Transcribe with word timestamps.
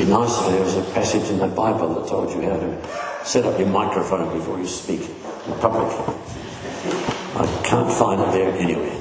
be 0.00 0.06
nice 0.06 0.38
if 0.40 0.46
there 0.46 0.62
was 0.62 0.76
a 0.76 0.82
passage 0.92 1.28
in 1.28 1.38
the 1.38 1.46
Bible 1.46 1.94
that 1.94 2.08
told 2.08 2.30
you 2.30 2.40
how 2.48 2.56
to 2.56 3.26
set 3.26 3.44
up 3.44 3.58
your 3.58 3.68
microphone 3.68 4.32
before 4.36 4.58
you 4.58 4.66
speak 4.66 5.00
in 5.00 5.52
public. 5.60 5.92
I 7.36 7.60
can't 7.64 7.92
find 7.92 8.22
it 8.22 8.32
there 8.32 8.50
anywhere. 8.56 8.96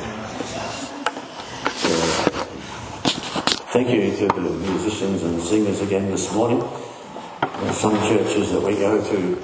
So, 1.80 1.89
thank 3.71 3.89
you 3.89 4.12
to 4.17 4.27
the 4.27 4.41
musicians 4.41 5.23
and 5.23 5.41
singers 5.41 5.80
again 5.81 6.12
this 6.12 6.34
morning. 6.34 6.59
There 6.59 7.70
are 7.70 7.73
some 7.73 7.95
churches 8.09 8.52
that 8.52 8.61
we 8.61 8.75
go 8.75 9.02
to, 9.02 9.41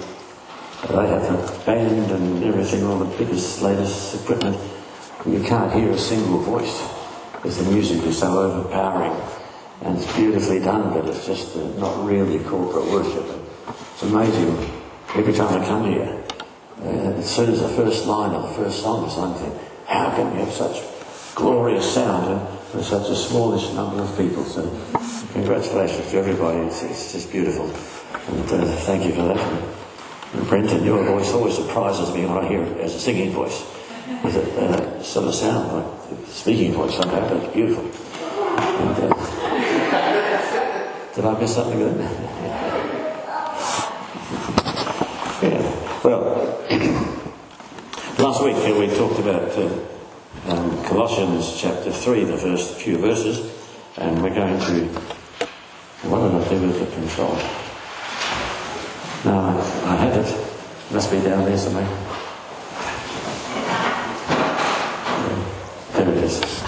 they 0.89 1.07
have 1.07 1.23
a 1.23 1.65
band 1.65 2.11
and 2.11 2.43
everything, 2.43 2.83
all 2.83 2.99
the 2.99 3.17
biggest, 3.17 3.61
latest 3.61 4.21
equipment. 4.21 4.59
You 5.25 5.41
can't 5.41 5.71
hear 5.71 5.89
a 5.91 5.97
single 5.97 6.39
voice 6.39 6.85
because 7.31 7.63
the 7.63 7.71
music 7.71 8.03
is 8.03 8.19
so 8.19 8.39
overpowering. 8.39 9.34
And 9.81 9.97
it's 9.97 10.15
beautifully 10.15 10.59
done, 10.59 10.93
but 10.93 11.07
it's 11.07 11.25
just 11.25 11.55
not 11.77 12.05
really 12.05 12.39
corporate 12.45 12.85
worship. 12.85 13.25
It's 13.67 14.03
amazing. 14.03 14.71
Every 15.15 15.33
time 15.33 15.61
I 15.61 15.65
come 15.65 15.91
here, 15.91 16.23
uh, 16.81 17.19
as 17.19 17.29
soon 17.29 17.51
as 17.51 17.61
the 17.61 17.69
first 17.69 18.05
line 18.05 18.35
or 18.35 18.41
the 18.47 18.53
first 18.53 18.81
song 18.81 19.05
is, 19.07 19.17
I'm 19.17 19.33
how 19.85 20.15
can 20.15 20.33
we 20.33 20.39
have 20.39 20.51
such 20.51 20.83
glorious 21.35 21.93
sound 21.93 22.39
and 22.39 22.59
for 22.69 22.81
such 22.83 23.09
a 23.09 23.15
smallish 23.15 23.71
number 23.73 24.01
of 24.01 24.17
people? 24.17 24.43
So, 24.43 24.63
congratulations 25.33 26.11
to 26.11 26.17
everybody. 26.17 26.59
It's, 26.59 26.83
it's 26.83 27.13
just 27.13 27.31
beautiful. 27.31 27.65
And 28.27 28.51
uh, 28.51 28.75
thank 28.81 29.05
you 29.05 29.13
for 29.13 29.23
that. 29.23 29.73
And 30.33 30.47
Brenton, 30.47 30.83
your 30.83 31.03
voice 31.03 31.31
always 31.31 31.55
surprises 31.55 32.13
me 32.13 32.25
when 32.25 32.37
I 32.37 32.47
hear 32.47 32.63
it 32.63 32.77
as 32.79 32.95
a 32.95 32.99
singing 32.99 33.31
voice. 33.31 33.63
It 34.07 34.35
uh, 34.57 35.01
sort 35.03 35.27
of 35.27 35.35
sound 35.35 35.71
like 35.71 36.19
a 36.19 36.27
speaking 36.27 36.73
voice 36.73 36.95
somehow, 36.95 37.29
but 37.29 37.43
it's 37.43 37.53
beautiful. 37.53 37.85
And, 37.85 39.11
uh, 39.11 39.14
did 41.15 41.23
I 41.23 41.39
miss 41.39 41.55
something 41.55 41.79
there? 41.79 42.11
yeah. 45.41 46.01
Well, 46.03 46.21
last 48.19 48.43
week 48.43 48.57
uh, 48.57 48.77
we 48.77 48.87
talked 48.97 49.19
about 49.19 49.57
uh, 49.57 49.69
um, 50.47 50.83
Colossians 50.83 51.55
chapter 51.57 51.89
3, 51.89 52.25
the 52.25 52.37
first 52.37 52.75
few 52.75 52.97
verses, 52.97 53.49
and 53.95 54.21
we're 54.21 54.35
going 54.35 54.59
to. 54.59 54.87
What 56.09 56.19
did 56.29 56.35
I 56.35 56.49
do 56.49 56.67
with 56.67 56.79
the 56.79 56.85
control? 56.99 57.35
No, 59.23 59.39
I, 59.39 59.93
I 59.93 59.95
had 59.95 60.17
it. 60.19 60.27
Must 60.91 61.09
be 61.09 61.21
down 61.21 61.45
there 61.45 61.57
somewhere. 61.57 61.87
There 65.93 66.09
it 66.09 66.23
is 66.25 66.65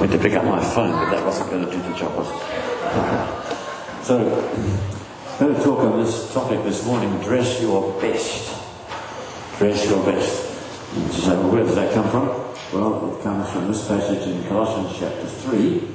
went 0.00 0.12
to 0.12 0.15
pick 0.28 0.38
up 0.38 0.44
my 0.44 0.60
phone, 0.60 0.90
but 0.90 1.10
that 1.10 1.24
wasn't 1.24 1.48
going 1.50 1.64
to 1.64 1.70
do 1.70 1.80
the 1.80 1.94
job, 1.96 2.16
was 2.16 2.26
it? 2.26 4.04
so, 4.04 4.18
I'm 4.18 5.38
going 5.38 5.54
to 5.54 5.62
talk 5.62 5.78
on 5.78 6.02
this 6.02 6.34
topic 6.34 6.64
this 6.64 6.84
morning 6.84 7.16
dress 7.22 7.60
your 7.60 7.92
best. 8.00 8.52
Dress 9.58 9.88
your 9.88 10.04
best. 10.04 10.42
You 10.96 11.32
where 11.48 11.62
does 11.62 11.76
that 11.76 11.94
come 11.94 12.10
from? 12.10 12.26
Well, 12.72 13.16
it 13.16 13.22
comes 13.22 13.48
from 13.50 13.68
this 13.68 13.86
passage 13.86 14.26
in 14.26 14.42
Colossians 14.48 14.98
chapter 14.98 15.26
3. 15.26 15.88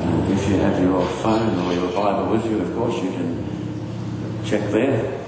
And 0.00 0.32
if 0.34 0.48
you 0.50 0.56
have 0.56 0.78
your 0.82 1.06
phone 1.24 1.58
or 1.58 1.72
your 1.72 1.90
Bible 1.92 2.32
with 2.32 2.44
you, 2.44 2.58
of 2.58 2.74
course, 2.76 3.02
you 3.02 3.10
can 3.10 4.44
check 4.44 4.70
there 4.70 5.24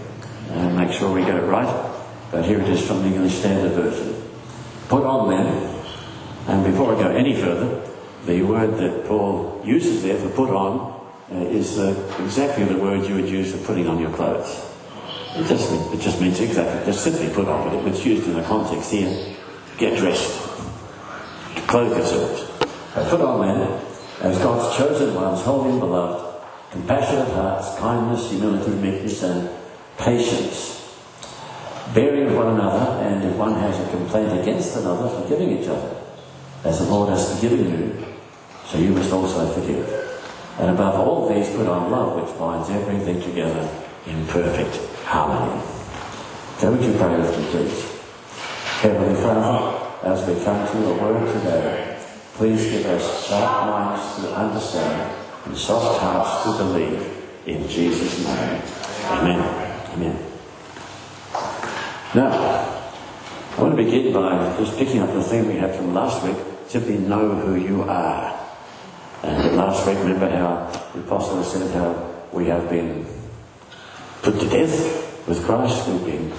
and 0.50 0.76
make 0.76 0.92
sure 0.92 1.10
we 1.14 1.22
get 1.22 1.36
it 1.36 1.46
right. 1.46 1.94
But 2.30 2.44
here 2.44 2.60
it 2.60 2.68
is 2.68 2.86
from 2.86 3.00
the 3.04 3.08
English 3.08 3.36
Standard 3.36 3.72
Version. 3.72 4.22
Put 4.88 5.04
on 5.04 5.30
then, 5.30 5.82
and 6.46 6.64
before 6.66 6.94
I 6.94 7.02
go 7.02 7.08
any 7.08 7.34
further, 7.34 7.87
the 8.28 8.42
word 8.42 8.76
that 8.76 9.06
Paul 9.06 9.58
uses 9.64 10.02
there 10.02 10.18
for 10.18 10.28
put 10.28 10.50
on 10.50 11.00
uh, 11.32 11.36
is 11.48 11.78
uh, 11.78 11.96
exactly 12.22 12.64
the 12.64 12.76
word 12.76 13.08
you 13.08 13.14
would 13.14 13.28
use 13.28 13.52
for 13.52 13.58
putting 13.64 13.86
on 13.88 13.98
your 13.98 14.12
clothes. 14.12 14.66
It 15.34 15.46
just, 15.48 15.72
it 15.94 16.00
just 16.00 16.20
means 16.20 16.38
exactly, 16.38 16.84
just 16.84 17.02
simply 17.02 17.30
put 17.30 17.48
on, 17.48 17.82
but 17.82 17.88
it's 17.88 18.04
used 18.04 18.26
in 18.26 18.34
the 18.34 18.42
context 18.42 18.92
here. 18.92 19.34
Get 19.78 19.96
dressed. 19.96 20.42
Clothe 21.68 21.96
yourselves. 21.96 22.50
Put 23.08 23.20
on 23.22 23.46
then, 23.46 23.80
as 24.20 24.36
God's 24.38 24.76
chosen 24.76 25.14
ones, 25.14 25.40
holy 25.40 25.70
and 25.70 25.80
beloved, 25.80 26.42
compassionate 26.70 27.28
hearts, 27.28 27.78
kindness, 27.78 28.30
humility, 28.30 28.72
meekness, 28.72 29.22
and 29.22 29.48
patience. 29.96 30.74
Bearing 31.94 32.26
with 32.26 32.36
one 32.36 32.48
another, 32.48 33.02
and 33.04 33.24
if 33.24 33.34
one 33.36 33.54
has 33.54 33.78
a 33.80 33.90
complaint 33.90 34.38
against 34.38 34.76
another, 34.76 35.08
forgiving 35.22 35.58
each 35.58 35.68
other, 35.68 35.96
as 36.64 36.80
the 36.80 36.84
Lord 36.84 37.08
has 37.08 37.34
forgiven 37.34 37.70
you, 37.70 38.07
so 38.68 38.78
you 38.78 38.90
must 38.90 39.12
also 39.12 39.50
forgive. 39.52 39.88
And 40.58 40.70
above 40.70 40.94
all 40.94 41.28
these, 41.28 41.48
put 41.56 41.66
on 41.66 41.90
love, 41.90 42.20
which 42.20 42.38
binds 42.38 42.68
everything 42.68 43.22
together 43.22 43.66
in 44.06 44.26
perfect 44.26 44.76
harmony. 45.04 45.62
So 46.58 46.72
would 46.72 46.82
you 46.82 46.92
pray 46.98 47.16
with 47.16 47.38
me, 47.38 47.44
please? 47.50 47.98
Heavenly 48.80 49.14
Father, 49.22 49.88
as 50.02 50.26
we 50.26 50.44
come 50.44 50.68
to 50.68 50.78
your 50.80 51.00
word 51.00 51.32
today, 51.32 51.98
please 52.34 52.70
give 52.70 52.86
us 52.86 53.26
sharp 53.26 53.66
minds 53.66 54.16
to 54.16 54.36
understand 54.36 55.16
and 55.46 55.56
soft 55.56 56.00
hearts 56.00 56.44
to 56.44 56.64
believe. 56.64 57.14
In 57.46 57.66
Jesus' 57.68 58.24
name. 58.26 58.62
Amen. 59.06 59.40
Amen. 59.94 60.24
Now, 62.14 62.78
I 63.56 63.62
want 63.62 63.76
to 63.76 63.82
begin 63.82 64.12
by 64.12 64.54
just 64.58 64.76
picking 64.76 65.00
up 65.00 65.12
the 65.12 65.22
theme 65.22 65.46
we 65.46 65.54
had 65.54 65.74
from 65.74 65.94
last 65.94 66.22
week. 66.22 66.36
Simply 66.66 66.98
know 66.98 67.34
who 67.34 67.54
you 67.56 67.82
are. 67.82 68.37
And 69.22 69.56
last 69.56 69.86
week, 69.86 69.98
remember 69.98 70.30
how 70.30 70.70
the 70.94 71.00
apostle 71.00 71.42
said 71.42 71.74
how 71.74 72.14
we 72.32 72.46
have 72.46 72.70
been 72.70 73.06
put 74.22 74.38
to 74.40 74.48
death 74.48 75.26
with 75.26 75.44
Christ, 75.44 75.88
we've 75.88 76.04
been 76.04 76.32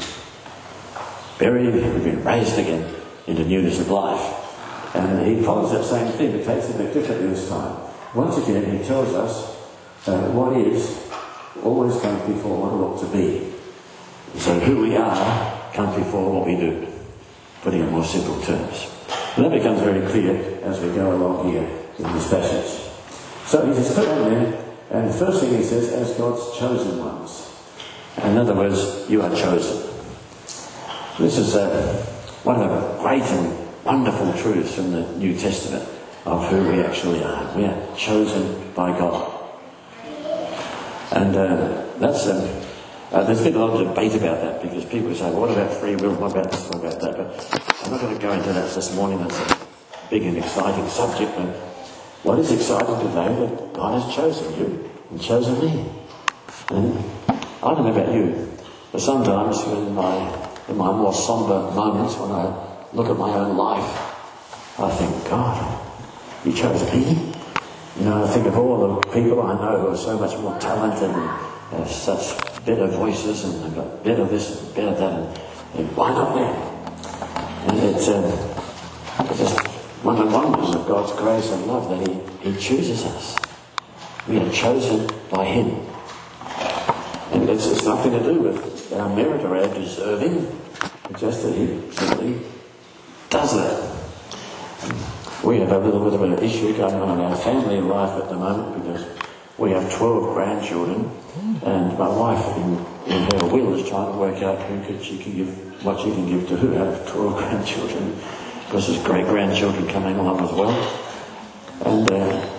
buried, 1.37 1.73
we've 1.73 2.03
been 2.03 2.23
raised 2.23 2.57
again 2.57 2.95
into 3.27 3.45
newness 3.45 3.79
of 3.79 3.89
life. 3.89 4.95
And 4.95 5.25
he 5.25 5.43
follows 5.43 5.71
that 5.71 5.83
same 5.83 6.11
thing, 6.13 6.31
but 6.31 6.45
takes 6.45 6.69
it 6.69 6.75
a 6.75 6.77
bit 6.77 6.93
differently 6.93 7.27
this 7.27 7.49
time. 7.49 7.77
Once 8.15 8.37
again, 8.37 8.77
he 8.77 8.83
tells 8.85 9.13
us 9.13 9.55
uh, 10.07 10.29
what 10.31 10.57
is 10.57 11.05
always 11.61 11.99
comes 12.01 12.21
before 12.33 12.57
what 12.57 12.73
it 12.73 12.77
ought 12.77 12.99
to 12.99 13.17
be. 13.17 13.53
So 14.39 14.57
who 14.59 14.81
we 14.81 14.95
are 14.95 15.73
comes 15.73 15.95
before 15.97 16.31
what 16.31 16.47
we 16.47 16.55
do, 16.55 16.87
putting 17.61 17.81
it 17.81 17.85
in 17.85 17.91
more 17.91 18.05
simple 18.05 18.41
terms. 18.41 18.89
And 19.35 19.45
that 19.45 19.51
becomes 19.51 19.81
very 19.81 20.07
clear 20.09 20.59
as 20.63 20.79
we 20.79 20.87
go 20.89 21.15
along 21.15 21.51
here 21.51 21.78
in 21.99 22.13
this 22.13 22.29
passage. 22.29 22.91
So 23.45 23.65
he 23.65 23.73
says, 23.73 23.93
put 23.93 24.07
on 24.07 24.29
there, 24.29 24.65
and 24.91 25.09
the 25.09 25.13
first 25.13 25.41
thing 25.41 25.55
he 25.55 25.63
says, 25.63 25.91
as 25.93 26.17
God's 26.17 26.57
chosen 26.57 26.99
ones. 26.99 27.51
In 28.23 28.37
other 28.37 28.55
words, 28.55 29.09
you 29.09 29.21
are 29.21 29.29
chosen. 29.35 29.87
This 31.19 31.37
is 31.37 31.55
uh, 31.55 32.05
one 32.43 32.61
of 32.61 32.69
the 32.69 33.01
great 33.03 33.23
and 33.23 33.67
wonderful 33.83 34.33
truths 34.33 34.75
from 34.75 34.91
the 34.91 35.01
New 35.17 35.37
Testament 35.37 35.87
of 36.25 36.47
who 36.49 36.69
we 36.71 36.81
actually 36.81 37.23
are. 37.23 37.55
We 37.55 37.65
are 37.65 37.95
chosen 37.95 38.71
by 38.73 38.97
God. 38.97 39.35
And 41.11 41.35
uh, 41.35 41.85
that's, 41.97 42.27
um, 42.27 42.47
uh, 43.11 43.23
there's 43.23 43.43
been 43.43 43.55
a 43.55 43.65
lot 43.65 43.81
of 43.81 43.87
debate 43.87 44.15
about 44.15 44.41
that 44.41 44.61
because 44.61 44.85
people 44.85 45.13
say, 45.15 45.31
what 45.31 45.49
about 45.49 45.73
free 45.73 45.95
will? 45.95 46.13
What 46.15 46.31
about 46.31 46.51
this? 46.51 46.67
What 46.69 46.85
about 46.85 46.99
that? 47.01 47.17
But 47.17 47.83
I'm 47.83 47.91
not 47.91 48.01
going 48.01 48.15
to 48.15 48.21
go 48.21 48.31
into 48.31 48.53
that 48.53 48.73
this 48.73 48.95
morning. 48.95 49.19
That's 49.19 49.39
a 49.39 49.57
big 50.09 50.23
and 50.23 50.37
exciting 50.37 50.87
subject. 50.87 51.31
But 51.35 51.68
what 52.23 52.37
is 52.39 52.51
exciting 52.51 52.99
today 52.99 53.33
that 53.33 53.73
God 53.73 54.01
has 54.01 54.13
chosen 54.13 54.59
you 54.59 54.89
and 55.09 55.21
chosen 55.21 55.59
me. 55.59 55.85
And 56.69 56.97
I 57.63 57.73
don't 57.73 57.85
know 57.85 57.91
about 57.91 58.13
you, 58.13 58.51
but 58.91 59.01
sometimes 59.01 59.63
in 59.63 59.95
my, 59.95 60.47
in 60.67 60.75
my 60.75 60.91
more 60.91 61.13
somber 61.13 61.71
moments 61.71 62.15
when 62.17 62.31
I 62.31 62.53
look 62.93 63.09
at 63.09 63.17
my 63.17 63.33
own 63.35 63.55
life, 63.55 64.79
I 64.79 64.89
think, 64.91 65.29
God, 65.29 65.81
you 66.45 66.53
chose 66.53 66.83
me? 66.93 67.33
You 67.97 68.05
know, 68.05 68.23
I 68.23 68.27
think 68.27 68.47
of 68.47 68.57
all 68.57 68.95
the 68.95 69.07
people 69.11 69.41
I 69.41 69.53
know 69.53 69.81
who 69.81 69.87
are 69.87 69.97
so 69.97 70.17
much 70.17 70.37
more 70.39 70.57
talented 70.59 71.09
and 71.09 71.29
have 71.71 71.89
such 71.89 72.37
better 72.65 72.87
voices 72.87 73.45
and 73.45 73.63
they've 73.63 73.75
got 73.75 74.03
better 74.03 74.25
this 74.25 74.61
and 74.61 74.75
better 74.75 74.95
that, 74.95 75.13
and, 75.13 75.39
and 75.75 75.97
why 75.97 76.11
not 76.11 76.35
them? 76.35 77.69
And 77.69 77.95
it's, 77.95 78.07
um, 78.09 78.23
it's 79.29 79.39
just 79.39 79.78
one 80.03 80.17
of 80.17 80.29
the 80.29 80.37
wonders 80.37 80.75
of 80.75 80.87
God's 80.87 81.11
grace 81.13 81.51
and 81.51 81.65
love 81.65 81.89
that 81.89 82.07
He, 82.07 82.51
he 82.51 82.59
chooses 82.59 83.03
us. 83.03 83.35
We 84.27 84.37
are 84.37 84.51
chosen 84.51 85.09
by 85.29 85.45
Him. 85.45 85.85
And 87.31 87.49
it's, 87.49 87.67
it's 87.67 87.83
nothing 87.83 88.13
to 88.13 88.23
do 88.23 88.39
with 88.39 88.93
our 88.93 89.13
merit 89.13 89.43
or 89.43 89.57
our 89.57 89.67
deserving, 89.73 90.59
it's 91.09 91.19
just 91.19 91.43
that 91.43 91.53
He 91.53 91.91
simply 91.91 92.39
does 93.29 93.53
that. 93.55 93.89
We 95.43 95.59
have 95.59 95.71
a 95.71 95.79
little 95.79 96.03
bit 96.03 96.13
of 96.13 96.21
an 96.21 96.39
issue 96.39 96.75
going 96.75 96.95
on 96.95 97.19
in 97.19 97.25
our 97.25 97.35
family 97.35 97.81
life 97.81 98.21
at 98.21 98.29
the 98.29 98.35
moment 98.35 98.83
because 98.83 99.05
we 99.57 99.71
have 99.71 99.93
12 99.93 100.33
grandchildren 100.33 101.11
and 101.63 101.97
my 101.97 102.07
wife 102.07 102.57
in, 102.57 103.13
in 103.13 103.23
her 103.31 103.47
will 103.47 103.73
is 103.73 103.87
trying 103.87 104.11
to 104.11 104.17
work 104.17 104.41
out 104.41 104.59
who 104.63 104.83
could 104.85 105.03
she 105.03 105.17
can 105.17 105.35
give, 105.35 105.85
what 105.85 105.99
she 105.99 106.11
can 106.11 106.27
give 106.27 106.47
to 106.47 106.55
who 106.55 106.77
out 106.77 106.87
of 106.87 107.07
12 107.07 107.37
grandchildren 107.37 108.19
because 108.69 108.85
there's 108.85 109.03
great 109.03 109.25
grandchildren 109.25 109.87
coming 109.87 110.15
along 110.17 110.39
as 110.41 110.51
well. 110.51 110.69
And 111.85 112.11
uh, 112.11 112.49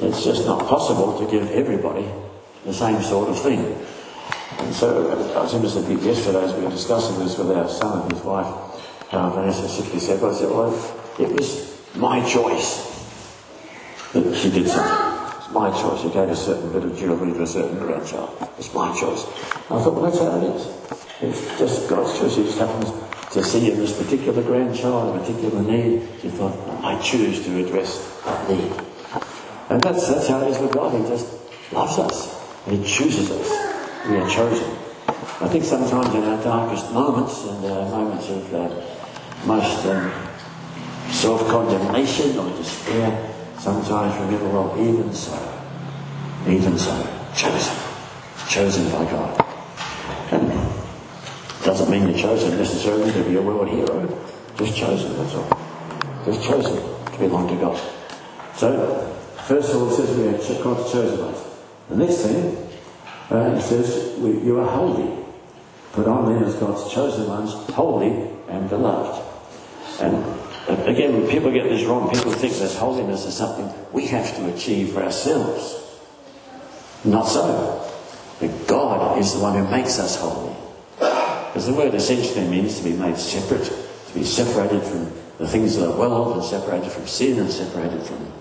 it's 0.00 0.24
just 0.24 0.46
not 0.46 0.66
possible 0.66 1.18
to 1.18 1.30
give 1.30 1.50
everybody 1.50 2.08
the 2.64 2.72
same 2.72 3.02
sort 3.02 3.28
of 3.28 3.38
thing. 3.38 3.76
And 4.60 4.74
so 4.74 5.10
I 5.36 5.42
was 5.42 5.52
interested 5.52 5.86
yesterday 6.02 6.42
as 6.42 6.54
we 6.54 6.64
were 6.64 6.70
discussing 6.70 7.18
this 7.18 7.36
with 7.36 7.50
our 7.50 7.68
son 7.68 8.00
and 8.00 8.12
his 8.12 8.22
wife, 8.24 8.46
uh, 9.12 9.28
Vanessa 9.28 9.68
simply 9.68 10.00
said, 10.00 10.22
well, 10.22 10.34
I 10.34 10.38
said, 10.38 10.48
well, 10.48 10.72
it 11.18 11.36
was 11.36 11.78
my 11.96 12.26
choice 12.26 12.88
that 14.14 14.34
she 14.36 14.50
did 14.50 14.68
something. 14.68 15.36
It's 15.36 15.50
my 15.50 15.70
choice. 15.70 16.00
She 16.00 16.08
gave 16.08 16.30
a 16.30 16.36
certain 16.36 16.72
bit 16.72 16.84
of 16.84 16.96
jewellery 16.96 17.34
to 17.34 17.42
a 17.42 17.46
certain 17.46 17.78
grandchild. 17.78 18.48
It's 18.56 18.72
my 18.72 18.88
choice. 18.98 19.26
And 19.68 19.78
I 19.78 19.84
thought, 19.84 19.92
well, 19.92 20.04
that's 20.04 20.18
how 20.18 20.34
it 20.38 20.44
is. 20.44 20.66
It's 21.20 21.58
just 21.58 21.90
God's 21.90 22.18
choice. 22.18 22.38
It 22.38 22.44
just 22.44 22.58
happens 22.58 23.07
to 23.32 23.44
see 23.44 23.70
in 23.70 23.78
this 23.78 23.96
particular 24.00 24.42
grandchild 24.42 25.14
a 25.14 25.18
particular 25.20 25.62
need. 25.62 26.08
She 26.22 26.30
thought, 26.30 26.56
I 26.84 27.00
choose 27.00 27.44
to 27.44 27.64
address 27.64 28.22
that 28.24 28.48
need. 28.48 28.72
And 29.70 29.82
that's, 29.82 30.08
that's 30.08 30.28
how 30.28 30.40
it 30.42 30.50
is 30.50 30.58
with 30.58 30.72
God. 30.72 30.98
He 30.98 31.06
just 31.08 31.26
loves 31.72 31.98
us. 31.98 32.64
He 32.66 32.82
chooses 32.84 33.30
us. 33.30 34.08
We 34.08 34.16
are 34.16 34.28
chosen. 34.28 34.76
I 35.40 35.48
think 35.48 35.64
sometimes 35.64 36.14
in 36.14 36.24
our 36.24 36.42
darkest 36.42 36.90
moments 36.92 37.44
and 37.44 37.64
uh, 37.64 37.88
moments 37.90 38.28
of 38.30 38.54
uh, 38.54 39.46
most 39.46 39.86
um, 39.86 40.10
self-condemnation 41.10 42.38
or 42.38 42.50
despair, 42.56 43.34
sometimes 43.58 44.14
we 44.14 44.36
remember, 44.36 44.48
well, 44.48 44.74
even 44.80 45.12
so, 45.12 45.36
even 46.46 46.78
so, 46.78 46.94
chosen, 47.36 47.76
chosen 48.48 48.90
by 48.90 49.04
God. 49.10 49.44
And 50.32 50.77
doesn't 51.68 51.90
mean 51.90 52.08
you're 52.08 52.16
chosen 52.16 52.56
necessarily 52.56 53.12
to 53.12 53.22
be 53.24 53.36
a 53.36 53.42
world 53.42 53.68
hero, 53.68 54.26
just 54.56 54.74
chosen, 54.74 55.14
that's 55.18 55.34
all. 55.34 55.60
Just 56.24 56.42
chosen 56.42 56.76
to 57.12 57.18
belong 57.18 57.46
to 57.46 57.56
God. 57.56 57.78
So, 58.56 59.14
first 59.46 59.74
of 59.74 59.82
all, 59.82 59.92
it 59.92 59.96
says 59.96 60.16
we 60.16 60.28
are 60.28 60.62
God's 60.64 60.90
chosen 60.90 61.26
ones. 61.26 61.44
The 61.90 61.96
next 61.96 62.22
thing, 62.22 62.70
uh, 63.30 63.54
it 63.58 63.60
says 63.60 64.18
we, 64.18 64.30
you 64.40 64.58
are 64.58 64.66
holy. 64.66 65.22
Put 65.92 66.08
on 66.08 66.32
them 66.32 66.42
as 66.42 66.54
God's 66.54 66.90
chosen 66.90 67.28
ones, 67.28 67.52
holy 67.74 68.30
and 68.48 68.70
beloved. 68.70 69.22
And 70.00 70.24
again, 70.88 71.28
people 71.28 71.52
get 71.52 71.64
this 71.64 71.84
wrong. 71.84 72.08
People 72.10 72.32
think 72.32 72.54
that 72.54 72.72
holiness 72.76 73.26
is 73.26 73.36
something 73.36 73.70
we 73.92 74.06
have 74.06 74.34
to 74.36 74.54
achieve 74.54 74.94
for 74.94 75.02
ourselves. 75.02 75.84
Not 77.04 77.24
so. 77.24 77.92
But 78.40 78.66
God 78.66 79.18
is 79.18 79.34
the 79.34 79.40
one 79.40 79.54
who 79.54 79.70
makes 79.70 79.98
us 79.98 80.16
holy. 80.16 80.47
Because 81.48 81.66
the 81.66 81.74
word 81.74 81.94
essentially 81.94 82.46
means 82.46 82.78
to 82.78 82.84
be 82.84 82.92
made 82.92 83.16
separate, 83.16 83.64
to 83.64 84.14
be 84.14 84.24
separated 84.24 84.82
from 84.82 85.12
the 85.38 85.48
things 85.48 85.76
of 85.76 85.92
the 85.92 85.98
world, 85.98 86.36
and 86.36 86.44
separated 86.44 86.90
from 86.90 87.06
sin, 87.06 87.38
and 87.38 87.50
separated 87.50 88.02
from 88.02 88.32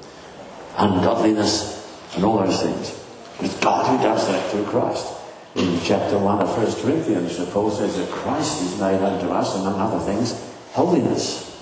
ungodliness, 0.78 1.76
and 2.16 2.24
all 2.24 2.40
those 2.40 2.62
things. 2.62 3.04
It's 3.40 3.60
God 3.60 3.86
who 3.86 4.04
does 4.04 4.28
that 4.28 4.52
through 4.52 4.66
Christ. 4.66 5.14
In 5.56 5.80
chapter 5.84 6.18
1 6.18 6.40
of 6.40 6.56
1 6.56 6.84
Corinthians, 6.84 7.38
Paul 7.52 7.72
says 7.72 7.98
that 7.98 8.10
Christ 8.10 8.62
is 8.62 8.80
made 8.80 9.02
unto 9.02 9.30
us, 9.30 9.56
among 9.56 9.80
other 9.80 10.00
things, 10.06 10.34
holiness 10.74 11.60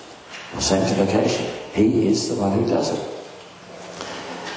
or 0.54 0.60
sanctification. 0.60 1.46
He 1.72 2.08
is 2.08 2.28
the 2.28 2.34
one 2.36 2.52
who 2.52 2.68
does 2.68 2.92
it. 2.92 3.12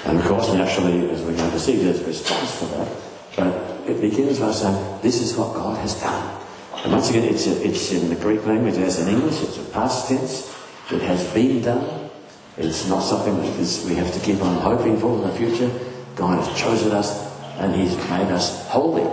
And 0.06 0.18
of 0.18 0.26
course, 0.26 0.52
naturally, 0.54 1.10
as 1.10 1.22
we're 1.22 1.36
going 1.36 1.52
to 1.52 1.60
see, 1.60 1.76
there's 1.78 2.02
a 2.02 2.06
response 2.06 2.52
for 2.58 2.66
that. 2.66 2.88
But 3.36 3.90
it 3.90 4.02
begins 4.02 4.40
by 4.40 4.52
saying, 4.52 5.00
this 5.02 5.22
is 5.22 5.36
what 5.36 5.54
God 5.54 5.78
has 5.80 6.00
done. 6.02 6.39
And 6.84 6.94
once 6.94 7.10
again, 7.10 7.26
it's, 7.26 7.46
a, 7.48 7.66
it's 7.66 7.92
in 7.92 8.10
the 8.10 8.16
Greek 8.16 8.46
language 8.46 8.76
as 8.76 9.00
in 9.00 9.14
English, 9.14 9.42
it's 9.42 9.58
a 9.58 9.64
past 9.72 10.08
tense. 10.08 10.56
It 10.92 11.02
has 11.02 11.32
been 11.34 11.62
done. 11.62 12.10
It's 12.58 12.88
not 12.88 13.02
something 13.02 13.38
that 13.38 13.60
is, 13.60 13.86
we 13.86 13.96
have 13.96 14.14
to 14.14 14.20
keep 14.22 14.42
on 14.42 14.56
hoping 14.62 14.98
for 15.00 15.16
in 15.18 15.28
the 15.28 15.36
future. 15.36 15.72
God 16.16 16.44
has 16.44 16.60
chosen 16.60 16.92
us 16.92 17.30
and 17.58 17.76
He's 17.76 17.96
made 18.10 18.32
us 18.32 18.68
holy. 18.68 19.04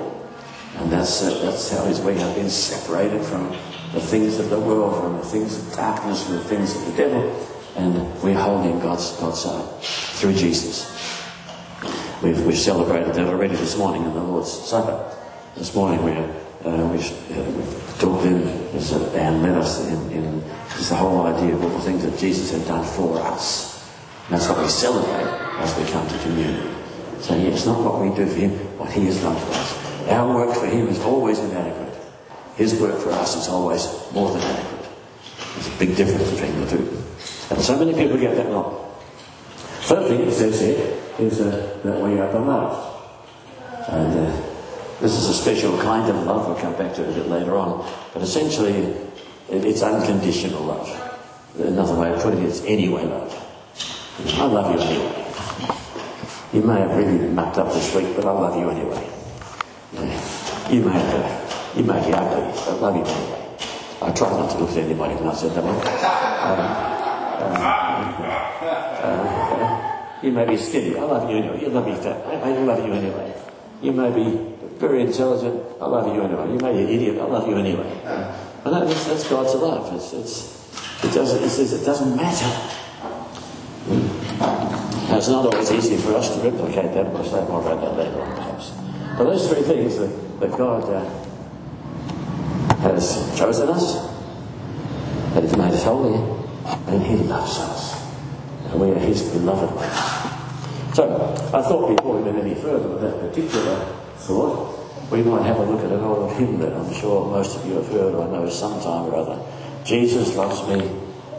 And 0.77 0.93
that's, 0.93 1.23
uh, 1.23 1.43
that's 1.43 1.71
how 1.71 1.85
we 1.85 2.15
have 2.15 2.35
been 2.37 2.51
separated 2.51 3.23
from 3.23 3.49
the 3.93 4.01
things 4.01 4.39
of 4.39 4.51
the 4.51 4.61
world, 4.61 5.03
from 5.03 5.17
the 5.17 5.25
things 5.25 5.59
of 5.59 5.75
darkness, 5.75 6.25
from 6.25 6.35
the 6.35 6.45
things 6.45 6.75
of 6.77 6.87
the 6.87 6.93
devil. 6.93 7.47
And 7.77 8.23
we're 8.23 8.35
holding 8.35 8.79
God's, 8.79 9.13
God's 9.19 9.41
side 9.41 9.81
through 9.81 10.35
Jesus. 10.35 10.93
We've, 12.23 12.41
we've 12.47 12.59
celebrated 12.59 13.15
that 13.15 13.27
already 13.27 13.57
this 13.57 13.77
morning 13.77 14.05
in 14.05 14.15
the 14.15 14.23
Lord's 14.23 14.53
Supper. 14.53 15.15
This 15.57 15.75
morning 15.75 16.05
we, 16.67 16.73
uh, 16.73 16.89
we've, 16.89 18.05
uh, 18.05 18.19
in, 18.27 18.43
as 18.75 18.93
Anne 19.15 19.43
led 19.43 19.57
us 19.57 19.87
in, 19.87 20.11
in 20.11 20.45
just 20.71 20.91
the 20.91 20.97
whole 20.97 21.27
idea 21.27 21.55
of 21.55 21.63
all 21.63 21.71
the 21.71 21.81
things 21.81 22.03
that 22.05 22.19
Jesus 22.19 22.51
had 22.51 22.67
done 22.67 22.85
for 22.85 23.21
us. 23.21 23.89
And 24.27 24.35
that's 24.35 24.49
what 24.49 24.59
we 24.59 24.69
celebrate 24.69 25.27
as 25.61 25.77
we 25.79 25.91
come 25.93 26.07
to 26.09 26.19
communion. 26.19 26.75
So 27.21 27.35
it's 27.35 27.67
not 27.67 27.83
what 27.83 28.01
we 28.01 28.15
do 28.15 28.27
for 28.27 28.39
him, 28.39 28.51
what 28.79 28.91
he 28.91 29.07
has 29.07 29.21
done 29.21 29.37
for 29.37 29.53
us. 29.53 30.09
Our 30.09 30.35
work 30.35 30.57
for 30.57 30.67
him 30.67 30.89
is 30.89 30.99
always 31.01 31.39
inadequate. 31.39 31.95
His 32.57 32.81
work 32.81 32.99
for 33.01 33.11
us 33.11 33.37
is 33.37 33.49
always 33.49 33.87
more 34.13 34.31
than 34.33 34.43
adequate. 34.43 34.91
There's 35.55 35.69
a 35.69 35.79
big 35.79 35.97
difference 35.97 36.31
between 36.33 36.61
the 36.61 36.71
two. 36.71 37.03
And 37.51 37.61
so 37.61 37.79
many 37.79 37.95
people 37.95 38.19
get 38.19 38.35
that 38.37 38.51
wrong. 38.51 38.93
Third 39.87 40.09
thing 40.09 40.21
it 40.23 40.33
says 40.33 40.61
here 40.61 40.99
is 41.19 41.41
uh, 41.41 41.79
that 41.85 42.01
we 42.01 42.19
are 42.19 42.31
beloved. 42.33 42.95
And 43.89 44.19
uh, 44.19 44.46
this 45.01 45.13
is 45.13 45.29
a 45.29 45.35
special 45.35 45.77
kind 45.79 46.09
of 46.11 46.25
love. 46.25 46.47
We'll 46.47 46.57
come 46.57 46.75
back 46.77 46.95
to 46.95 47.03
it 47.03 47.11
a 47.11 47.13
bit 47.13 47.29
later 47.29 47.57
on. 47.57 47.85
But 48.13 48.23
essentially, 48.23 48.95
it's 49.49 49.83
unconditional 49.83 50.63
love. 50.63 50.89
Another 51.59 51.95
way 51.95 52.13
of 52.13 52.21
putting 52.23 52.43
it 52.43 52.49
is 52.49 52.65
anyway 52.65 53.05
love. 53.05 53.33
I 54.35 54.47
love 54.47 54.75
you 54.75 54.81
anyway. 54.81 55.23
You 56.53 56.63
may 56.63 56.81
have 56.81 56.97
really 56.97 57.29
mucked 57.29 57.59
up 57.59 57.73
this 57.73 57.95
week, 57.95 58.17
but 58.17 58.25
I 58.25 58.31
love 58.31 58.57
you 58.57 58.71
anyway. 58.71 59.11
You 60.71 60.81
may 60.83 60.93
have, 60.93 61.15
uh, 61.15 61.79
you 61.79 61.85
may 61.85 62.01
be 62.05 62.13
ugly, 62.13 62.43
but 62.43 62.69
I 62.69 62.73
love 62.73 62.97
you 62.97 63.05
anyway. 63.05 63.43
I 64.03 64.11
try 64.13 64.31
not 64.31 64.51
to 64.51 64.59
look 64.59 64.71
at 64.71 64.79
anybody 64.79 65.15
when 65.15 65.29
I 65.29 65.35
said 65.35 65.53
that 65.53 65.65
one. 65.65 65.77
Um, 65.77 65.83
uh, 69.03 70.21
you 70.23 70.33
may 70.33 70.45
be 70.47 70.57
skinny, 70.57 70.99
I 70.99 71.03
love 71.03 71.31
you 71.31 71.37
anyway. 71.37 71.61
You 71.63 71.71
may 71.71 71.85
be 71.85 71.95
fat, 71.95 72.27
I, 72.27 72.51
I 72.51 72.59
love 72.59 72.85
you 72.87 72.93
anyway. 72.93 73.35
You 73.83 73.93
may 73.93 74.11
be 74.11 74.56
very 74.79 75.03
intelligent, 75.03 75.63
I 75.81 75.87
love 75.87 76.15
you 76.15 76.23
anyway. 76.23 76.53
You 76.53 76.59
may 76.59 76.73
be 76.73 76.83
an 76.83 76.89
idiot, 76.89 77.19
I 77.19 77.25
love 77.25 77.49
you 77.49 77.57
anyway. 77.57 78.01
That, 78.05 78.89
that's, 78.89 79.05
that's 79.07 79.29
God's 79.29 79.55
love. 79.55 79.95
It's, 79.95 80.13
it's, 80.13 81.05
it, 81.05 81.15
doesn't, 81.15 81.49
says 81.49 81.73
it 81.73 81.85
doesn't 81.85 82.17
matter. 82.17 82.47
Now, 85.09 85.19
it's 85.19 85.29
not 85.29 85.47
always 85.47 85.71
easy 85.71 85.97
for 85.97 86.15
us 86.15 86.35
to 86.35 86.51
replicate 86.51 86.93
that. 86.95 87.13
We'll 87.13 87.25
say 87.25 87.47
more 87.47 87.61
about 87.61 87.81
that 87.81 87.97
later 87.97 88.21
on, 88.21 88.35
perhaps. 88.35 88.71
But 89.17 89.25
those 89.25 89.49
three 89.49 89.63
things 89.63 89.99
that, 89.99 90.41
that 90.41 90.51
God 90.59 90.83
uh, 90.83 91.05
has 92.81 93.39
chosen 93.39 93.69
us, 93.69 94.11
that 95.35 95.45
He's 95.45 95.57
made 95.57 95.73
us 95.73 95.85
holy, 95.85 96.19
and 96.89 97.03
He 97.03 97.17
loves 97.17 97.59
us. 97.59 98.05
And 98.71 98.81
we 98.81 98.91
are 98.91 98.99
His 98.99 99.23
beloved 99.31 99.75
ones. 99.77 100.97
So, 100.97 101.35
I 101.55 101.63
thought 101.63 101.97
before 101.97 102.17
we 102.17 102.23
went 102.31 102.45
any 102.45 102.55
further 102.57 102.89
with 102.89 103.03
that 103.03 103.21
particular 103.21 103.79
thought, 104.17 104.76
we 105.11 105.23
might 105.23 105.43
have 105.43 105.59
a 105.59 105.63
look 105.65 105.85
at 105.85 105.93
an 105.93 106.01
old 106.01 106.33
hymn 106.33 106.59
that 106.59 106.73
I'm 106.73 106.93
sure 106.93 107.27
most 107.31 107.57
of 107.57 107.67
you 107.67 107.75
have 107.75 107.87
heard 107.89 108.15
or 108.15 108.27
know 108.29 108.49
sometime 108.49 109.07
or 109.07 109.15
other. 109.15 109.41
Jesus 109.85 110.35
loves 110.35 110.67
me, 110.69 110.91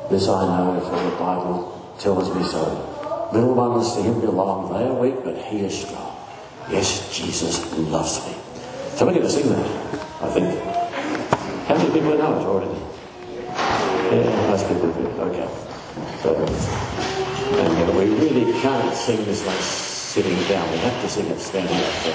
this 0.10 0.30
I 0.30 0.46
know, 0.46 0.80
for 0.80 0.96
the 1.10 1.16
Bible 1.18 1.96
tells 2.00 2.34
me 2.34 2.44
so. 2.44 3.30
Little 3.34 3.56
ones 3.56 3.94
to 3.96 4.02
him 4.02 4.22
belong. 4.22 4.72
They 4.72 4.88
are 4.88 4.94
weak, 4.94 5.22
but 5.24 5.38
he 5.38 5.60
is 5.60 5.86
strong. 5.86 6.16
Yes, 6.70 7.14
Jesus 7.14 7.60
loves 7.78 8.26
me. 8.26 8.36
So 8.96 9.06
we're 9.06 9.14
going 9.14 9.24
to 9.24 9.30
sing 9.30 9.50
that, 9.50 9.66
I 10.22 10.30
think. 10.30 10.64
How 11.68 11.76
many 11.76 11.92
people 11.92 12.18
know 12.18 12.40
it 12.40 12.46
already? 12.48 12.80
Yeah, 14.16 14.50
most 14.50 14.68
people 14.70 14.94
do. 14.94 15.08
Okay. 15.28 15.48
So, 16.24 16.36
and 17.60 17.98
we 17.98 18.06
really 18.16 18.54
can't 18.62 18.96
sing 18.96 19.26
this 19.26 19.46
one 19.46 19.87
sitting 20.18 20.48
down. 20.50 20.72
We 20.72 20.78
have 20.80 21.00
to 21.04 21.10
sing 21.10 21.28
it 21.28 21.40
standing 21.40 21.78
up. 21.78 21.94
So, 22.02 22.10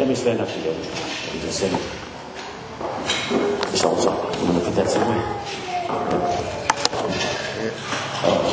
let 0.00 0.08
me 0.08 0.16
stand 0.16 0.40
up 0.40 0.48
together 0.48 0.72
and 0.72 1.40
just 1.40 1.60
sing 1.60 1.72
it. 1.72 1.82
This 3.70 3.80
whole 3.80 3.96
song. 3.96 4.26
I'm 4.26 4.46
going 4.46 4.58
to 4.58 4.64
put 4.64 4.74
that 4.74 4.90
somewhere. 4.90 5.22
Oh. 8.26 8.50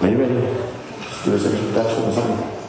Are 0.00 0.08
you 0.08 0.16
ready? 0.18 0.34
Do 0.34 1.34
us 1.36 1.44
an 1.44 1.56
introduction 1.58 2.02
or 2.02 2.12
something? 2.12 2.59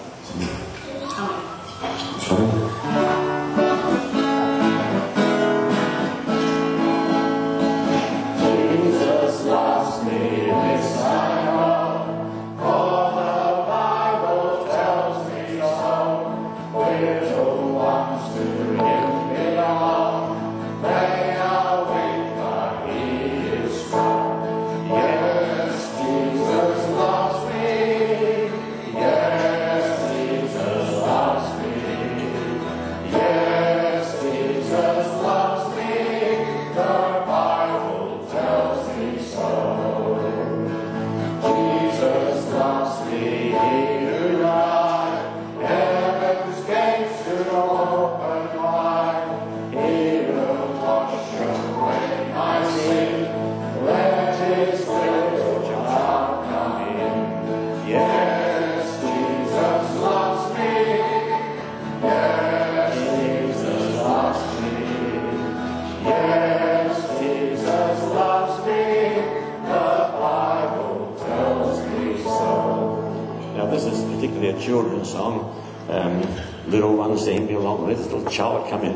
Song. 75.12 75.62
Um, 75.90 76.24
little 76.68 76.96
ones 76.96 77.26
to 77.26 77.40
belong. 77.46 77.88
Let 77.88 77.98
this 77.98 78.08
little 78.08 78.30
child 78.32 78.70
come 78.70 78.84
in. 78.84 78.96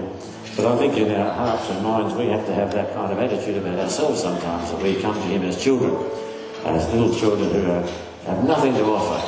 But 0.55 0.65
I 0.65 0.77
think 0.77 0.95
in 0.97 1.11
our 1.11 1.33
hearts 1.33 1.69
and 1.69 1.83
minds 1.83 2.13
we 2.15 2.27
have 2.27 2.45
to 2.45 2.53
have 2.53 2.71
that 2.71 2.93
kind 2.93 3.11
of 3.11 3.19
attitude 3.19 3.57
about 3.57 3.77
ourselves 3.77 4.21
sometimes, 4.21 4.71
that 4.71 4.81
we 4.81 4.95
come 5.01 5.15
to 5.15 5.27
him 5.27 5.43
as 5.43 5.61
children, 5.61 5.93
as 6.63 6.87
little 6.93 7.13
children 7.13 7.49
who 7.51 7.71
are, 7.71 7.81
have 8.25 8.47
nothing 8.47 8.73
to 8.75 8.83
offer. 8.85 9.19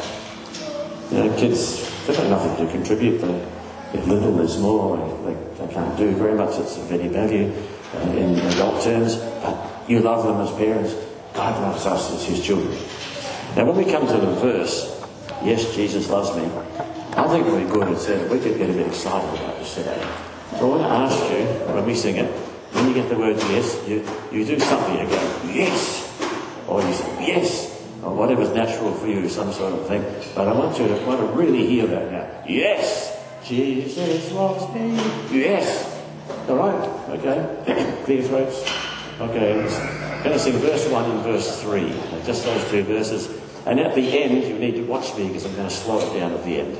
You 1.13 1.23
know, 1.23 1.37
kids, 1.37 1.83
they've 2.05 2.15
got 2.15 2.29
nothing 2.29 2.65
to 2.65 2.71
contribute. 2.71 3.17
They, 3.17 3.47
if 3.93 4.07
little, 4.07 4.47
small, 4.47 4.95
they, 4.95 5.33
they, 5.33 5.65
they 5.65 5.73
can't 5.73 5.97
do 5.97 6.11
very 6.11 6.35
much 6.35 6.57
it's 6.59 6.77
of 6.77 6.91
any 6.91 7.07
value 7.07 7.51
uh, 7.95 7.99
in 8.11 8.37
adult 8.39 8.83
terms, 8.83 9.15
but 9.15 9.89
you 9.89 9.99
love 9.99 10.25
them 10.25 10.39
as 10.41 10.51
parents. 10.57 10.93
God 11.33 11.61
loves 11.61 11.85
us 11.85 12.11
as 12.13 12.25
his 12.25 12.45
children. 12.45 12.71
Now, 13.55 13.65
when 13.65 13.75
we 13.75 13.91
come 13.91 14.07
to 14.07 14.17
the 14.17 14.33
verse, 14.35 14.96
yes, 15.43 15.75
Jesus 15.75 16.09
loves 16.09 16.35
me, 16.35 16.43
I 17.17 17.27
think 17.27 17.45
be 17.45 17.65
good 17.71 17.87
and 17.87 17.97
said 17.97 18.29
we 18.29 18.39
could 18.39 18.57
get 18.57 18.69
a 18.69 18.73
bit 18.73 18.87
excited 18.87 19.27
about 19.39 19.57
this 19.57 19.73
today. 19.73 19.99
So 20.51 20.59
I 20.59 20.63
want 20.69 20.83
to 20.83 20.87
ask 20.87 21.17
you, 21.31 21.73
when 21.73 21.85
we 21.85 21.95
sing 21.95 22.17
it, 22.17 22.29
when 22.73 22.87
you 22.87 22.93
get 22.93 23.09
the 23.09 23.17
word 23.17 23.37
yes, 23.37 23.81
you, 23.87 24.07
you 24.31 24.45
do 24.45 24.59
something, 24.59 24.99
you 24.99 25.07
go, 25.07 25.41
yes, 25.45 26.03
or 26.67 26.81
you 26.81 26.93
say, 26.93 27.27
yes, 27.27 27.83
or 28.03 28.13
whatever's 28.13 28.53
natural 28.53 28.93
for 28.93 29.07
you, 29.07 29.27
some 29.27 29.51
sort 29.51 29.73
of 29.73 29.87
thing. 29.87 30.03
But 30.35 30.47
I 30.47 30.53
want 30.53 30.77
you 30.77 30.87
to, 30.87 30.93
want 31.05 31.19
to 31.19 31.27
really 31.27 31.65
hear 31.65 31.87
that 31.87 32.11
now. 32.11 32.43
Yes, 32.47 33.17
Jesus 33.43 34.31
loves 34.31 34.71
me. 34.75 34.95
Yes. 35.31 35.99
All 36.47 36.57
right, 36.57 37.09
okay. 37.17 38.01
Clear 38.05 38.21
throats. 38.23 38.61
Okay, 39.19 39.53
I'm 39.53 40.23
going 40.23 40.33
to 40.33 40.39
sing 40.39 40.53
verse 40.57 40.87
1 40.87 41.11
and 41.11 41.21
verse 41.23 41.61
3. 41.61 41.89
Just 42.25 42.45
those 42.45 42.69
two 42.69 42.83
verses. 42.83 43.46
And 43.67 43.81
at 43.81 43.95
the 43.95 44.23
end, 44.23 44.45
you 44.45 44.57
need 44.57 44.75
to 44.75 44.83
watch 44.83 45.13
me 45.17 45.27
because 45.27 45.45
I'm 45.45 45.53
going 45.57 45.67
to 45.67 45.73
slow 45.75 45.99
it 45.99 46.17
down 46.17 46.31
at 46.31 46.41
the 46.45 46.61
end. 46.61 46.77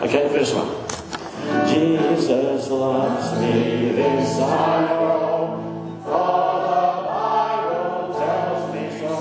Okay, 0.00 0.28
first 0.28 0.54
1. 0.54 1.66
Jesus 1.66 2.70
loves 2.70 3.40
me, 3.40 3.90
this 3.90 4.38
I 4.38 4.82
know, 4.86 5.98
for 6.04 6.54
the 6.70 7.02
Bible 7.10 8.14
tells 8.14 8.72
me 8.72 8.84
so. 9.00 9.12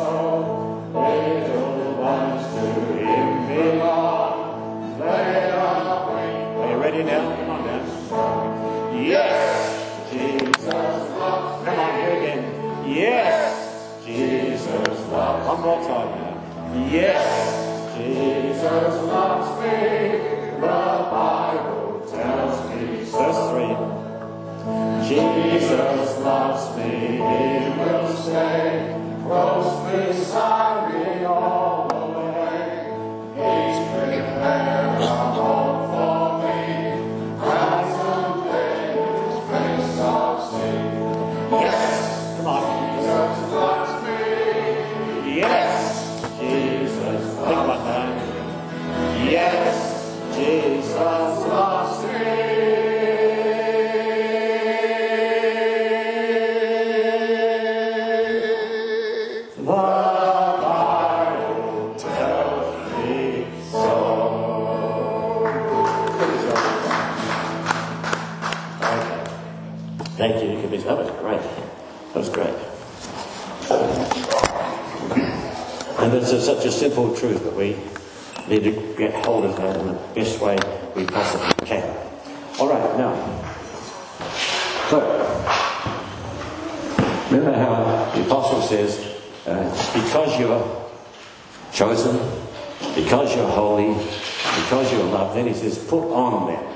Little 0.94 1.94
ones 1.98 2.46
to 2.54 2.66
him 2.94 3.48
belong. 3.48 5.00
They 5.00 5.50
are. 5.50 6.14
Are 6.62 6.70
you 6.70 6.78
ready 6.78 7.02
now? 7.02 7.36
Come 7.38 7.50
on 7.50 7.66
now. 7.66 9.02
Yes, 9.02 10.12
Jesus 10.12 10.66
loves 10.68 11.66
me. 11.66 11.66
Come 11.66 11.80
on, 11.80 12.00
here 12.02 12.18
again. 12.22 12.44
Yes, 12.88 14.06
Jesus 14.06 14.68
loves 14.68 15.48
One 15.48 15.62
more 15.62 15.88
time. 15.88 16.29
Yes, 16.72 17.98
Jesus 17.98 18.64
loves 18.64 19.50
me. 19.62 19.76
The 20.56 20.68
Bible 21.10 22.06
tells 22.10 22.58
me 22.70 23.06
so. 23.06 23.18
Verse 23.18 23.44
3. 23.50 25.08
Jesus 25.08 26.20
loves 26.20 26.78
me, 26.78 26.92
He 27.18 27.20
will 27.80 28.08
stay 28.16 28.96
close 29.24 29.74
beside 29.92 30.80
me 30.89 30.89
a, 76.70 76.72
simple 76.72 77.16
truth 77.16 77.44
that 77.44 77.56
we 77.56 77.76
need 78.48 78.64
to 78.64 78.96
get 78.96 79.14
hold 79.26 79.46
of 79.46 79.56
that 79.58 79.80
in 79.80 79.88
the 79.88 79.94
best 80.14 80.40
way 80.40 80.58
we 80.96 81.06
possibly 81.06 81.66
can. 81.66 81.98
All 82.60 82.70
right, 82.70 82.98
now. 82.98 83.14
So, 84.90 85.00
remember 87.32 87.54
how 87.54 88.12
the 88.16 88.26
apostle 88.26 88.62
says, 88.62 89.18
uh, 89.46 89.70
because 89.94 90.40
you're 90.40 90.86
chosen, 91.74 92.18
because 92.96 93.36
you're 93.36 93.50
holy, 93.50 93.94
because 94.64 94.92
you're 94.92 95.04
loved, 95.04 95.38
then 95.38 95.48
he 95.48 95.54
says, 95.54 95.78
put 95.78 96.12
on 96.12 96.54
them. 96.54 96.76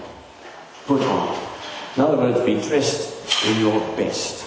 Put 0.85 1.01
on. 1.01 1.39
In 1.95 2.01
other 2.01 2.17
words, 2.17 2.45
be 2.45 2.61
dressed 2.61 3.45
in 3.45 3.59
your 3.59 3.79
best. 3.95 4.45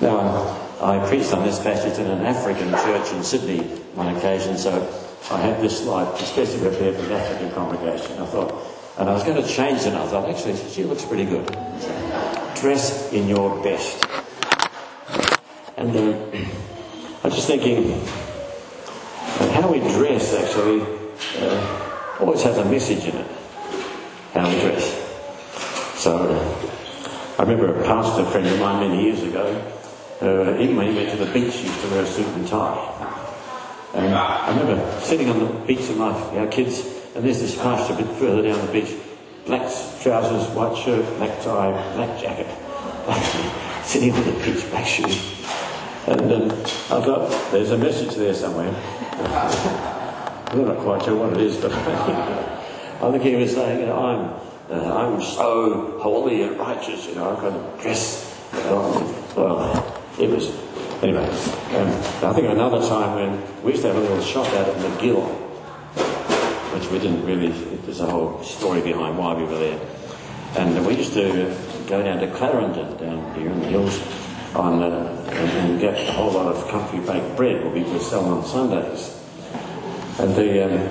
Now, 0.00 0.59
I 0.82 1.06
preached 1.06 1.34
on 1.34 1.44
this 1.44 1.62
passage 1.62 1.98
in 1.98 2.10
an 2.10 2.24
African 2.24 2.70
church 2.70 3.12
in 3.12 3.22
Sydney 3.22 3.82
on 3.96 4.16
occasion, 4.16 4.56
so 4.56 4.72
I 5.30 5.38
had 5.38 5.60
this 5.60 5.84
slide 5.84 6.08
especially 6.18 6.60
prepared 6.60 6.96
for 6.96 7.02
the 7.02 7.16
African 7.16 7.50
congregation. 7.50 8.18
I 8.18 8.24
thought, 8.24 8.54
and 8.98 9.06
I 9.06 9.12
was 9.12 9.22
going 9.22 9.42
to 9.42 9.46
change 9.46 9.82
it, 9.82 9.88
and 9.88 9.98
I 9.98 10.06
thought, 10.06 10.30
actually, 10.30 10.56
she 10.70 10.84
looks 10.84 11.04
pretty 11.04 11.26
good. 11.26 11.44
Dress 12.56 13.12
in 13.12 13.28
your 13.28 13.62
best. 13.62 14.06
And 15.76 15.94
uh, 15.94 16.38
I 17.24 17.28
was 17.28 17.34
just 17.34 17.46
thinking, 17.46 18.00
how 19.52 19.70
we 19.70 19.80
dress 19.80 20.32
actually 20.32 20.80
uh, 21.40 22.16
always 22.20 22.42
has 22.42 22.56
a 22.56 22.64
message 22.64 23.04
in 23.04 23.16
it. 23.16 23.26
How 24.32 24.48
we 24.48 24.58
dress. 24.60 24.96
So, 26.02 26.16
uh, 26.16 27.38
I 27.38 27.42
remember 27.42 27.82
a 27.82 27.84
pastor 27.84 28.24
friend 28.24 28.46
of 28.46 28.58
mine 28.58 28.88
many 28.88 29.04
years 29.04 29.22
ago, 29.22 29.62
uh, 30.20 30.44
when 30.54 30.68
he 30.68 30.74
went 30.74 31.10
to 31.10 31.16
the 31.16 31.32
beach, 31.32 31.62
used 31.62 31.80
to 31.80 31.88
wear 31.88 32.02
a 32.02 32.06
suit 32.06 32.26
and 32.26 32.46
tie. 32.46 33.00
And 33.94 34.14
I 34.14 34.50
remember 34.50 35.00
sitting 35.00 35.28
on 35.30 35.38
the 35.38 35.46
beach 35.66 35.88
with 35.88 35.96
my 35.96 36.12
our 36.12 36.46
kids, 36.46 36.84
and 37.14 37.24
there's 37.24 37.40
this 37.40 37.56
pastor 37.56 37.94
a 37.94 37.96
bit 37.96 38.06
further 38.16 38.42
down 38.42 38.64
the 38.66 38.72
beach, 38.72 38.94
black 39.46 39.62
trousers, 40.02 40.48
white 40.54 40.76
shirt, 40.76 41.04
black 41.16 41.40
tie, 41.42 41.72
black 41.94 42.20
jacket, 42.20 42.46
sitting 43.84 44.12
on 44.12 44.24
the 44.24 44.32
beach, 44.44 44.68
black 44.70 44.86
shoes. 44.86 45.44
And 46.06 46.32
um, 46.32 46.50
I 46.50 47.00
thought, 47.00 47.50
there's 47.50 47.70
a 47.70 47.78
message 47.78 48.14
there 48.14 48.34
somewhere. 48.34 48.68
I'm 50.50 50.66
not 50.66 50.78
quite 50.78 51.02
sure 51.04 51.16
what 51.16 51.32
it 51.32 51.40
is, 51.40 51.56
but 51.56 51.72
I 53.02 53.10
think 53.10 53.22
he 53.22 53.36
was 53.36 53.54
saying, 53.54 53.80
you 53.80 53.86
know, 53.86 53.98
I'm, 53.98 54.76
uh, 54.76 54.94
I'm 54.94 55.22
so 55.22 55.98
holy 56.00 56.42
and 56.42 56.58
righteous, 56.58 57.06
you 57.06 57.14
know, 57.14 57.30
I've 57.30 57.40
got 57.40 57.76
to 57.76 57.82
dress. 57.82 58.26
Well, 58.52 59.99
it 60.20 60.30
was, 60.30 60.50
anyway. 61.02 61.24
Um, 61.24 61.88
I 62.22 62.32
think 62.34 62.48
another 62.48 62.86
time 62.86 63.14
when 63.14 63.62
we 63.64 63.72
used 63.72 63.82
to 63.82 63.88
have 63.88 63.96
a 63.96 64.00
little 64.00 64.20
shop 64.20 64.46
out 64.48 64.68
at 64.68 64.76
Magill, 64.76 65.26
which 66.74 66.90
we 66.90 66.98
didn't 66.98 67.24
really, 67.24 67.50
there's 67.84 68.00
a 68.00 68.06
whole 68.06 68.42
story 68.42 68.82
behind 68.82 69.16
why 69.16 69.34
we 69.34 69.44
were 69.44 69.58
there. 69.58 69.80
And 70.56 70.86
we 70.86 70.96
used 70.96 71.14
to 71.14 71.56
go 71.88 72.02
down 72.02 72.18
to 72.20 72.30
Clarendon, 72.34 72.96
down 72.98 73.34
here 73.34 73.50
in 73.50 73.60
the 73.60 73.66
hills, 73.66 73.98
on, 74.54 74.82
uh, 74.82 75.30
and, 75.30 75.50
and 75.50 75.80
get 75.80 76.08
a 76.08 76.12
whole 76.12 76.32
lot 76.32 76.54
of 76.54 76.68
country 76.68 76.98
baked 77.00 77.36
bread, 77.36 77.64
what 77.64 77.72
we 77.72 77.84
could 77.84 78.02
sell 78.02 78.24
on 78.24 78.44
Sundays. 78.44 79.16
And 80.18 80.34
the, 80.34 80.66
um, 80.66 80.90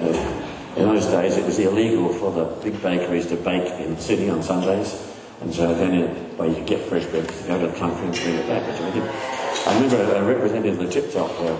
uh, 0.00 0.76
in 0.76 0.88
those 0.88 1.06
days, 1.06 1.36
it 1.36 1.44
was 1.44 1.58
illegal 1.58 2.12
for 2.14 2.32
the 2.32 2.44
big 2.62 2.80
bakeries 2.80 3.26
to 3.26 3.36
bake 3.36 3.68
in 3.80 3.96
the 3.96 4.00
city 4.00 4.30
on 4.30 4.42
Sundays. 4.42 5.09
And 5.40 5.54
so 5.54 5.74
then, 5.74 6.02
uh, 6.02 6.14
well, 6.36 6.52
you 6.52 6.64
get 6.64 6.86
fresh 6.88 7.06
bread, 7.06 7.26
go 7.46 7.60
to 7.60 7.66
the 7.66 7.78
country 7.78 8.06
and 8.06 8.14
bring 8.14 8.34
it 8.34 8.46
back, 8.46 8.66
which 8.66 8.80
I 8.80 8.90
did. 8.90 9.02
I 9.66 9.74
remember 9.74 10.14
a 10.14 10.24
representative 10.24 10.78
of 10.78 10.86
the 10.86 10.92
Tip 10.92 11.12
Top 11.12 11.30
uh, 11.40 11.56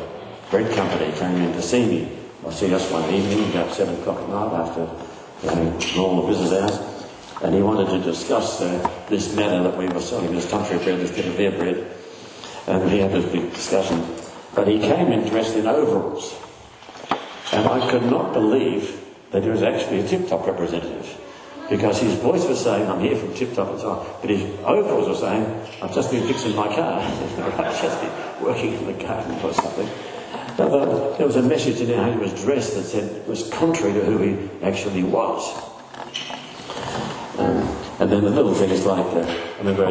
bread 0.50 0.74
company 0.74 1.12
came 1.12 1.36
in 1.36 1.52
to 1.52 1.62
see 1.62 1.86
me. 1.86 2.18
I 2.46 2.50
see 2.50 2.72
us 2.74 2.90
one 2.90 3.08
evening, 3.12 3.50
about 3.50 3.72
seven 3.72 3.98
o'clock 4.00 4.20
at 4.20 4.28
night 4.28 4.52
after 4.52 4.88
know, 5.44 5.78
normal 5.96 6.26
business 6.26 6.52
hours. 6.52 7.00
And 7.42 7.54
he 7.54 7.62
wanted 7.62 7.88
to 7.88 8.00
discuss 8.00 8.60
uh, 8.60 9.04
this 9.08 9.34
matter 9.34 9.62
that 9.62 9.76
we 9.76 9.88
were 9.88 10.00
selling, 10.00 10.34
this 10.34 10.50
country 10.50 10.76
bread, 10.78 11.00
this 11.00 11.10
bit 11.10 11.26
of 11.26 11.36
their 11.36 11.52
bread. 11.52 11.86
And 12.66 12.90
he 12.90 12.98
had 12.98 13.12
this 13.12 13.30
big 13.32 13.52
discussion. 13.52 14.06
But 14.54 14.68
he 14.68 14.78
came 14.78 15.12
in 15.12 15.26
dressed 15.28 15.56
in 15.56 15.66
overalls. 15.66 16.38
And 17.52 17.66
I 17.66 17.90
could 17.90 18.04
not 18.04 18.32
believe 18.32 19.04
that 19.30 19.42
he 19.42 19.48
was 19.48 19.62
actually 19.62 20.00
a 20.00 20.08
Tip 20.08 20.28
Top 20.28 20.46
representative. 20.46 21.18
Because 21.70 22.00
his 22.00 22.14
voice 22.14 22.44
was 22.46 22.60
saying, 22.60 22.90
I'm 22.90 22.98
here 22.98 23.16
from 23.16 23.32
Tip 23.32 23.54
Top 23.54 23.68
and. 23.68 24.04
But 24.20 24.28
his 24.28 24.42
overalls 24.64 25.08
were 25.08 25.14
saying, 25.14 25.46
I've 25.80 25.94
just 25.94 26.10
been 26.10 26.26
fixing 26.26 26.56
my 26.56 26.66
car. 26.66 27.00
I've 27.00 27.80
just 27.80 28.00
been 28.00 28.44
working 28.44 28.74
in 28.74 28.86
the 28.86 28.92
garden 28.94 29.38
or 29.44 29.54
something. 29.54 29.88
But 30.56 31.16
there 31.16 31.26
was 31.26 31.36
a 31.36 31.42
message 31.42 31.80
in 31.80 31.96
how 31.96 32.10
he 32.10 32.18
was 32.18 32.34
dressed 32.42 32.74
that 32.74 32.82
said 32.82 33.26
was 33.28 33.48
contrary 33.50 33.92
to 33.92 34.04
who 34.04 34.18
he 34.18 34.50
actually 34.64 35.04
was. 35.04 35.48
Um, 37.38 37.56
and 38.00 38.10
then 38.10 38.24
the 38.24 38.30
little 38.30 38.54
things 38.54 38.84
like, 38.84 39.06
uh, 39.14 39.20
I 39.20 39.58
remember 39.58 39.84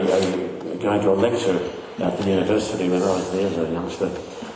going 0.79 1.01
to 1.01 1.11
a 1.11 1.15
lecture 1.15 1.71
at 1.99 2.17
the 2.17 2.29
university 2.29 2.89
when 2.89 3.01
I 3.01 3.11
was 3.11 3.31
there 3.31 3.47
as 3.47 3.57
a 3.57 3.71
youngster, 3.71 4.11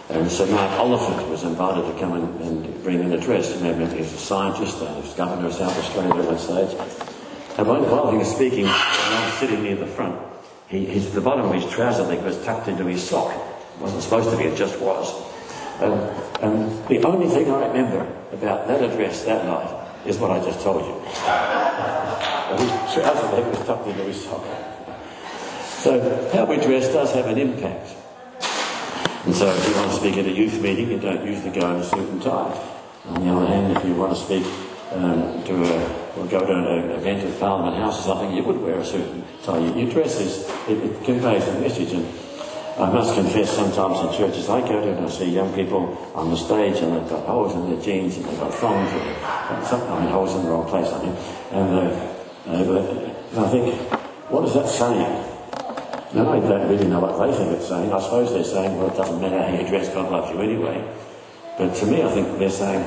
and 0.10 0.30
Sir 0.30 0.46
Mark 0.48 0.72
Oliphant 0.80 1.30
was 1.30 1.44
invited 1.44 1.92
to 1.92 2.00
come 2.00 2.14
and, 2.14 2.42
and 2.42 2.84
bring 2.84 3.00
an 3.00 3.14
address. 3.14 3.56
And 3.56 3.92
he 3.94 4.00
was 4.02 4.14
a 4.14 4.18
scientist, 4.18 4.82
uh, 4.82 4.94
he 4.94 5.02
was 5.02 5.14
governor 5.14 5.48
of 5.48 5.54
South 5.54 5.78
Australia 5.78 6.22
at 6.22 6.30
that 6.30 6.40
stage. 6.40 7.13
And 7.58 7.68
while 7.68 8.12
he 8.12 8.18
was 8.18 8.34
speaking, 8.34 8.66
I 8.68 9.26
was 9.30 9.40
sitting 9.40 9.62
near 9.62 9.76
the 9.76 9.86
front, 9.86 10.20
he, 10.68 10.86
his, 10.86 11.14
the 11.14 11.22
bottom 11.22 11.46
of 11.46 11.54
his 11.54 11.72
trouser 11.72 12.04
leg 12.04 12.24
was 12.24 12.44
tucked 12.44 12.68
into 12.68 12.86
his 12.86 13.08
sock. 13.08 13.32
It 13.32 13.82
wasn't 13.82 14.02
supposed 14.02 14.32
to 14.32 14.38
be, 14.38 14.46
it 14.46 14.58
just 14.58 14.80
was. 14.80 15.14
And 15.80 16.88
the 16.88 17.04
only 17.04 17.28
thing 17.28 17.52
I 17.52 17.68
remember 17.68 18.02
about 18.32 18.68
that 18.68 18.82
address 18.84 19.24
that 19.26 19.46
night 19.46 19.70
is 20.06 20.18
what 20.18 20.32
I 20.32 20.44
just 20.44 20.62
told 20.62 20.84
you. 20.84 21.00
his 22.58 22.94
trouser 22.94 23.36
leg 23.36 23.46
was 23.46 23.66
tucked 23.68 23.88
into 23.88 24.04
his 24.04 24.24
sock. 24.24 24.46
So 25.78 26.32
how 26.34 26.46
we 26.46 26.58
dress 26.58 26.88
does 26.88 27.14
have 27.14 27.28
an 27.28 27.38
impact. 27.38 27.96
And 29.26 29.36
so 29.36 29.48
if 29.48 29.70
you 29.70 29.76
want 29.76 29.92
to 29.92 29.98
speak 29.98 30.18
at 30.18 30.26
a 30.26 30.32
youth 30.32 30.60
meeting, 30.60 30.90
you 30.92 31.00
don't 31.00 31.26
usually 31.26 31.52
go 31.52 31.70
in 31.72 31.82
a 31.82 31.84
suit 31.84 32.10
and 32.10 32.22
tie. 32.22 32.70
On 33.10 33.26
the 33.26 33.32
other 33.32 33.46
hand, 33.46 33.78
if 33.78 33.86
you 33.86 33.94
want 33.96 34.18
to 34.18 34.24
speak 34.24 34.46
um, 34.92 35.44
to 35.44 35.64
a, 35.64 36.03
or 36.18 36.26
go 36.28 36.46
to 36.46 36.54
an 36.54 36.92
event 36.92 37.24
at 37.24 37.40
Parliament 37.40 37.78
House 37.78 38.02
or 38.02 38.14
something, 38.14 38.36
you 38.36 38.44
would 38.44 38.62
wear 38.62 38.80
a 38.80 38.86
suit 38.86 39.08
and 39.10 39.24
tie. 39.44 39.60
Your 39.60 39.92
dress 39.92 40.20
is, 40.20 40.48
it, 40.70 40.78
it 40.78 41.04
conveys 41.04 41.48
a 41.48 41.60
message. 41.60 41.92
And 41.94 42.06
I 42.78 42.92
must 42.92 43.16
confess, 43.16 43.52
sometimes 43.56 44.00
in 44.00 44.18
churches 44.18 44.50
I 44.50 44.62
go 44.62 44.82
to 44.82 44.98
and 44.98 45.06
I 45.06 45.10
see 45.10 45.30
young 45.30 45.54
people 45.54 45.98
on 46.16 46.30
the 46.30 46.38
stage 46.38 46.78
and 46.82 46.96
they've 46.96 47.10
got 47.10 47.26
holes 47.26 47.54
in 47.54 47.70
their 47.70 47.82
jeans 47.82 48.18
and 48.18 48.26
they've 48.26 48.40
got 48.40 48.54
thongs, 48.54 48.90
some, 49.68 49.82
I 49.92 50.00
mean, 50.02 50.10
holes 50.10 50.34
in 50.36 50.44
the 50.44 50.50
wrong 50.50 50.68
place, 50.68 50.92
I 50.92 51.04
mean. 51.04 51.16
And, 51.52 51.76
uh, 51.76 52.14
uh, 52.48 53.14
and 53.32 53.40
I 53.40 53.50
think, 53.50 53.76
what 54.30 54.46
is 54.46 54.54
that 54.54 54.68
saying? 54.68 55.30
No, 56.14 56.32
I 56.32 56.40
don't 56.40 56.70
really 56.70 56.88
know 56.88 57.00
what 57.00 57.18
they 57.26 57.36
think 57.36 57.52
it's 57.58 57.68
saying. 57.68 57.92
I 57.92 58.00
suppose 58.00 58.32
they're 58.32 58.44
saying, 58.44 58.78
well, 58.78 58.90
it 58.90 58.96
doesn't 58.96 59.20
matter 59.20 59.42
how 59.42 59.50
you 59.50 59.68
dress, 59.68 59.90
God 59.90 60.12
loves 60.12 60.30
you 60.30 60.42
anyway. 60.42 60.84
But 61.58 61.74
to 61.76 61.86
me, 61.86 62.04
I 62.04 62.10
think 62.12 62.38
they're 62.38 62.50
saying, 62.50 62.84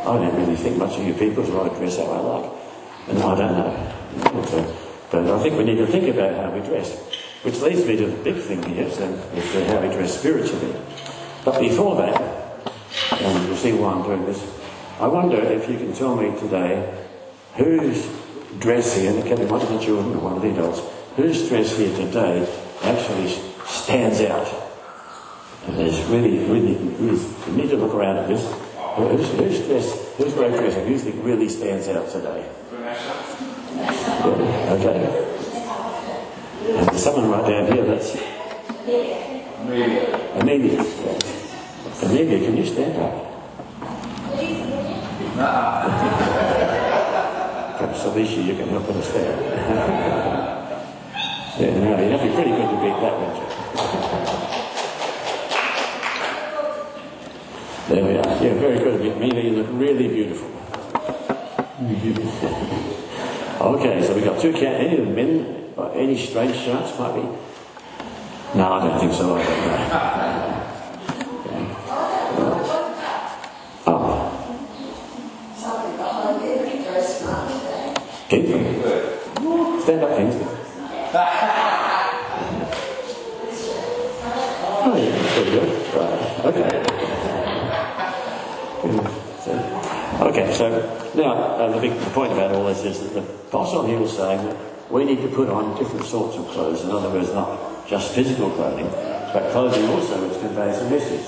I 0.00 0.16
don't 0.16 0.34
really 0.36 0.56
think 0.56 0.76
much 0.76 0.98
of 0.98 1.06
you 1.06 1.14
people, 1.14 1.44
so 1.44 1.64
I 1.64 1.68
dress 1.78 1.96
how 1.96 2.04
I 2.04 2.20
like. 2.20 2.63
And 3.08 3.18
I 3.18 3.34
don't 3.34 3.52
know. 3.52 4.76
But 5.10 5.30
I 5.30 5.42
think 5.42 5.58
we 5.58 5.64
need 5.64 5.76
to 5.76 5.86
think 5.86 6.08
about 6.08 6.34
how 6.34 6.50
we 6.50 6.66
dress. 6.66 6.98
Which 7.42 7.60
leads 7.60 7.84
me 7.86 7.96
to 7.96 8.06
the 8.06 8.24
big 8.24 8.36
thing 8.36 8.62
here, 8.62 8.90
so 8.90 9.04
is 9.34 9.68
how 9.68 9.80
we 9.80 9.88
dress 9.88 10.18
spiritually. 10.18 10.74
But 11.44 11.60
before 11.60 11.96
that, 11.96 12.20
and 13.20 13.46
you'll 13.46 13.56
see 13.56 13.72
why 13.72 13.92
I'm 13.92 14.02
doing 14.02 14.24
this, 14.24 14.42
I 14.98 15.06
wonder 15.06 15.36
if 15.36 15.68
you 15.68 15.76
can 15.76 15.92
tell 15.92 16.16
me 16.16 16.38
today 16.40 17.04
whose 17.56 18.08
dress 18.58 18.96
here, 18.96 19.10
and 19.10 19.18
it 19.18 19.26
can 19.26 19.38
be 19.38 19.44
one 19.44 19.60
of 19.60 19.68
the 19.68 19.78
children 19.78 20.14
or 20.14 20.20
one 20.20 20.32
of 20.36 20.42
the 20.42 20.50
adults, 20.50 20.80
whose 21.16 21.48
dress 21.48 21.76
here 21.76 21.94
today 21.96 22.48
actually 22.82 23.28
stands 23.66 24.20
out. 24.22 24.48
And 25.66 25.78
there's 25.78 26.00
really, 26.04 26.38
really, 26.46 26.76
really, 26.76 27.20
you 27.46 27.52
need 27.52 27.70
to 27.70 27.76
look 27.76 27.94
around 27.94 28.16
at 28.18 28.28
this. 28.28 28.42
Who's, 28.96 29.30
who's 29.32 29.66
dress, 29.66 30.16
who's 30.16 30.34
dressing? 30.34 30.86
Who 30.86 30.92
you 30.92 30.98
think 30.98 31.24
really 31.24 31.48
stands 31.48 31.88
out 31.88 32.08
today? 32.10 32.48
Okay. 34.74 34.98
And 36.66 36.88
there's 36.88 37.02
someone 37.02 37.30
right 37.30 37.46
down 37.50 37.72
here 37.72 37.84
that's. 37.84 38.16
Amelia. 39.60 40.30
Amelia. 40.34 40.80
Amelia, 42.02 42.38
can 42.46 42.56
you 42.56 42.66
stand 42.66 42.96
up? 43.02 43.14
Perhaps 47.78 48.04
Alicia, 48.04 48.42
you 48.42 48.54
can 48.54 48.68
help 48.68 48.88
us 48.88 49.10
there. 49.12 50.60
Yeah, 51.56 51.70
no, 51.78 52.02
you'd 52.02 52.10
have 52.10 52.20
to 52.20 52.26
be 52.26 52.34
pretty 52.34 52.50
good 52.50 52.68
to 52.68 52.76
beat 52.82 52.98
that, 52.98 53.14
wouldn't? 53.16 53.38
There 57.88 58.04
we 58.04 58.16
are. 58.18 58.42
Yeah, 58.42 58.54
very 58.54 58.78
good. 58.78 59.00
Amelia, 59.16 59.40
you 59.40 59.62
look 59.62 59.68
really 59.70 60.08
beautiful. 60.08 60.53
Mm-hmm. 61.74 63.62
okay, 63.62 64.06
so 64.06 64.14
we 64.14 64.20
got 64.20 64.40
two 64.40 64.52
cat. 64.52 64.80
Any 64.80 64.96
of 64.98 65.08
men, 65.08 65.72
any 65.94 66.16
strange 66.16 66.54
shots 66.54 66.96
might 67.00 67.16
be? 67.16 67.22
No, 68.56 68.72
I 68.74 68.86
don't 68.86 69.00
think 69.00 69.12
so. 69.12 69.36
Oh. 73.86 74.30
Kingston. 78.28 78.62
Stand 79.82 80.04
up, 80.04 80.16
Kingston. 80.16 80.46
oh, 84.80 84.94
yeah, 84.96 85.34
pretty 85.34 85.50
good. 85.50 85.68
Right. 85.96 86.44
Okay. 86.44 86.93
Okay, 90.34 90.52
so 90.52 90.68
now 91.14 91.32
uh, 91.32 91.70
the 91.70 91.80
big 91.80 91.98
point 92.12 92.32
about 92.32 92.50
all 92.52 92.66
this 92.66 92.84
is 92.84 93.00
that 93.00 93.14
the 93.14 93.20
apostle 93.20 93.86
here 93.86 93.98
was 93.98 94.16
saying 94.16 94.44
that 94.44 94.90
we 94.90 95.04
need 95.04 95.22
to 95.22 95.28
put 95.28 95.48
on 95.48 95.78
different 95.78 96.04
sorts 96.04 96.36
of 96.36 96.46
clothes. 96.48 96.82
In 96.82 96.90
other 96.90 97.08
words, 97.08 97.32
not 97.32 97.86
just 97.86 98.14
physical 98.14 98.50
clothing, 98.50 98.90
but 99.32 99.50
clothing 99.52 99.88
also 99.88 100.28
which 100.28 100.40
conveys 100.40 100.78
a 100.78 100.90
message. 100.90 101.26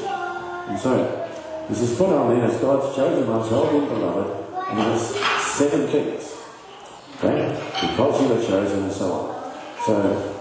And 0.69 0.79
so, 0.79 1.27
this 1.69 1.81
is 1.81 1.97
put 1.97 2.11
on 2.11 2.35
then 2.35 2.51
as 2.51 2.61
God's 2.61 2.97
chosen 2.97 3.29
ones, 3.29 3.49
holy 3.49 3.79
and 3.79 3.89
beloved, 3.89 4.47
and 4.71 4.79
there's 4.79 5.15
seven 5.43 5.87
things. 5.87 6.35
Okay? 7.19 7.55
Because 7.81 8.21
you 8.21 8.29
were 8.29 8.43
chosen 8.43 8.85
and 8.85 8.93
so 8.93 9.13
on. 9.13 9.55
So, 9.87 10.33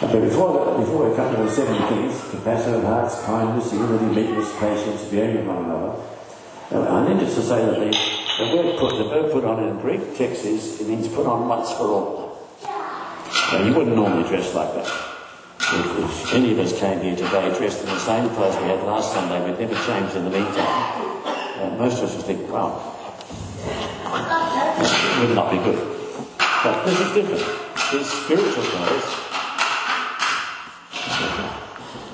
but 0.00 0.20
before, 0.20 0.78
before 0.78 1.08
we 1.08 1.16
come 1.16 1.34
to 1.36 1.42
the 1.42 1.50
seven 1.50 1.78
things, 1.88 2.20
compassion 2.30 2.74
of 2.74 2.82
hearts, 2.82 3.22
kindness, 3.22 3.72
unity, 3.72 4.06
meekness, 4.06 4.52
patience, 4.58 5.04
bearing 5.04 5.36
with 5.36 5.46
one 5.46 5.64
another, 5.64 5.94
I 6.74 7.12
need 7.12 7.20
to 7.20 7.30
say 7.30 7.64
that 7.64 7.78
the, 7.78 7.90
the 8.38 8.56
word 8.56 8.78
put, 8.78 8.96
the 8.96 9.04
verb 9.04 9.32
put 9.32 9.44
on 9.44 9.62
in 9.62 9.78
Greek 9.80 10.16
text 10.16 10.44
is, 10.44 10.80
it 10.80 10.88
means 10.88 11.08
put 11.08 11.26
on 11.26 11.48
once 11.48 11.70
for 11.72 11.84
all. 11.84 12.48
Now, 12.64 13.62
you 13.62 13.74
wouldn't 13.74 13.94
normally 13.94 14.26
dress 14.28 14.54
like 14.54 14.72
that. 14.74 14.86
If, 15.60 15.98
if, 15.98 16.34
any 16.34 16.52
of 16.52 16.58
us 16.58 16.78
came 16.78 17.00
here 17.00 17.16
today 17.16 17.54
dressed 17.56 17.80
in 17.80 17.86
the 17.86 17.98
same 17.98 18.28
clothes 18.30 18.56
we 18.56 18.64
had 18.64 18.82
last 18.84 19.12
Sunday, 19.12 19.44
we'd 19.44 19.58
never 19.58 19.74
change 19.86 20.14
in 20.14 20.24
the 20.24 20.30
meantime. 20.30 20.56
Uh, 20.56 21.76
most 21.78 21.98
of 21.98 22.04
us 22.04 22.16
would 22.16 22.24
think, 22.24 22.50
wow, 22.50 22.94
it 24.78 25.26
would 25.26 25.36
not 25.36 25.50
be 25.50 25.58
good. 25.58 25.78
But 26.38 26.84
this 26.84 27.00
is 27.00 27.14
different. 27.14 27.44
These 27.92 28.10
spiritual 28.10 28.62
clothes. 28.62 29.32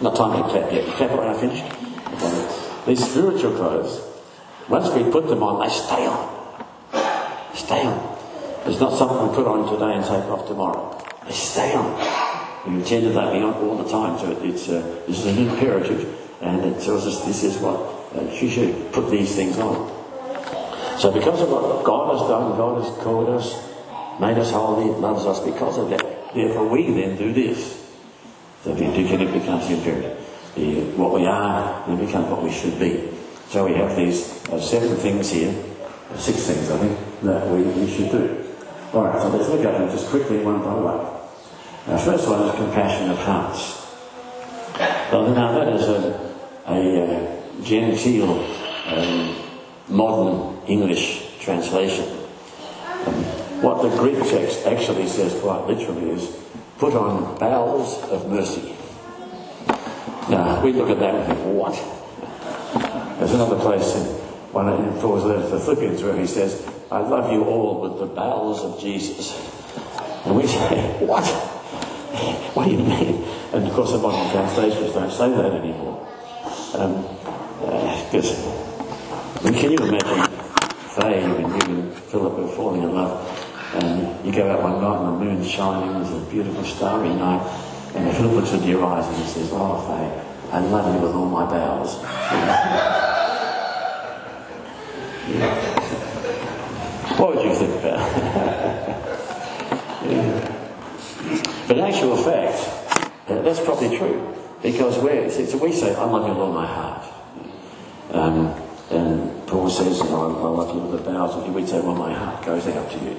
Not 0.01 0.16
time 0.16 0.42
to 0.42 0.49
clap 0.49 0.73
yet. 0.73 0.87
Clap 0.97 1.11
when 1.11 1.29
I 1.29 1.35
finish. 1.35 2.87
These 2.87 3.11
spiritual 3.11 3.53
clothes, 3.53 4.08
once 4.68 4.88
we 4.94 5.11
put 5.11 5.28
them 5.28 5.42
on, 5.42 5.66
they 5.66 5.72
stay 5.72 6.07
on. 6.07 7.54
Stay 7.54 7.87
on. 7.87 8.18
It's 8.66 8.81
not 8.81 8.96
something 8.98 9.35
put 9.35 9.46
on 9.46 9.72
today 9.72 9.94
and 9.94 10.04
take 10.04 10.31
off 10.31 10.46
tomorrow. 10.46 10.96
They 11.26 11.33
stay 11.33 11.74
on. 11.74 11.96
We 12.66 12.78
intend 12.78 13.04
to 13.04 13.11
that 13.11 13.35
all 13.35 13.76
the 13.83 13.88
time. 13.90 14.18
So 14.18 14.31
it's 14.42 14.68
uh, 14.68 15.02
this 15.07 15.24
is 15.24 15.26
an 15.26 15.48
imperative, 15.48 16.18
and 16.42 16.64
it 16.64 16.83
tells 16.83 17.07
us 17.07 17.24
this 17.24 17.44
is 17.44 17.57
what 17.59 17.81
uh, 18.14 18.22
you 18.40 18.50
should 18.50 18.92
put 18.92 19.11
these 19.11 19.35
things 19.35 19.59
on. 19.59 19.88
So 20.98 21.12
because 21.12 21.40
of 21.40 21.50
what 21.50 21.85
God 21.85 22.18
has 22.18 22.28
done, 22.28 22.57
God 22.57 22.83
has 22.83 23.02
called 23.02 23.28
us 23.31 23.68
made 24.20 24.38
us 24.38 24.50
holy, 24.50 24.90
loves 24.98 25.24
us 25.26 25.40
because 25.40 25.78
of 25.78 25.90
that. 25.90 26.35
Therefore, 26.35 26.68
we 26.68 26.90
then 26.90 27.16
do 27.16 27.33
this. 27.33 27.87
So 28.64 28.74
the 28.74 28.85
indicative 28.85 29.33
becomes 29.33 29.68
the 29.68 29.74
imperative. 29.74 30.24
The, 30.54 30.81
what 30.96 31.14
we 31.14 31.26
are 31.26 31.87
then 31.87 32.04
becomes 32.04 32.28
what 32.28 32.42
we 32.42 32.52
should 32.52 32.78
be. 32.78 33.17
So 33.49 33.67
we 33.67 33.75
have 33.75 33.97
these 33.97 34.47
uh, 34.49 34.61
seven 34.61 34.97
things 34.97 35.31
here, 35.31 35.53
six 36.17 36.47
things, 36.47 36.71
I 36.71 36.79
think, 36.79 36.99
that 37.23 37.47
we, 37.49 37.63
we 37.63 37.91
should 37.91 38.11
do. 38.11 38.45
All 38.93 39.05
right, 39.05 39.21
so 39.21 39.29
let's 39.29 39.49
look 39.49 39.65
at 39.65 39.79
them 39.79 39.91
just 39.91 40.09
quickly 40.09 40.39
one 40.39 40.63
by 40.63 40.75
one. 40.75 41.07
Our 41.93 41.99
first 41.99 42.29
one 42.29 42.43
is 42.43 42.55
compassion 42.55 43.11
of 43.11 43.19
hearts. 43.19 43.87
Well, 45.11 45.35
now 45.35 45.59
that 45.59 45.73
is 45.73 45.89
a, 45.89 46.35
a 46.67 47.05
uh, 47.05 47.63
genteel 47.63 48.45
um, 48.87 49.37
modern 49.89 50.67
English 50.67 51.39
translation 51.41 52.19
what 53.61 53.83
the 53.83 53.89
Greek 53.97 54.19
text 54.31 54.67
actually 54.67 55.09
says 55.09 55.35
quite 55.41 55.67
literally 55.67 56.11
is 56.11 56.31
put 56.79 56.95
on 56.95 57.37
bowels 57.39 58.01
of 58.05 58.31
mercy. 58.31 58.77
Now, 60.31 60.63
we 60.63 60.73
look 60.73 60.91
at 60.91 61.01
that 61.01 61.15
and 61.15 61.27
think, 61.27 61.57
what? 61.57 61.98
There's 63.29 63.43
another 63.43 63.61
place 63.61 63.95
in 63.95 64.05
one 64.57 64.71
of 64.71 65.01
Paul's 65.03 65.23
letter 65.25 65.43
to 65.43 65.49
the 65.49 65.61
Philippians 65.61 66.03
where 66.03 66.17
he 66.17 66.27
says, 66.27 66.67
I 66.91 67.01
love 67.01 67.31
you 67.31 67.45
all 67.45 67.83
with 67.83 68.01
the 68.01 68.07
bowels 68.07 68.64
of 68.64 68.81
Jesus. 68.81 69.37
And 70.25 70.35
we 70.35 70.47
say, 70.47 70.97
what? 71.05 71.27
What 72.57 72.64
do 72.64 72.71
you 72.71 72.79
mean? 72.79 73.23
And 73.53 73.67
of 73.69 73.73
course, 73.75 73.93
the 73.93 73.99
modern 73.99 74.33
translations 74.33 74.95
don't 74.95 75.11
say 75.11 75.29
that 75.29 75.53
anymore. 75.61 76.09
Um, 76.73 77.05
Because 78.09 78.33
can 79.45 79.73
you 79.73 79.77
imagine 79.77 80.25
Faye 80.97 81.21
and 81.21 81.38
you 81.38 81.77
and 81.77 81.95
Philip 81.95 82.33
are 82.38 82.49
falling 82.57 82.83
in 82.83 82.95
love 82.95 83.12
and 83.75 84.25
you 84.25 84.33
go 84.33 84.51
out 84.51 84.62
one 84.62 84.81
night 84.81 85.05
and 85.05 85.21
the 85.21 85.25
moon's 85.25 85.51
shining, 85.51 86.01
it's 86.01 86.11
a 86.11 86.31
beautiful 86.31 86.64
starry 86.64 87.11
night, 87.11 87.45
and 87.95 88.11
Philip 88.17 88.33
looks 88.33 88.53
into 88.53 88.69
your 88.69 88.87
eyes 88.87 89.07
and 89.07 89.17
he 89.19 89.29
says, 89.29 89.51
Oh 89.53 89.85
Faye, 89.85 90.57
I 90.57 90.61
love 90.61 90.95
you 90.95 91.03
with 91.03 91.14
all 91.14 91.29
my 91.29 91.45
bowels. 91.45 93.05
What 97.19 97.37
would 97.37 97.45
you 97.45 97.55
think 97.55 97.75
about 97.81 97.99
yeah. 100.09 100.55
But 101.67 101.77
in 101.77 101.85
actual 101.85 102.17
fact, 102.17 103.07
that's 103.27 103.61
probably 103.61 103.97
true. 103.97 104.35
Because 104.62 104.99
we 104.99 105.31
so 105.31 105.59
we 105.59 105.73
say, 105.73 105.95
I 105.95 106.05
love 106.05 106.27
you 106.27 106.33
with 106.33 106.38
all 106.38 106.53
my 106.53 106.67
heart. 106.67 107.05
Um, 108.11 108.55
and 108.91 109.47
Paul 109.47 109.69
says, 109.69 109.99
you 109.99 110.05
know, 110.05 110.35
I 110.37 110.49
love 110.49 110.75
you 110.75 110.81
with 110.81 111.05
the 111.05 111.11
bowels 111.11 111.47
you. 111.47 111.53
We'd 111.53 111.69
say, 111.69 111.81
well, 111.81 111.95
my 111.95 112.12
heart 112.12 112.45
goes 112.45 112.67
out 112.67 112.91
to 112.91 112.99
you. 112.99 113.17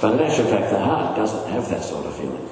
But 0.00 0.14
in 0.14 0.20
actual 0.20 0.46
fact, 0.46 0.70
the 0.70 0.80
heart 0.80 1.16
doesn't 1.16 1.50
have 1.50 1.68
that 1.68 1.84
sort 1.84 2.06
of 2.06 2.16
feeling. 2.16 2.48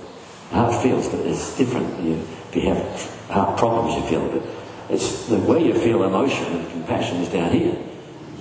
The 0.50 0.56
heart 0.56 0.82
feels, 0.82 1.08
but 1.08 1.20
it's 1.20 1.56
different. 1.56 1.98
You, 2.02 2.14
if 2.50 2.56
you 2.56 2.62
have 2.62 3.28
heart 3.30 3.58
problems, 3.58 3.96
you 3.96 4.08
feel 4.08 4.36
it. 4.36 4.42
It's 4.90 5.26
the 5.26 5.38
way 5.38 5.64
you 5.64 5.74
feel 5.74 6.04
emotion 6.04 6.44
and 6.44 6.70
compassion 6.70 7.16
is 7.18 7.28
down 7.30 7.50
here, 7.52 7.76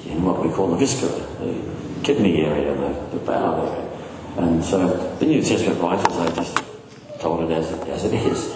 in 0.05 0.23
what 0.23 0.43
we 0.43 0.51
call 0.51 0.67
the 0.67 0.77
viscera, 0.77 1.09
the 1.39 2.03
kidney 2.03 2.45
area, 2.45 2.73
the, 2.73 3.17
the 3.17 3.25
bowel 3.25 3.67
area. 3.67 3.87
And 4.37 4.63
so 4.63 5.15
the 5.19 5.25
New 5.25 5.41
Testament 5.41 5.81
writers, 5.81 6.15
they 6.17 6.35
just 6.35 6.57
told 7.19 7.49
it 7.49 7.53
as, 7.53 7.71
as 7.87 8.05
it 8.05 8.13
is. 8.13 8.47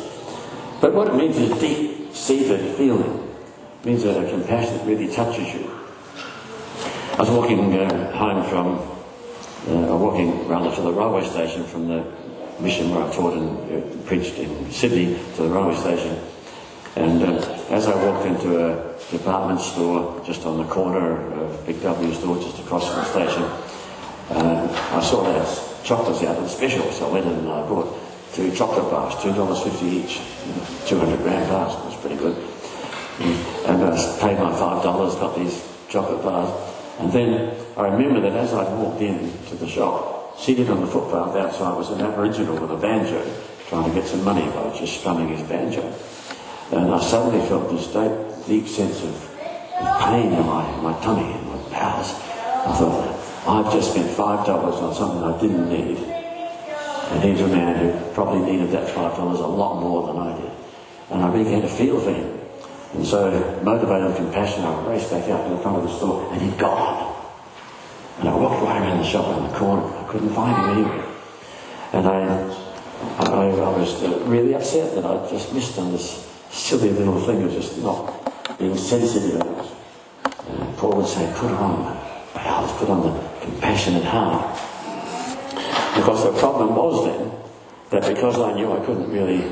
But 0.82 0.94
what 0.94 1.08
it 1.08 1.16
means 1.16 1.38
is 1.38 1.52
a 1.52 1.60
deep-seated 1.60 2.76
feeling. 2.76 3.28
It 3.82 3.86
means 3.86 4.04
that 4.04 4.24
a 4.24 4.30
compassion 4.30 4.78
that 4.78 4.88
really 4.88 5.14
touches 5.14 5.54
you. 5.54 5.72
I 7.14 7.20
was 7.20 7.30
walking 7.30 7.74
uh, 7.78 8.12
home 8.18 8.44
from, 8.50 8.78
uh, 9.68 9.88
I 9.88 9.92
was 9.92 10.02
walking 10.02 10.48
rather 10.48 10.74
to 10.76 10.82
the 10.82 10.92
railway 10.92 11.28
station 11.28 11.64
from 11.64 11.88
the 11.88 12.06
mission 12.60 12.90
where 12.94 13.04
I 13.04 13.14
taught 13.14 13.34
and 13.34 13.50
uh, 13.72 14.06
preached 14.06 14.38
in 14.38 14.72
Sydney 14.72 15.18
to 15.36 15.44
the 15.44 15.50
railway 15.50 15.76
station. 15.76 16.20
And 16.96 17.24
uh, 17.24 17.42
as 17.70 17.88
I 17.88 18.06
walked 18.06 18.26
into 18.26 18.56
a 18.66 18.96
department 19.12 19.60
store 19.60 20.24
just 20.26 20.46
on 20.46 20.58
the 20.58 20.64
corner 20.66 21.18
of 21.34 21.66
Big 21.66 21.82
W 21.82 22.14
store 22.14 22.38
just 22.38 22.60
across 22.60 22.88
from 22.88 22.98
the 22.98 23.06
station, 23.06 23.44
uh, 24.30 24.92
I 24.94 25.02
saw 25.02 25.24
those 25.24 25.84
chocolates 25.84 26.24
out 26.24 26.38
on 26.38 26.48
special, 26.48 26.90
so 26.92 27.10
I 27.10 27.12
went 27.12 27.26
in 27.26 27.34
and 27.34 27.50
I 27.50 27.68
bought 27.68 28.00
two 28.34 28.54
chocolate 28.56 28.90
bars, 28.90 29.14
$2.50 29.16 29.84
each, 29.92 30.22
200 30.88 31.18
gram 31.20 31.50
bars, 31.50 31.74
it 31.74 31.86
was 31.86 31.96
pretty 31.98 32.16
good. 32.16 32.36
And 33.20 33.84
I 33.84 34.18
paid 34.20 34.40
my 34.40 34.52
$5, 34.52 34.84
got 34.84 35.36
these 35.36 35.68
chocolate 35.90 36.24
bars. 36.24 36.50
And 37.00 37.12
then 37.12 37.56
I 37.78 37.88
remember 37.88 38.22
that 38.22 38.34
as 38.34 38.54
I 38.54 38.64
walked 38.74 39.02
in 39.02 39.32
to 39.50 39.56
the 39.56 39.68
shop, 39.68 40.38
seated 40.38 40.70
on 40.70 40.82
the 40.82 40.88
footpath 40.88 41.36
outside 41.36 41.78
was 41.78 41.92
an 41.92 42.02
Aboriginal 42.02 42.58
with 42.58 42.72
a 42.72 42.78
banjo, 42.78 43.22
trying 43.68 43.90
to 43.90 43.96
get 43.96 44.08
some 44.08 44.24
money 44.24 44.46
by 44.52 44.78
just 44.78 45.00
strumming 45.00 45.30
his 45.30 45.42
banjo. 45.48 45.94
And 46.72 46.92
I 46.92 47.00
suddenly 47.00 47.46
felt 47.48 47.70
this 47.70 47.88
deep, 47.88 48.48
deep 48.48 48.68
sense 48.68 49.04
of, 49.04 49.32
pain 50.00 50.32
in 50.32 50.46
my, 50.46 50.64
my 50.82 51.00
tummy 51.02 51.32
and 51.34 51.48
my 51.48 51.58
bowels. 51.70 52.12
I 52.12 52.76
thought, 52.78 53.46
I've 53.48 53.74
just 53.74 53.92
spent 53.92 54.10
$5 54.10 54.48
on 54.48 54.96
something 54.96 55.24
I 55.24 55.40
didn't 55.40 55.70
need 55.70 56.16
and 57.10 57.24
he's 57.24 57.40
a 57.42 57.48
man 57.48 57.76
who 57.78 58.14
probably 58.14 58.52
needed 58.52 58.72
that 58.72 58.90
five 58.90 59.16
dollars 59.16 59.40
a 59.40 59.48
lot 59.48 59.80
more 59.80 60.08
than 60.08 60.18
I 60.18 60.42
did. 60.42 60.52
And 61.12 61.22
I 61.22 61.32
began 61.32 61.62
to 61.62 61.68
feel 61.68 62.00
for 62.00 62.12
him. 62.12 62.40
And 62.94 63.06
so, 63.06 63.62
motivated 63.64 64.08
with 64.08 64.18
compassion, 64.18 64.64
I 64.64 64.88
raced 64.88 65.12
back 65.12 65.30
out 65.30 65.48
to 65.48 65.56
the 65.56 65.62
front 65.62 65.78
of 65.78 65.84
the 65.84 65.96
store 65.96 66.32
and 66.34 66.42
he'd 66.42 66.58
gone. 66.58 67.14
And 68.20 68.30
I 68.30 68.36
walked 68.36 68.64
right 68.64 68.82
around 68.82 68.98
the 68.98 69.08
shop 69.08 69.38
in 69.38 69.44
the 69.44 69.58
corner. 69.58 69.86
I 69.86 70.08
couldn't 70.10 70.34
find 70.34 70.58
him 70.58 70.78
anywhere. 70.78 71.06
And 71.94 72.08
I, 72.08 72.26
I, 73.20 73.24
I 73.24 73.78
was 73.78 74.02
really 74.24 74.56
upset 74.56 74.96
that 74.96 75.06
I'd 75.06 75.30
just 75.30 75.54
missed 75.54 75.78
on 75.78 75.92
this 75.92 76.25
silly 76.52 76.90
little 76.90 77.20
thing 77.22 77.44
of 77.44 77.52
just 77.52 77.78
not 77.80 78.58
being 78.58 78.78
sensitive. 78.78 79.42
And 79.42 80.78
Paul 80.78 80.98
would 80.98 81.08
say, 81.08 81.32
put 81.36 81.52
on, 81.52 81.98
bowels, 82.34 82.72
put 82.74 82.90
on 82.90 83.02
the 83.04 83.30
compassionate 83.42 84.04
heart. 84.04 84.56
Because 85.96 86.24
the 86.24 86.38
problem 86.40 86.76
was 86.76 87.06
then 87.06 87.32
that 87.92 88.14
because 88.14 88.40
I 88.40 88.54
knew 88.54 88.72
I 88.72 88.86
couldn't 88.86 89.12
really, 89.12 89.44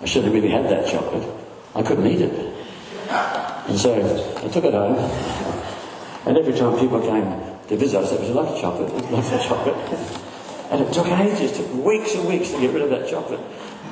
I 0.00 0.06
shouldn't 0.06 0.32
have 0.32 0.42
really 0.42 0.48
had 0.48 0.64
that 0.64 0.90
chocolate, 0.90 1.28
I 1.74 1.82
couldn't 1.82 2.06
eat 2.06 2.22
it. 2.22 2.54
And 3.68 3.78
so 3.78 3.94
I 4.44 4.48
took 4.48 4.64
it 4.64 4.72
home, 4.72 4.96
and 6.26 6.36
every 6.36 6.54
time 6.54 6.78
people 6.78 7.00
came 7.00 7.24
to 7.68 7.76
visit, 7.76 7.98
I 8.00 8.06
said, 8.06 8.20
Would 8.20 8.28
you 8.28 8.34
like 8.34 8.56
a 8.56 8.60
chocolate? 8.60 8.92
Would 8.92 9.04
you 9.10 9.10
like 9.10 9.32
a 9.32 9.38
chocolate? 9.42 10.22
and 10.70 10.82
it 10.82 10.92
took 10.92 11.06
ages, 11.06 11.52
it 11.52 11.54
took 11.56 11.84
weeks 11.84 12.14
and 12.14 12.26
weeks 12.28 12.50
to 12.50 12.60
get 12.60 12.72
rid 12.72 12.82
of 12.82 12.90
that 12.90 13.08
chocolate. 13.08 13.40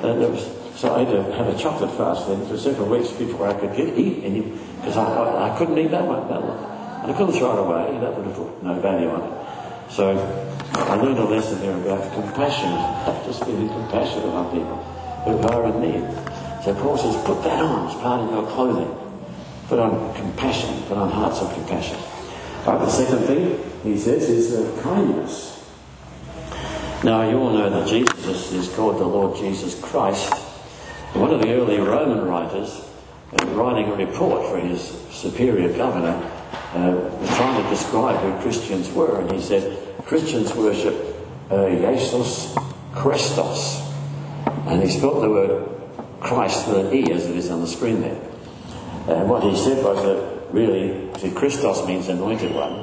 Uh, 0.03 0.09
and 0.09 0.23
it 0.23 0.29
was, 0.29 0.45
so 0.75 0.93
I 0.93 1.03
had 1.03 1.11
to 1.11 1.23
have 1.35 1.47
a 1.47 1.57
chocolate 1.57 1.91
fast 1.97 2.27
then 2.27 2.45
for 2.47 2.57
several 2.57 2.89
weeks 2.89 3.09
before 3.11 3.47
I 3.47 3.53
could 3.53 3.75
get, 3.75 3.97
eat 3.97 4.23
any, 4.23 4.41
because 4.41 4.97
I, 4.97 5.05
I, 5.05 5.53
I, 5.53 5.57
couldn't 5.57 5.77
eat 5.77 5.91
that 5.91 6.05
one. 6.05 6.27
That 6.27 6.43
one. 6.43 6.57
And 7.03 7.11
I 7.13 7.17
couldn't 7.17 7.33
throw 7.33 7.55
it 7.55 7.59
away, 7.59 7.99
that 8.01 8.15
would 8.15 8.25
have 8.25 8.35
put 8.35 8.63
no 8.63 8.73
value 8.81 9.09
on 9.09 9.23
it. 9.23 9.91
So 9.91 10.11
I 10.73 10.95
learned 10.95 11.19
a 11.19 11.23
lesson 11.23 11.59
there 11.59 11.77
about 11.77 12.11
compassion, 12.13 12.69
just 13.25 13.45
feeling 13.45 13.69
compassionate 13.69 14.25
on 14.25 14.51
people 14.51 14.83
who 15.23 15.37
are 15.47 15.65
in 15.67 15.81
need. 15.81 16.63
So 16.63 16.73
Paul 16.75 16.97
says, 16.97 17.15
put 17.23 17.43
that 17.43 17.61
on 17.61 17.87
as 17.87 17.95
part 18.01 18.21
of 18.21 18.31
your 18.31 18.45
clothing. 18.51 18.91
Put 19.67 19.79
on 19.79 20.13
compassion, 20.15 20.83
put 20.83 20.97
on 20.97 21.09
hearts 21.09 21.39
of 21.39 21.53
compassion. 21.53 21.97
Right, 22.65 22.79
the 22.79 22.89
second 22.89 23.19
thing 23.19 23.71
he 23.83 23.97
says 23.97 24.29
is 24.29 24.53
uh, 24.53 24.81
kindness. 24.81 25.63
Now, 27.03 27.29
you 27.29 27.37
all 27.37 27.51
know 27.51 27.69
that 27.69 27.87
Jesus 27.87 28.51
is 28.51 28.67
called 28.75 28.97
the 28.97 29.05
Lord 29.05 29.37
Jesus 29.37 29.79
Christ. 29.79 30.44
One 31.15 31.31
of 31.31 31.41
the 31.41 31.53
early 31.53 31.79
Roman 31.79 32.27
writers, 32.27 32.85
uh, 33.39 33.45
writing 33.47 33.89
a 33.89 33.95
report 33.95 34.49
for 34.49 34.59
his 34.59 34.81
superior 35.11 35.71
governor, 35.71 36.11
uh, 36.73 36.91
was 37.21 37.29
trying 37.37 37.63
to 37.63 37.69
describe 37.69 38.19
who 38.19 38.41
Christians 38.41 38.91
were, 38.91 39.21
and 39.21 39.31
he 39.31 39.39
said, 39.39 39.95
Christians 40.03 40.53
worship 40.53 40.93
uh, 41.49 41.69
Jesus 41.69 42.53
Chrestos. 42.91 43.81
And 44.67 44.83
he 44.83 44.89
spelled 44.89 45.23
the 45.23 45.29
word 45.29 45.69
Christ 46.19 46.67
with 46.67 46.87
an 46.87 46.93
E 46.93 47.09
as 47.13 47.27
it 47.27 47.37
is 47.37 47.49
on 47.49 47.61
the 47.61 47.67
screen 47.67 48.01
there. 48.01 48.21
And 49.07 49.29
what 49.29 49.41
he 49.41 49.55
said 49.55 49.85
was 49.85 50.03
that 50.03 50.51
really, 50.51 51.09
see, 51.19 51.31
Christos 51.31 51.87
means 51.87 52.09
anointed 52.09 52.53
one. 52.53 52.73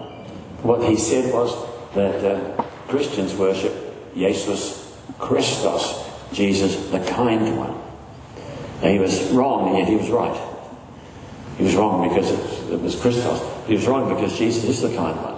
What 0.62 0.88
he 0.88 0.97
said 0.97 1.35
was 1.35 1.55
that 1.95 2.25
uh, 2.25 2.62
Christians 2.88 3.35
worship 3.35 3.75
Jesus 4.14 4.97
Chrestos, 5.18 6.33
Jesus 6.33 6.88
the 6.88 7.05
kind 7.05 7.59
one. 7.59 7.91
Now, 8.83 8.88
he 8.88 8.99
was 8.99 9.31
wrong, 9.31 9.68
and 9.68 9.79
yet 9.79 9.88
he 9.88 9.97
was 9.97 10.11
right. 10.11 10.53
He 11.57 11.64
was 11.64 11.77
wrong 11.77 12.09
because 12.09 12.31
it, 12.71 12.81
was 12.81 13.01
Christos. 13.01 13.40
He 13.68 13.75
was 13.75 13.87
wrong 13.87 14.12
because 14.12 14.37
Jesus 14.37 14.64
is 14.64 14.83
the 14.83 14.88
kind 14.97 15.16
one. 15.16 15.33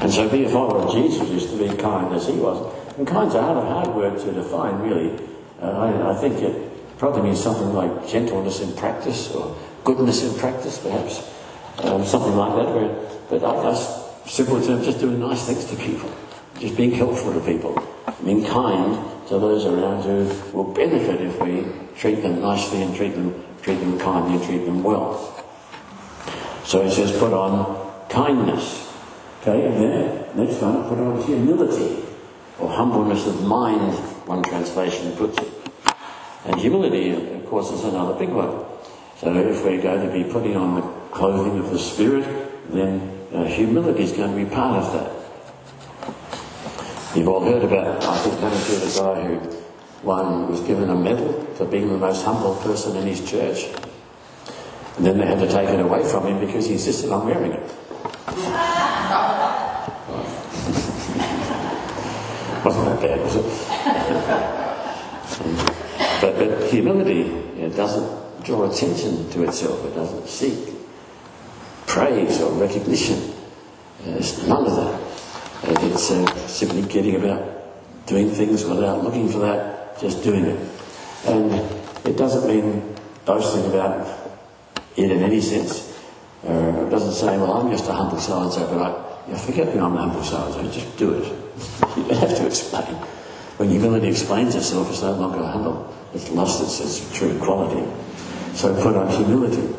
And 0.00 0.12
so 0.12 0.28
be 0.28 0.44
a 0.44 0.48
follower 0.48 0.80
of 0.80 0.92
Jesus 0.92 1.30
is 1.30 1.50
to 1.52 1.56
be 1.56 1.68
kind 1.80 2.12
as 2.12 2.26
he 2.26 2.34
was. 2.34 2.74
And 2.98 3.06
kind's 3.06 3.34
a 3.34 3.42
hard, 3.42 3.56
hard 3.64 3.94
word 3.94 4.18
to 4.18 4.32
define, 4.32 4.80
really. 4.80 5.18
Uh, 5.62 5.70
I, 5.70 6.10
I, 6.10 6.20
think 6.20 6.42
it 6.42 6.98
probably 6.98 7.22
means 7.22 7.40
something 7.40 7.72
like 7.72 8.08
gentleness 8.08 8.60
in 8.60 8.74
practice 8.74 9.32
or 9.32 9.56
goodness 9.84 10.24
in 10.24 10.36
practice, 10.38 10.78
perhaps. 10.78 11.30
Um, 11.78 12.04
something 12.04 12.34
like 12.34 12.56
that. 12.56 12.74
Where, 12.74 12.88
but 13.30 13.44
I 13.44 13.62
guess, 13.62 14.20
simple 14.26 14.60
terms, 14.60 14.84
just 14.84 14.98
doing 14.98 15.20
nice 15.20 15.46
things 15.46 15.64
to 15.66 15.76
people. 15.76 16.12
Just 16.58 16.76
being 16.76 16.92
helpful 16.92 17.32
to 17.32 17.40
people. 17.40 17.80
Being 18.24 18.44
kind 18.44 18.98
to 19.28 19.38
those 19.38 19.64
around 19.64 20.02
who 20.02 20.56
will 20.56 20.72
benefit 20.72 21.20
if 21.20 21.40
we 21.40 21.83
treat 21.96 22.22
them 22.22 22.40
nicely 22.40 22.82
and 22.82 22.94
treat 22.94 23.14
them, 23.14 23.44
treat 23.62 23.76
them 23.76 23.98
kindly 23.98 24.36
and 24.36 24.44
treat 24.44 24.64
them 24.64 24.82
well. 24.82 25.30
So 26.64 26.82
he 26.82 26.90
says, 26.90 27.12
put 27.18 27.32
on 27.32 28.08
kindness. 28.08 28.92
Okay, 29.42 29.66
and 29.66 29.76
then 29.76 30.36
next 30.36 30.60
one, 30.62 30.88
put 30.88 30.98
on 30.98 31.22
humility, 31.22 32.02
or 32.58 32.70
humbleness 32.70 33.26
of 33.26 33.42
mind, 33.42 33.92
one 34.26 34.42
translation 34.42 35.12
puts 35.16 35.38
it. 35.38 35.52
And 36.46 36.58
humility, 36.58 37.10
of 37.10 37.46
course, 37.46 37.70
is 37.70 37.84
another 37.84 38.18
big 38.18 38.30
one. 38.30 38.64
So 39.18 39.34
if 39.34 39.64
we're 39.64 39.82
going 39.82 40.06
to 40.06 40.12
be 40.12 40.24
putting 40.30 40.56
on 40.56 40.76
the 40.76 40.82
clothing 41.14 41.58
of 41.58 41.70
the 41.70 41.78
Spirit, 41.78 42.24
then 42.70 43.00
uh, 43.32 43.44
humility 43.44 44.04
is 44.04 44.12
going 44.12 44.36
to 44.36 44.44
be 44.44 44.50
part 44.50 44.82
of 44.82 44.92
that. 44.92 45.10
You've 47.16 47.28
all 47.28 47.44
heard 47.44 47.62
about, 47.62 48.02
I 48.04 48.18
think, 48.18 48.40
going 48.40 48.52
to 48.52 48.72
the 48.72 49.00
guy 49.00 49.22
who 49.24 49.63
one 50.04 50.48
was 50.48 50.60
given 50.60 50.90
a 50.90 50.94
medal 50.94 51.32
for 51.56 51.64
being 51.66 51.88
the 51.88 51.98
most 51.98 52.24
humble 52.24 52.54
person 52.56 52.96
in 52.96 53.06
his 53.06 53.20
church. 53.28 53.64
And 54.96 55.06
then 55.06 55.18
they 55.18 55.26
had 55.26 55.40
to 55.40 55.48
take 55.48 55.68
it 55.68 55.80
away 55.80 56.04
from 56.08 56.26
him 56.26 56.38
because 56.40 56.66
he 56.66 56.72
insisted 56.74 57.10
on 57.10 57.26
wearing 57.26 57.52
it. 57.52 57.62
Wasn't 62.64 62.86
that 62.86 63.00
bad, 63.02 63.20
was 63.20 63.36
it? 63.36 63.44
but, 66.20 66.34
but 66.38 66.70
humility 66.70 67.44
doesn't 67.76 68.44
draw 68.44 68.70
attention 68.70 69.28
to 69.30 69.42
itself. 69.44 69.84
It 69.84 69.94
doesn't 69.94 70.28
seek 70.28 70.74
praise 71.86 72.40
or 72.40 72.52
recognition. 72.52 73.32
Uh, 74.02 74.12
There's 74.12 74.46
none 74.46 74.66
of 74.66 74.76
that. 74.76 75.00
Uh, 75.68 75.86
it's 75.88 76.10
uh, 76.10 76.26
simply 76.46 76.82
getting 76.82 77.16
about 77.16 78.06
doing 78.06 78.30
things 78.30 78.64
without 78.64 79.02
looking 79.02 79.28
for 79.28 79.38
that, 79.38 79.73
just 80.00 80.22
doing 80.22 80.44
it. 80.44 80.70
And 81.26 81.52
it 82.06 82.16
doesn't 82.16 82.46
mean 82.46 82.94
boasting 83.24 83.66
about 83.66 84.06
it 84.96 85.10
in 85.10 85.22
any 85.22 85.40
sense. 85.40 85.92
Uh, 86.46 86.84
it 86.86 86.90
doesn't 86.90 87.14
say, 87.14 87.38
well, 87.38 87.54
I'm 87.54 87.70
just 87.70 87.88
a 87.88 87.92
humble 87.92 88.18
so-and-so, 88.18 88.66
but 88.68 88.82
I, 88.82 89.30
you 89.30 89.36
forget 89.36 89.66
that 89.66 89.82
I'm 89.82 89.96
a 89.96 90.02
humble 90.02 90.22
so-and-so, 90.22 90.70
just 90.70 90.96
do 90.98 91.14
it. 91.14 91.24
you 91.96 92.02
don't 92.04 92.18
have 92.18 92.36
to 92.36 92.46
explain. 92.46 92.94
When 93.56 93.70
humility 93.70 94.08
explains 94.08 94.54
itself, 94.54 94.90
it's 94.90 95.02
no 95.02 95.12
longer 95.12 95.44
humble. 95.46 95.94
It's 96.12 96.30
lost 96.30 96.62
its, 96.62 96.80
its 96.80 97.16
true 97.16 97.38
quality. 97.38 97.88
So 98.54 98.74
put 98.82 98.96
on 98.96 99.08
humility. 99.08 99.74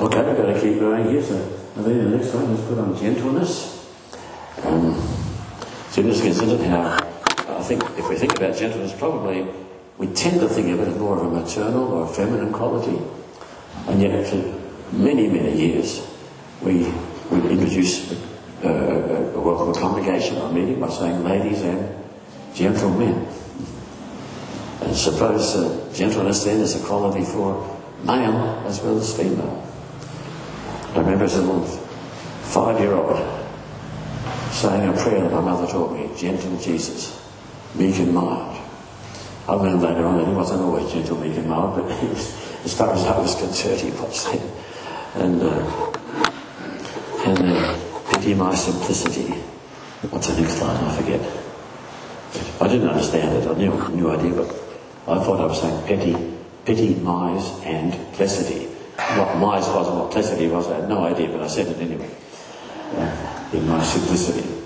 Okay, 0.00 0.24
we've 0.24 0.36
got 0.36 0.46
to 0.46 0.60
keep 0.60 0.80
going 0.80 1.08
here. 1.10 1.22
So 1.22 1.36
I 1.36 1.82
think 1.82 2.02
the 2.02 2.16
next 2.16 2.34
one 2.34 2.50
is 2.50 2.60
put 2.68 2.78
on 2.78 2.96
gentleness. 2.96 3.88
Um, 4.64 4.94
so 5.90 6.02
just 6.02 6.22
consider 6.22 6.62
how, 6.64 6.96
I 7.62 7.64
think 7.64 7.84
if 7.96 8.08
we 8.08 8.16
think 8.16 8.34
about 8.36 8.56
gentleness, 8.56 8.92
probably 8.92 9.46
we 9.96 10.08
tend 10.08 10.40
to 10.40 10.48
think 10.48 10.70
of 10.70 10.80
it 10.80 10.88
as 10.88 10.98
more 10.98 11.16
of 11.16 11.26
a 11.26 11.30
maternal 11.30 11.92
or 11.92 12.02
a 12.02 12.08
feminine 12.08 12.52
quality. 12.52 13.00
And 13.86 14.02
yet 14.02 14.26
for 14.26 14.42
many, 14.90 15.28
many 15.28 15.56
years, 15.56 16.04
we 16.60 16.92
would 17.30 17.44
introduce 17.44 18.10
uh, 18.64 19.32
a 19.36 19.40
welcome 19.40 19.80
congregation 19.80 20.38
or 20.38 20.52
meeting 20.52 20.80
by 20.80 20.88
saying 20.88 21.22
ladies 21.22 21.62
and 21.62 22.04
gentlemen. 22.52 23.28
And 24.80 24.96
suppose 24.96 25.54
uh, 25.54 25.88
gentleness 25.94 26.42
then 26.42 26.58
is 26.62 26.74
a 26.74 26.84
quality 26.84 27.24
for 27.24 27.78
male 28.02 28.60
as 28.66 28.80
well 28.80 28.98
as 28.98 29.16
female. 29.16 29.64
I 30.94 30.98
remember 30.98 31.26
as 31.26 31.36
a 31.36 31.42
little 31.42 31.62
five-year-old 31.62 33.16
saying 34.50 34.88
a 34.88 34.92
prayer 35.00 35.20
that 35.20 35.30
my 35.30 35.40
mother 35.40 35.70
taught 35.70 35.92
me, 35.92 36.10
gentle 36.18 36.58
Jesus, 36.58 37.21
and 37.78 38.14
mild. 38.14 38.58
I 39.48 39.54
learned 39.54 39.82
later 39.82 40.04
on 40.06 40.18
that 40.18 40.28
he 40.28 40.34
wasn't 40.34 40.60
always 40.62 40.92
gentle, 40.92 41.20
and 41.22 41.48
mild, 41.48 41.76
but 41.76 41.84
was, 41.84 42.60
as 42.64 42.74
far 42.76 42.92
as 42.92 43.04
I 43.04 43.18
was 43.18 43.34
concerned, 43.34 43.80
he 43.80 43.90
was 43.90 44.24
then. 44.30 44.50
And, 45.14 45.42
uh, 45.42 45.92
and 47.26 47.38
uh, 47.40 47.78
pity 48.12 48.34
my 48.34 48.54
simplicity. 48.54 49.32
What's 50.10 50.28
the 50.28 50.40
next 50.40 50.60
line? 50.60 50.84
I 50.84 50.96
forget. 50.96 51.20
I 52.60 52.68
didn't 52.68 52.88
understand 52.88 53.36
it. 53.36 53.48
I 53.48 53.54
knew, 53.54 53.88
knew 53.90 54.10
idea, 54.10 54.34
but 54.34 54.48
I 55.06 55.22
thought 55.22 55.40
I 55.40 55.46
was 55.46 55.60
saying 55.60 55.86
petty, 55.86 56.16
pity, 56.64 56.94
mise, 56.96 57.60
and 57.64 57.92
placidity. 58.14 58.66
What 58.96 59.36
mise 59.36 59.66
was 59.66 59.88
and 59.88 59.98
what 59.98 60.10
placidity 60.12 60.48
was, 60.48 60.68
I 60.68 60.80
had 60.80 60.88
no 60.88 61.04
idea, 61.04 61.28
but 61.28 61.42
I 61.42 61.46
said 61.48 61.66
it 61.66 61.78
anyway. 61.80 62.10
Uh, 62.94 63.48
in 63.52 63.66
my 63.66 63.82
simplicity. 63.82 64.61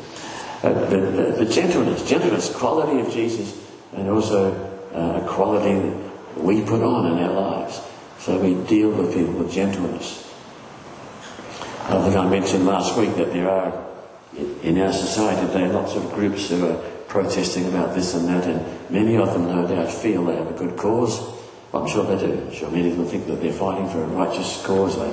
Uh, 0.62 0.72
the, 0.88 0.96
the, 0.96 1.44
the, 1.44 1.52
gentleness, 1.52 2.08
gentleness, 2.08 2.54
quality 2.54 3.00
of 3.00 3.12
Jesus, 3.12 3.62
and 3.94 4.08
also 4.08 4.52
uh, 4.94 5.20
a 5.22 5.28
quality 5.28 5.74
that 5.74 6.42
we 6.42 6.62
put 6.62 6.82
on 6.82 7.12
in 7.12 7.22
our 7.22 7.32
lives. 7.32 7.80
So 8.18 8.38
we 8.38 8.54
deal 8.66 8.90
with 8.90 9.14
people 9.14 9.34
with 9.34 9.52
gentleness. 9.52 10.22
I 11.84 12.02
think 12.02 12.16
I 12.16 12.28
mentioned 12.28 12.66
last 12.66 12.96
week 12.96 13.14
that 13.16 13.32
there 13.32 13.50
are 13.50 13.86
in 14.62 14.80
our 14.80 14.92
society 14.92 15.46
today 15.46 15.68
lots 15.68 15.94
of 15.94 16.10
groups 16.12 16.48
who 16.48 16.66
are 16.66 16.76
protesting 17.06 17.66
about 17.68 17.94
this 17.94 18.14
and 18.14 18.26
that, 18.28 18.44
and 18.44 18.90
many 18.90 19.16
of 19.16 19.32
them 19.32 19.46
no 19.46 19.66
doubt 19.68 19.92
feel 19.92 20.24
they 20.24 20.36
have 20.36 20.50
a 20.50 20.58
good 20.58 20.76
cause. 20.76 21.20
I'm 21.72 21.86
sure 21.86 22.04
they 22.04 22.26
do. 22.26 22.32
I'm 22.32 22.52
sure 22.52 22.70
many 22.70 22.90
of 22.90 22.96
them 22.96 23.06
think 23.06 23.26
that 23.26 23.40
they're 23.40 23.52
fighting 23.52 23.88
for 23.88 24.02
a 24.02 24.06
righteous 24.06 24.64
cause. 24.64 24.98
They, 24.98 25.10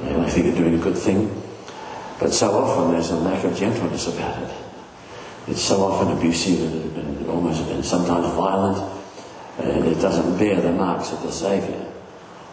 they 0.00 0.30
think 0.30 0.46
they're 0.46 0.64
doing 0.64 0.74
a 0.74 0.82
good 0.82 0.98
thing. 0.98 1.42
But 2.18 2.32
so 2.32 2.50
often 2.50 2.92
there's 2.92 3.10
a 3.10 3.16
lack 3.16 3.44
of 3.44 3.56
gentleness 3.56 4.06
about 4.06 4.42
it. 4.42 4.54
It's 5.46 5.62
so 5.62 5.82
often 5.82 6.16
abusive 6.16 6.60
and, 6.60 6.96
and 6.96 7.26
almost 7.28 7.68
and 7.68 7.84
sometimes 7.84 8.26
violent, 8.34 8.78
and 9.58 9.86
it 9.86 10.00
doesn't 10.00 10.38
bear 10.38 10.60
the 10.60 10.72
marks 10.72 11.12
of 11.12 11.22
the 11.22 11.32
Saviour. 11.32 11.86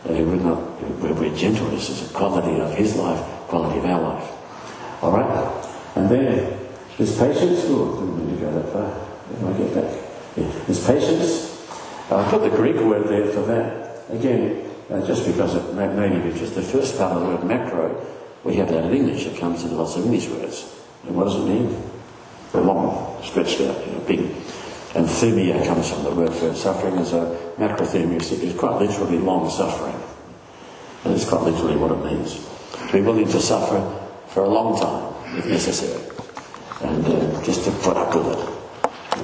Uh, 0.06 0.14
we're 0.14 0.36
not, 0.36 0.58
where 1.02 1.36
gentleness 1.36 1.90
is 1.90 2.10
a 2.10 2.14
quality 2.14 2.60
of 2.62 2.74
his 2.74 2.96
life, 2.96 3.20
quality 3.48 3.80
of 3.80 3.86
our 3.86 4.02
life. 4.02 5.04
All 5.04 5.12
right? 5.12 5.68
And 5.96 6.10
then 6.10 6.60
there's 6.98 7.18
patience. 7.18 7.64
Oh, 7.66 8.00
didn't 8.00 8.18
mean 8.18 8.40
to 8.40 8.46
go 8.46 8.52
that 8.54 8.72
far. 8.72 8.90
When 8.90 9.54
I 9.54 9.58
get 9.58 9.74
back? 9.76 9.94
Yeah. 10.38 10.64
There's 10.66 10.86
patience. 10.86 11.68
I 12.10 12.30
put 12.30 12.42
the 12.42 12.56
Greek 12.56 12.78
word 12.78 13.08
there 13.08 13.32
for 13.34 13.42
that. 13.42 14.10
Again, 14.10 14.72
uh, 14.90 15.06
just 15.06 15.26
because 15.26 15.56
it 15.56 15.74
maybe 15.74 16.32
just 16.40 16.56
the 16.56 16.62
first 16.62 16.98
part 16.98 17.12
of 17.14 17.22
the 17.22 17.28
word 17.28 17.44
macro, 17.44 18.06
we 18.44 18.56
have 18.56 18.70
that 18.70 18.86
in 18.86 18.94
English. 18.94 19.26
It 19.26 19.38
comes 19.38 19.64
in 19.64 19.76
lots 19.76 19.98
of 19.98 20.06
English 20.06 20.30
words. 20.30 20.74
And 21.06 21.16
what 21.16 21.26
does 21.26 21.36
it 21.36 21.46
mean? 21.46 21.76
Long, 22.54 23.22
stretched 23.24 23.62
out, 23.62 23.86
you 23.86 23.94
know, 23.94 24.00
big. 24.08 24.20
And 24.96 25.06
thumia 25.06 25.66
comes 25.66 25.92
from 25.92 26.04
the 26.04 26.12
word 26.12 26.34
for 26.34 26.56
suffering. 26.56 26.98
As 26.98 27.14
a 27.14 27.38
macrothumia 27.58 28.20
is 28.20 28.56
quite 28.58 28.80
literally 28.80 29.20
long 29.20 29.50
suffering. 29.50 29.96
And 31.04 31.14
it's 31.14 31.28
quite 31.28 31.44
literally 31.44 31.78
what 31.78 31.92
it 31.92 32.04
means. 32.04 32.44
To 32.88 32.94
be 32.94 33.02
willing 33.02 33.28
to 33.28 33.40
suffer 33.40 33.80
for 34.28 34.44
a 34.44 34.50
long 34.50 34.80
time, 34.80 35.38
if 35.38 35.46
necessary. 35.46 36.04
And 36.82 37.06
uh, 37.06 37.44
just 37.44 37.66
to 37.66 37.72
put 37.72 37.98
up 37.98 38.16
with 38.16 38.28
it. 38.38 38.58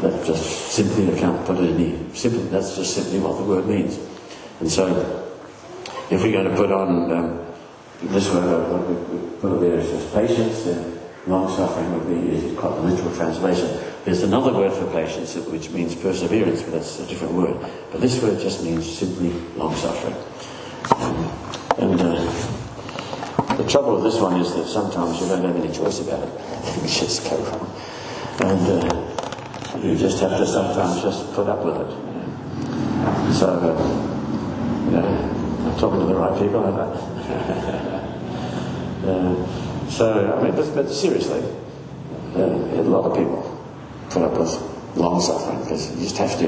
That 0.02 0.26
just 0.26 0.72
simply, 0.72 1.14
I 1.14 1.20
can't 1.20 1.46
put 1.46 1.60
it 1.60 1.76
any 1.76 2.14
simply, 2.14 2.44
that's 2.50 2.76
just 2.76 2.96
simply 2.96 3.20
what 3.20 3.38
the 3.38 3.44
word 3.44 3.68
means. 3.68 4.00
And 4.60 4.70
so, 4.70 5.30
if 6.10 6.22
we're 6.22 6.32
going 6.32 6.50
to 6.50 6.56
put 6.56 6.72
on 6.72 7.12
um, 7.12 7.46
this 8.02 8.30
word, 8.34 8.44
uh, 8.44 8.78
what 8.78 8.90
we 8.90 9.38
put 9.40 9.54
it 9.58 9.60
there 9.62 9.80
as 9.80 10.12
patience, 10.12 10.64
then 10.64 10.93
long 11.28 11.56
suffering 11.56 11.94
would 11.94 12.08
be 12.08 12.36
is 12.36 12.58
quite 12.58 12.76
the 12.76 12.82
literal 12.82 13.16
translation. 13.16 13.80
There's 14.04 14.24
another 14.24 14.52
word 14.54 14.74
for 14.74 14.86
patience 14.92 15.36
which 15.36 15.70
means 15.70 15.96
perseverance, 15.96 16.62
but 16.64 16.74
that's 16.74 17.00
a 17.00 17.06
different 17.06 17.34
word. 17.34 17.58
But 17.92 18.02
this 18.02 18.22
word 18.22 18.40
just 18.40 18.64
means 18.64 18.98
simply 18.98 19.32
long 19.56 19.76
suffering. 19.76 20.16
Um, 20.98 21.16
and 21.78 22.02
uh, 22.02 23.56
the 23.56 23.64
trouble 23.70 23.96
with 23.96 24.04
this 24.04 24.20
one 24.20 24.40
is 24.42 24.54
that 24.56 24.66
sometimes 24.66 25.22
you 25.22 25.28
don't 25.28 25.44
have 25.44 25.56
any 25.56 25.74
choice 25.74 26.02
about 26.02 26.24
it. 26.24 26.30
Things 26.64 27.00
just 27.00 27.30
go 27.30 27.38
wrong. 27.38 27.70
And 28.42 28.84
uh, 28.84 29.80
you 29.82 29.96
just 29.96 30.20
have 30.20 30.38
to 30.38 30.46
sometimes 30.46 31.02
just 31.02 31.34
put 31.34 31.48
up 31.48 31.64
with 31.64 31.78
it. 31.78 31.92
So, 33.34 33.48
uh, 33.48 33.78
you 34.86 34.92
know, 34.92 35.08
I'm 35.66 35.80
talking 35.80 36.00
to 36.00 36.06
the 36.06 36.16
right 36.16 36.38
people? 36.38 36.64
so, 39.94 40.36
I 40.38 40.44
mean, 40.44 40.56
but, 40.56 40.74
but 40.76 40.90
seriously, 40.90 41.44
uh, 42.36 42.40
a 42.40 42.82
lot 42.82 43.06
of 43.06 43.18
people 43.18 43.66
put 44.10 44.24
up 44.24 44.38
with 44.38 44.96
long 44.96 45.22
suffering 45.22 45.60
because 45.62 45.96
you 45.96 46.04
just 46.04 46.18
have 46.18 46.38
to. 46.40 46.48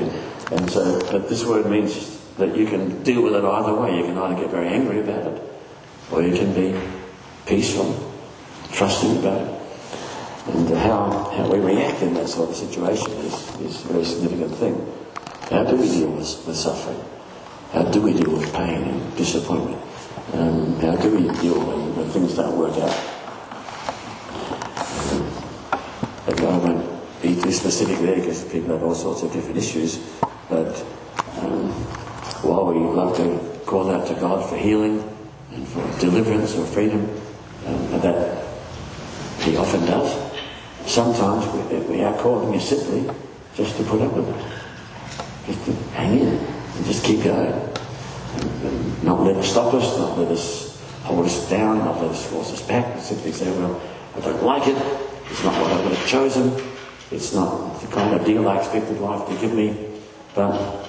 And 0.55 0.69
so, 0.69 0.99
but 1.11 1.29
this 1.29 1.45
word 1.45 1.69
means 1.69 2.19
that 2.37 2.55
you 2.55 2.65
can 2.67 3.03
deal 3.03 3.21
with 3.21 3.35
it 3.35 3.43
either 3.43 3.73
way. 3.73 3.97
You 3.97 4.05
can 4.05 4.17
either 4.17 4.41
get 4.41 4.51
very 4.51 4.67
angry 4.67 4.99
about 4.99 5.27
it, 5.27 5.41
or 6.11 6.21
you 6.21 6.35
can 6.35 6.53
be 6.53 6.79
peaceful, 7.45 8.11
trusting 8.71 9.17
about 9.17 9.41
it. 9.41 9.61
And 10.47 10.69
how, 10.77 11.31
how 11.35 11.51
we 11.51 11.59
react 11.59 12.01
in 12.03 12.13
that 12.15 12.27
sort 12.27 12.49
of 12.49 12.55
situation 12.55 13.11
is, 13.11 13.59
is 13.61 13.85
a 13.85 13.87
very 13.87 14.05
significant 14.05 14.55
thing. 14.55 14.93
How 15.49 15.63
do 15.63 15.75
we 15.75 15.87
deal 15.87 16.11
with, 16.11 16.45
with 16.45 16.55
suffering? 16.55 16.99
How 17.71 17.83
do 17.83 18.01
we 18.01 18.13
deal 18.13 18.31
with 18.31 18.53
pain 18.53 18.83
and 18.83 19.17
disappointment? 19.17 19.81
Um, 20.33 20.79
how 20.79 20.95
do 20.95 21.09
we 21.15 21.23
deal 21.39 21.59
when, 21.59 21.95
when 21.95 22.09
things 22.09 22.35
don't 22.35 22.57
work 22.57 22.77
out? 22.77 23.14
Um, 26.27 26.39
I 26.39 26.57
won't 26.57 27.21
be 27.21 27.39
too 27.39 27.51
specific 27.51 27.99
there 27.99 28.15
because 28.15 28.43
people 28.45 28.69
have 28.69 28.83
all 28.83 28.95
sorts 28.95 29.21
of 29.21 29.31
different 29.31 29.57
issues. 29.57 29.97
But 30.49 30.75
um, 31.37 31.69
while 32.41 32.65
we 32.73 32.79
love 32.79 33.15
to 33.17 33.59
call 33.65 33.91
out 33.91 34.07
to 34.07 34.15
God 34.15 34.49
for 34.49 34.57
healing 34.57 35.03
and 35.51 35.67
for 35.67 35.99
deliverance 35.99 36.55
or 36.55 36.65
freedom, 36.65 37.01
um, 37.67 37.75
and 37.93 38.01
that 38.01 38.43
He 39.41 39.55
often 39.55 39.85
does, 39.85 40.11
sometimes 40.87 41.45
we, 41.71 41.77
we 41.97 42.03
are 42.03 42.17
calling 42.17 42.53
you 42.53 42.59
simply 42.59 43.07
just 43.53 43.77
to 43.77 43.83
put 43.83 44.01
up 44.01 44.13
with 44.13 44.27
it. 44.27 44.45
Just 45.45 45.65
to 45.65 45.73
hang 45.93 46.19
in 46.19 46.27
and 46.27 46.85
just 46.85 47.03
keep 47.03 47.23
going. 47.23 47.53
And, 47.53 49.03
not 49.03 49.21
let 49.21 49.37
it 49.37 49.43
stop 49.43 49.71
us, 49.75 49.97
not 49.99 50.17
let 50.17 50.31
us 50.31 50.81
hold 51.03 51.27
us 51.27 51.47
down, 51.49 51.77
not 51.77 52.01
let 52.01 52.09
us 52.09 52.25
force 52.25 52.51
us 52.51 52.61
back, 52.63 52.95
but 52.95 53.01
simply 53.01 53.31
say, 53.31 53.51
well, 53.51 53.79
I 54.15 54.19
don't 54.21 54.43
like 54.43 54.67
it, 54.67 55.14
it's 55.29 55.43
not 55.43 55.61
what 55.61 55.71
I 55.71 55.83
would 55.83 55.93
have 55.93 56.07
chosen, 56.07 56.51
it's 57.11 57.33
not 57.33 57.79
the 57.81 57.87
kind 57.87 58.13
of 58.15 58.25
deal 58.25 58.47
I 58.47 58.57
expected 58.59 58.99
life 58.99 59.27
to 59.27 59.35
give 59.39 59.53
me, 59.53 59.91
but 60.33 60.85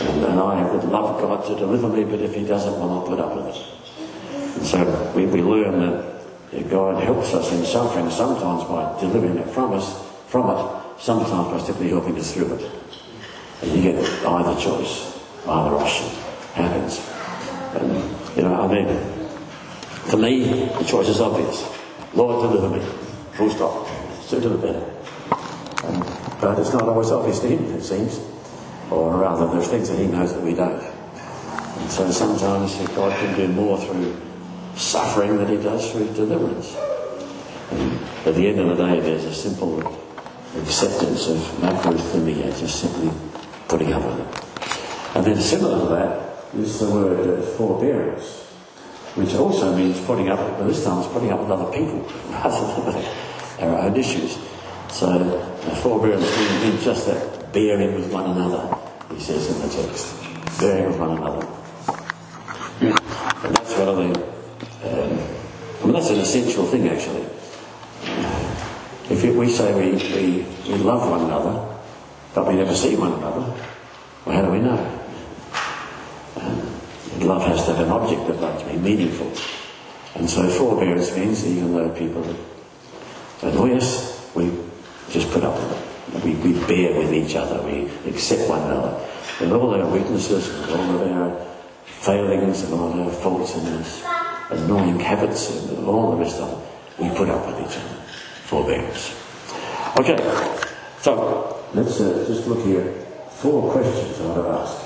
and, 0.00 0.24
and 0.24 0.40
I 0.40 0.70
would 0.72 0.84
love 0.84 1.20
God 1.20 1.46
to 1.46 1.54
deliver 1.54 1.88
me, 1.88 2.04
but 2.04 2.20
if 2.20 2.34
He 2.34 2.46
doesn't, 2.46 2.72
well, 2.72 2.90
I'll 2.90 3.06
put 3.06 3.20
up 3.20 3.36
with 3.36 3.54
it. 3.54 4.56
And 4.56 4.66
so 4.66 5.12
we, 5.14 5.26
we 5.26 5.42
learn 5.42 5.80
that 5.80 6.70
God 6.70 7.02
helps 7.02 7.34
us 7.34 7.52
in 7.52 7.64
suffering, 7.64 8.10
sometimes 8.10 8.64
by 8.64 8.98
delivering 9.00 9.38
it 9.38 9.48
from 9.50 9.72
us, 9.72 10.02
from 10.28 10.50
it, 10.50 11.00
sometimes 11.00 11.50
by 11.50 11.66
simply 11.66 11.90
helping 11.90 12.18
us 12.18 12.32
through 12.32 12.54
it. 12.54 12.70
And 13.62 13.72
you 13.72 13.82
get 13.92 14.04
either 14.24 14.60
choice, 14.60 15.18
either 15.46 15.76
option. 15.76 16.08
happens. 16.54 17.00
And, 17.74 18.36
you 18.36 18.42
know, 18.42 18.62
I 18.62 18.66
mean, 18.66 18.98
for 20.08 20.16
me, 20.16 20.68
the 20.78 20.84
choice 20.84 21.08
is 21.08 21.20
obvious. 21.20 21.68
Lord, 22.14 22.50
deliver 22.50 22.76
me. 22.76 23.01
Full 23.32 23.50
stop. 23.50 23.88
Sooner 24.22 24.48
the 24.48 24.58
better. 24.58 24.84
Um, 25.84 26.00
but 26.40 26.58
it's 26.58 26.72
not 26.72 26.82
always 26.82 27.10
obvious 27.10 27.40
to 27.40 27.48
him, 27.48 27.64
it 27.74 27.82
seems. 27.82 28.20
Or 28.90 29.16
rather, 29.16 29.46
there's 29.52 29.68
things 29.68 29.88
that 29.88 29.98
he 29.98 30.06
knows 30.06 30.34
that 30.34 30.42
we 30.42 30.54
don't. 30.54 30.82
And 30.82 31.90
so 31.90 32.10
sometimes 32.10 32.76
God 32.94 33.18
can 33.18 33.34
do 33.36 33.48
more 33.48 33.78
through 33.78 34.20
suffering 34.76 35.38
than 35.38 35.48
he 35.48 35.56
does 35.56 35.90
through 35.90 36.12
deliverance. 36.12 36.76
And 37.70 37.98
at 38.26 38.34
the 38.34 38.46
end 38.46 38.60
of 38.60 38.76
the 38.76 38.86
day, 38.86 39.00
there's 39.00 39.24
a 39.24 39.34
simple 39.34 39.80
acceptance 40.58 41.28
of 41.28 41.38
macrothumia, 41.60 42.58
just 42.58 42.80
simply 42.80 43.10
putting 43.68 43.92
up 43.94 44.04
with 44.04 44.20
it. 44.20 45.16
And 45.16 45.24
then 45.24 45.40
similar 45.40 45.78
to 45.78 45.94
that 45.94 46.54
is 46.54 46.80
the 46.80 46.90
word 46.90 47.42
forbearance 47.56 48.51
which 49.14 49.34
also 49.34 49.76
means 49.76 50.00
putting 50.06 50.28
up, 50.28 50.38
but 50.38 50.66
this 50.66 50.84
time 50.84 50.98
it's 51.00 51.08
putting 51.12 51.30
up 51.30 51.40
with 51.40 51.50
other 51.50 51.70
people 51.72 52.00
rather 52.30 52.92
than 52.92 53.04
our 53.60 53.78
own 53.80 53.96
issues. 53.96 54.38
So 54.90 55.08
uh, 55.08 55.74
forbearance 55.76 56.36
means 56.62 56.84
just 56.84 57.06
that 57.06 57.52
bearing 57.52 57.94
with 57.94 58.12
one 58.12 58.30
another, 58.30 58.76
he 59.12 59.20
says 59.20 59.48
in 59.50 59.60
the 59.60 59.68
text. 59.68 60.16
Bearing 60.58 60.86
with 60.86 60.98
one 60.98 61.16
another. 61.16 61.46
And 62.80 63.56
that's 63.56 63.76
one 63.76 63.88
of 63.88 63.96
the, 63.96 64.22
um, 64.84 65.18
I 65.80 65.84
mean, 65.84 65.92
that's 65.92 66.10
an 66.10 66.20
essential 66.20 66.64
thing 66.66 66.88
actually. 66.88 67.26
If 69.10 69.36
we 69.36 69.48
say 69.48 69.74
we, 69.74 69.92
we, 69.92 70.46
we 70.72 70.78
love 70.78 71.10
one 71.10 71.24
another, 71.24 71.68
but 72.34 72.48
we 72.48 72.54
never 72.54 72.74
see 72.74 72.96
one 72.96 73.12
another, 73.12 73.52
well, 74.24 74.36
how 74.36 74.42
do 74.42 74.50
we 74.50 74.58
know? 74.58 75.01
Love 77.22 77.42
has 77.42 77.64
to 77.66 77.74
have 77.74 77.86
an 77.86 77.92
object 77.92 78.28
of 78.28 78.40
love 78.40 78.60
to 78.62 78.68
be 78.68 78.78
meaningful. 78.78 79.32
And 80.14 80.28
so 80.28 80.48
forbearance 80.48 81.16
means 81.16 81.46
even 81.46 81.74
though 81.74 81.90
people 81.90 82.24
annoy 83.42 83.76
us, 83.76 84.30
we 84.34 84.50
just 85.10 85.30
put 85.30 85.44
up 85.44 85.54
with 85.54 85.72
it. 85.72 86.24
We, 86.24 86.34
we 86.34 86.66
bear 86.66 86.98
with 86.98 87.12
each 87.12 87.34
other, 87.36 87.62
we 87.62 87.88
accept 88.10 88.48
one 88.48 88.60
another. 88.62 89.08
With 89.40 89.52
all 89.52 89.74
our 89.74 89.88
weaknesses, 89.88 90.48
with 90.48 90.70
all 90.70 91.00
of 91.00 91.12
our 91.12 91.46
failings 91.84 92.62
and 92.64 92.74
all 92.74 93.00
our 93.00 93.10
faults 93.10 93.54
and 93.56 94.60
annoying 94.60 95.00
habits 95.00 95.50
and 95.50 95.86
all 95.86 96.12
the 96.12 96.18
rest 96.18 96.40
of 96.40 96.52
it, 96.52 97.02
we 97.02 97.08
put 97.16 97.28
up 97.30 97.46
with 97.46 97.60
each 97.60 97.76
other. 97.78 97.96
Forbearance. 98.44 99.14
Okay, 99.98 100.16
so 101.00 101.64
let's 101.74 102.00
uh, 102.00 102.24
just 102.26 102.46
look 102.46 102.64
here. 102.64 102.92
Four 103.30 103.72
questions 103.72 104.20
I 104.20 104.26
want 104.26 104.36
to 104.36 104.48
ask. 104.48 104.76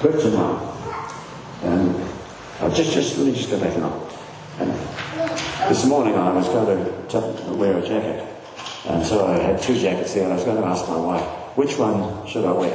Question 0.00 0.32
one. 0.34 0.69
And 1.62 1.94
uh, 2.60 2.74
just, 2.74 2.92
just 2.92 3.18
let 3.18 3.26
me 3.26 3.34
just 3.34 3.50
go 3.50 3.60
back 3.60 3.74
and 3.76 3.84
And 4.60 5.70
this 5.70 5.84
morning 5.84 6.14
I 6.14 6.32
was 6.32 6.48
going 6.48 7.08
to 7.08 7.52
wear 7.54 7.78
a 7.78 7.86
jacket, 7.86 8.26
and 8.86 9.04
so 9.04 9.26
I 9.26 9.38
had 9.38 9.60
two 9.60 9.78
jackets 9.78 10.14
there, 10.14 10.24
and 10.24 10.32
I 10.32 10.36
was 10.36 10.44
going 10.44 10.60
to 10.60 10.66
ask 10.66 10.88
my 10.88 10.96
wife, 10.96 11.24
which 11.56 11.78
one 11.78 12.26
should 12.26 12.44
I 12.44 12.52
wear? 12.52 12.72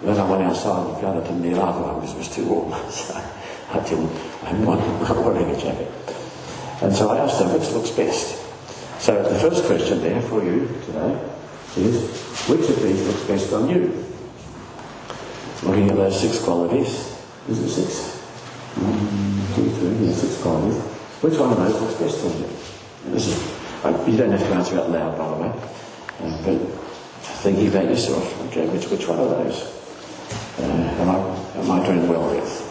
And 0.00 0.08
then 0.08 0.18
I 0.18 0.30
went 0.30 0.42
outside 0.42 0.86
and 0.86 1.00
found 1.00 1.18
I 1.18 1.22
didn't 1.22 1.42
need 1.42 1.56
either 1.56 1.80
one 1.80 1.94
because 1.96 2.14
it 2.14 2.18
was 2.18 2.34
too 2.34 2.46
warm. 2.46 2.72
So 2.90 3.14
I 3.72 3.80
didn't, 3.88 4.12
I'm 4.44 4.64
not 4.64 4.78
wearing 5.24 5.50
a 5.50 5.60
jacket. 5.60 5.90
And 6.82 6.94
so 6.94 7.08
I 7.10 7.18
asked 7.18 7.42
her, 7.42 7.48
which 7.58 7.68
looks 7.70 7.90
best? 7.90 8.44
So 9.00 9.22
the 9.22 9.38
first 9.38 9.64
question 9.64 10.00
there 10.02 10.20
for 10.22 10.44
you 10.44 10.68
today 10.86 11.18
is, 11.76 12.46
which 12.48 12.68
of 12.68 12.82
these 12.82 13.06
looks 13.06 13.24
best 13.24 13.52
on 13.52 13.68
you? 13.68 14.04
Looking 15.62 15.90
at 15.90 15.96
those 15.96 16.20
six 16.20 16.38
qualities, 16.44 17.15
is 17.48 17.62
it 17.62 17.68
six? 17.68 18.16
One, 18.76 19.54
two, 19.54 19.70
three, 19.76 20.06
yeah, 20.06 20.14
six 20.14 20.42
qualities. 20.42 20.80
Which 21.22 21.38
one 21.38 21.52
of 21.52 21.58
those 21.58 21.80
looks 21.80 21.94
best 21.94 22.20
for 22.20 22.28
you? 22.28 22.48
This 23.12 23.28
is, 23.28 23.38
uh, 23.84 24.04
you 24.06 24.16
don't 24.16 24.30
have 24.30 24.40
to 24.40 24.54
answer 24.54 24.78
out 24.78 24.90
loud, 24.90 25.16
by 25.16 25.28
the 25.28 25.36
way. 25.42 25.48
Uh, 26.20 26.42
but 26.44 26.58
thinking 27.42 27.68
about 27.68 27.84
yourself, 27.84 28.40
okay, 28.48 28.66
which, 28.68 28.88
which 28.90 29.06
one 29.06 29.18
of 29.18 29.30
those 29.30 29.76
uh, 30.58 30.62
am, 30.62 31.08
I, 31.10 31.58
am 31.58 31.70
I 31.70 31.86
doing 31.86 32.08
well 32.08 32.30
with? 32.30 32.62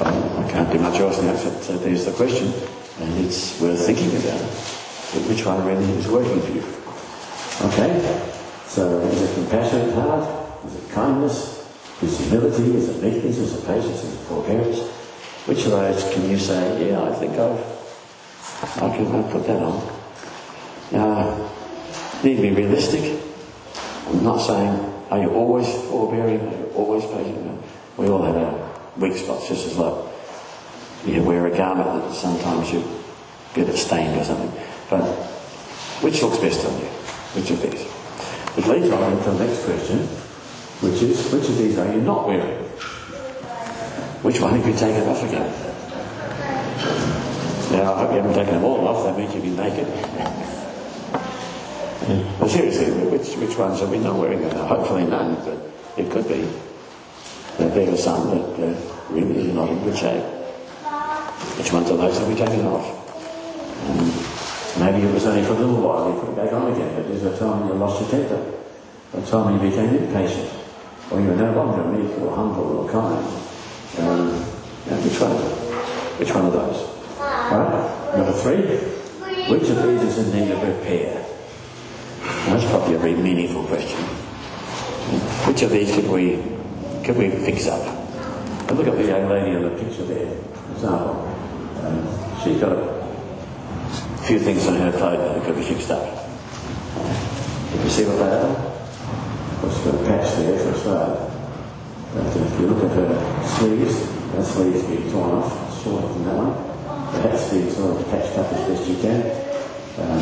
Um, 0.00 0.44
I 0.44 0.50
can't 0.50 0.72
do 0.72 0.78
much 0.78 0.98
else 1.00 1.22
now 1.22 1.32
except 1.32 1.70
uh, 1.70 1.76
there's 1.84 2.04
the 2.04 2.12
question, 2.12 2.52
and 3.00 3.24
it's 3.24 3.60
worth 3.60 3.84
thinking 3.86 4.10
about. 4.16 4.40
Which 5.28 5.46
one 5.46 5.64
really 5.64 5.84
is 5.92 6.08
working 6.08 6.40
for 6.40 6.50
you? 6.50 6.64
Okay, 7.70 8.00
so 8.66 8.98
is 9.02 9.22
it 9.22 9.34
compassionate 9.34 9.94
heart? 9.94 10.64
Is 10.66 10.74
it 10.74 10.90
kindness? 10.90 11.53
Humility? 12.06 12.76
Is 12.76 12.88
it 12.88 13.02
meekness? 13.02 13.38
Is 13.38 13.54
it 13.54 13.66
patience? 13.66 14.04
Is 14.04 14.14
it 14.14 14.24
forbearance? 14.26 14.80
Which 15.46 15.64
of 15.64 15.72
those 15.72 16.02
can 16.12 16.30
you 16.30 16.38
say, 16.38 16.88
yeah, 16.88 17.02
I 17.02 17.12
think 17.14 17.32
I've, 17.32 18.82
I 18.82 18.96
can 18.96 19.30
put 19.30 19.46
that 19.46 19.62
on? 19.62 19.92
Now, 20.92 21.50
need 22.22 22.36
to 22.36 22.42
be 22.42 22.50
realistic. 22.50 23.20
I'm 24.06 24.22
not 24.22 24.38
saying, 24.38 24.92
are 25.10 25.20
you 25.20 25.30
always 25.30 25.66
forbearing? 25.88 26.40
Are 26.40 26.58
you 26.58 26.72
always 26.74 27.04
patient? 27.04 27.62
We 27.96 28.08
all 28.08 28.22
have 28.22 28.36
our 28.36 28.80
weak 28.96 29.16
spots, 29.16 29.48
just 29.48 29.66
as 29.66 29.76
like 29.76 30.04
you 31.06 31.22
wear 31.22 31.46
a 31.46 31.56
garment 31.56 31.86
that 31.86 32.14
sometimes 32.14 32.72
you 32.72 32.82
get 33.54 33.68
it 33.68 33.76
stained 33.76 34.18
or 34.18 34.24
something. 34.24 34.52
But 34.88 35.04
which 36.02 36.22
looks 36.22 36.38
best 36.38 36.64
on 36.66 36.72
you? 36.80 36.86
Which 37.36 37.50
of 37.50 37.62
these? 37.62 37.82
Which 38.56 38.66
leads 38.66 38.90
on 38.90 39.12
into 39.12 39.30
the 39.30 39.44
next 39.46 39.64
question 39.64 40.08
which 40.84 41.02
is, 41.02 41.32
which 41.32 41.48
of 41.48 41.56
these 41.56 41.78
are 41.78 41.90
you 41.90 42.00
not 42.02 42.28
wearing? 42.28 42.60
Which 44.20 44.40
one 44.40 44.52
have 44.52 44.66
you 44.66 44.74
taken 44.74 45.08
off 45.08 45.22
again? 45.24 45.48
Now, 47.72 47.94
I 47.94 47.98
hope 47.98 48.10
you 48.10 48.16
haven't 48.18 48.34
taken 48.34 48.54
them 48.54 48.64
all 48.64 48.86
off, 48.86 49.04
that 49.04 49.16
means 49.16 49.34
you've 49.34 49.44
been 49.44 49.56
naked. 49.56 49.88
but 52.38 52.48
seriously, 52.50 52.92
which, 53.08 53.34
which 53.36 53.56
ones 53.56 53.80
are 53.80 53.86
we 53.86 53.98
not 53.98 54.16
wearing? 54.16 54.42
Hopefully 54.50 55.04
none, 55.06 55.36
but 55.36 55.58
it 55.96 56.10
could 56.10 56.28
be 56.28 56.42
that 57.56 57.72
there 57.74 57.92
are 57.92 57.96
some 57.96 58.30
that 58.30 58.60
uh, 58.60 58.74
really 59.08 59.50
are 59.50 59.54
not 59.54 59.70
in 59.70 59.82
good 59.84 59.96
shape. 59.96 60.22
Which 61.56 61.72
ones 61.72 61.88
of 61.88 61.98
those 61.98 62.18
have 62.18 62.28
we 62.28 62.34
taken 62.34 62.66
off? 62.66 62.84
Um, 63.88 64.84
maybe 64.84 65.06
it 65.06 65.14
was 65.14 65.24
only 65.24 65.42
for 65.44 65.52
a 65.52 65.56
little 65.56 65.80
while, 65.80 66.12
you 66.12 66.20
put 66.20 66.30
it 66.30 66.36
back 66.36 66.52
on 66.52 66.72
again, 66.72 66.94
but 66.94 67.08
there's 67.08 67.22
a 67.22 67.38
time 67.38 67.68
you 67.68 67.74
lost 67.74 68.02
your 68.02 68.10
temper, 68.10 68.52
a 69.14 69.22
time 69.22 69.54
you 69.54 69.70
became 69.70 69.94
impatient, 69.94 70.63
or 71.10 71.20
you're 71.20 71.36
no 71.36 71.52
longer 71.52 71.84
meek 71.84 72.18
or 72.18 72.34
humble 72.34 72.78
or 72.78 72.90
kind. 72.90 73.26
Um, 73.98 74.30
which 75.04 75.20
one? 75.20 75.32
Which 76.18 76.34
one 76.34 76.46
of 76.46 76.52
those? 76.52 76.94
Right? 77.18 78.16
Number 78.16 78.32
three. 78.32 78.94
Which 79.48 79.68
of 79.68 79.82
these 79.82 80.02
is 80.02 80.18
in 80.18 80.38
need 80.38 80.50
of 80.52 80.62
repair? 80.62 81.24
That's 82.46 82.64
probably 82.66 82.94
a 82.94 82.98
very 82.98 83.14
meaningful 83.14 83.64
question. 83.64 84.00
Which 85.46 85.62
of 85.62 85.70
these 85.70 85.94
could 85.94 86.08
we 86.08 86.42
could 87.04 87.16
we 87.16 87.30
fix 87.30 87.66
up? 87.66 87.82
And 88.68 88.78
look 88.78 88.86
at 88.88 88.96
the 88.96 89.04
young 89.04 89.28
lady 89.28 89.50
in 89.50 89.62
the 89.62 89.70
picture 89.70 90.04
there. 90.04 90.32
Example, 90.72 91.28
um, 91.82 92.42
she's 92.42 92.58
got 92.58 92.72
a 92.72 94.22
few 94.26 94.38
things 94.38 94.66
on 94.66 94.76
her 94.76 94.90
clothing 94.92 95.20
that 95.20 95.44
could 95.44 95.56
be 95.56 95.62
fixed 95.62 95.90
up. 95.90 96.02
Can 97.70 97.82
you 97.82 97.90
see 97.90 98.04
what 98.06 98.16
they 98.16 98.30
are? 98.30 98.73
Got 99.64 99.94
a 99.94 100.04
patch 100.04 100.28
for 100.34 100.70
a 100.70 100.78
start. 100.78 101.30
But 102.12 102.36
if 102.36 102.60
you 102.60 102.66
look 102.68 102.84
at 102.84 102.96
her 102.96 103.48
sleeves, 103.56 103.96
her 104.32 104.44
sleeves 104.44 104.84
being 104.84 105.10
torn 105.10 105.40
off, 105.40 105.82
shorter 105.82 106.08
than 106.08 106.24
that 106.24 106.36
one. 106.36 107.12
The 107.12 107.20
hat's 107.22 107.48
being 107.48 107.70
sort 107.70 108.00
of 108.00 108.08
patched 108.10 108.36
up 108.36 108.52
as 108.52 108.68
best 108.68 108.88
you 108.88 108.96
can. 109.00 109.24
Um, 110.04 110.20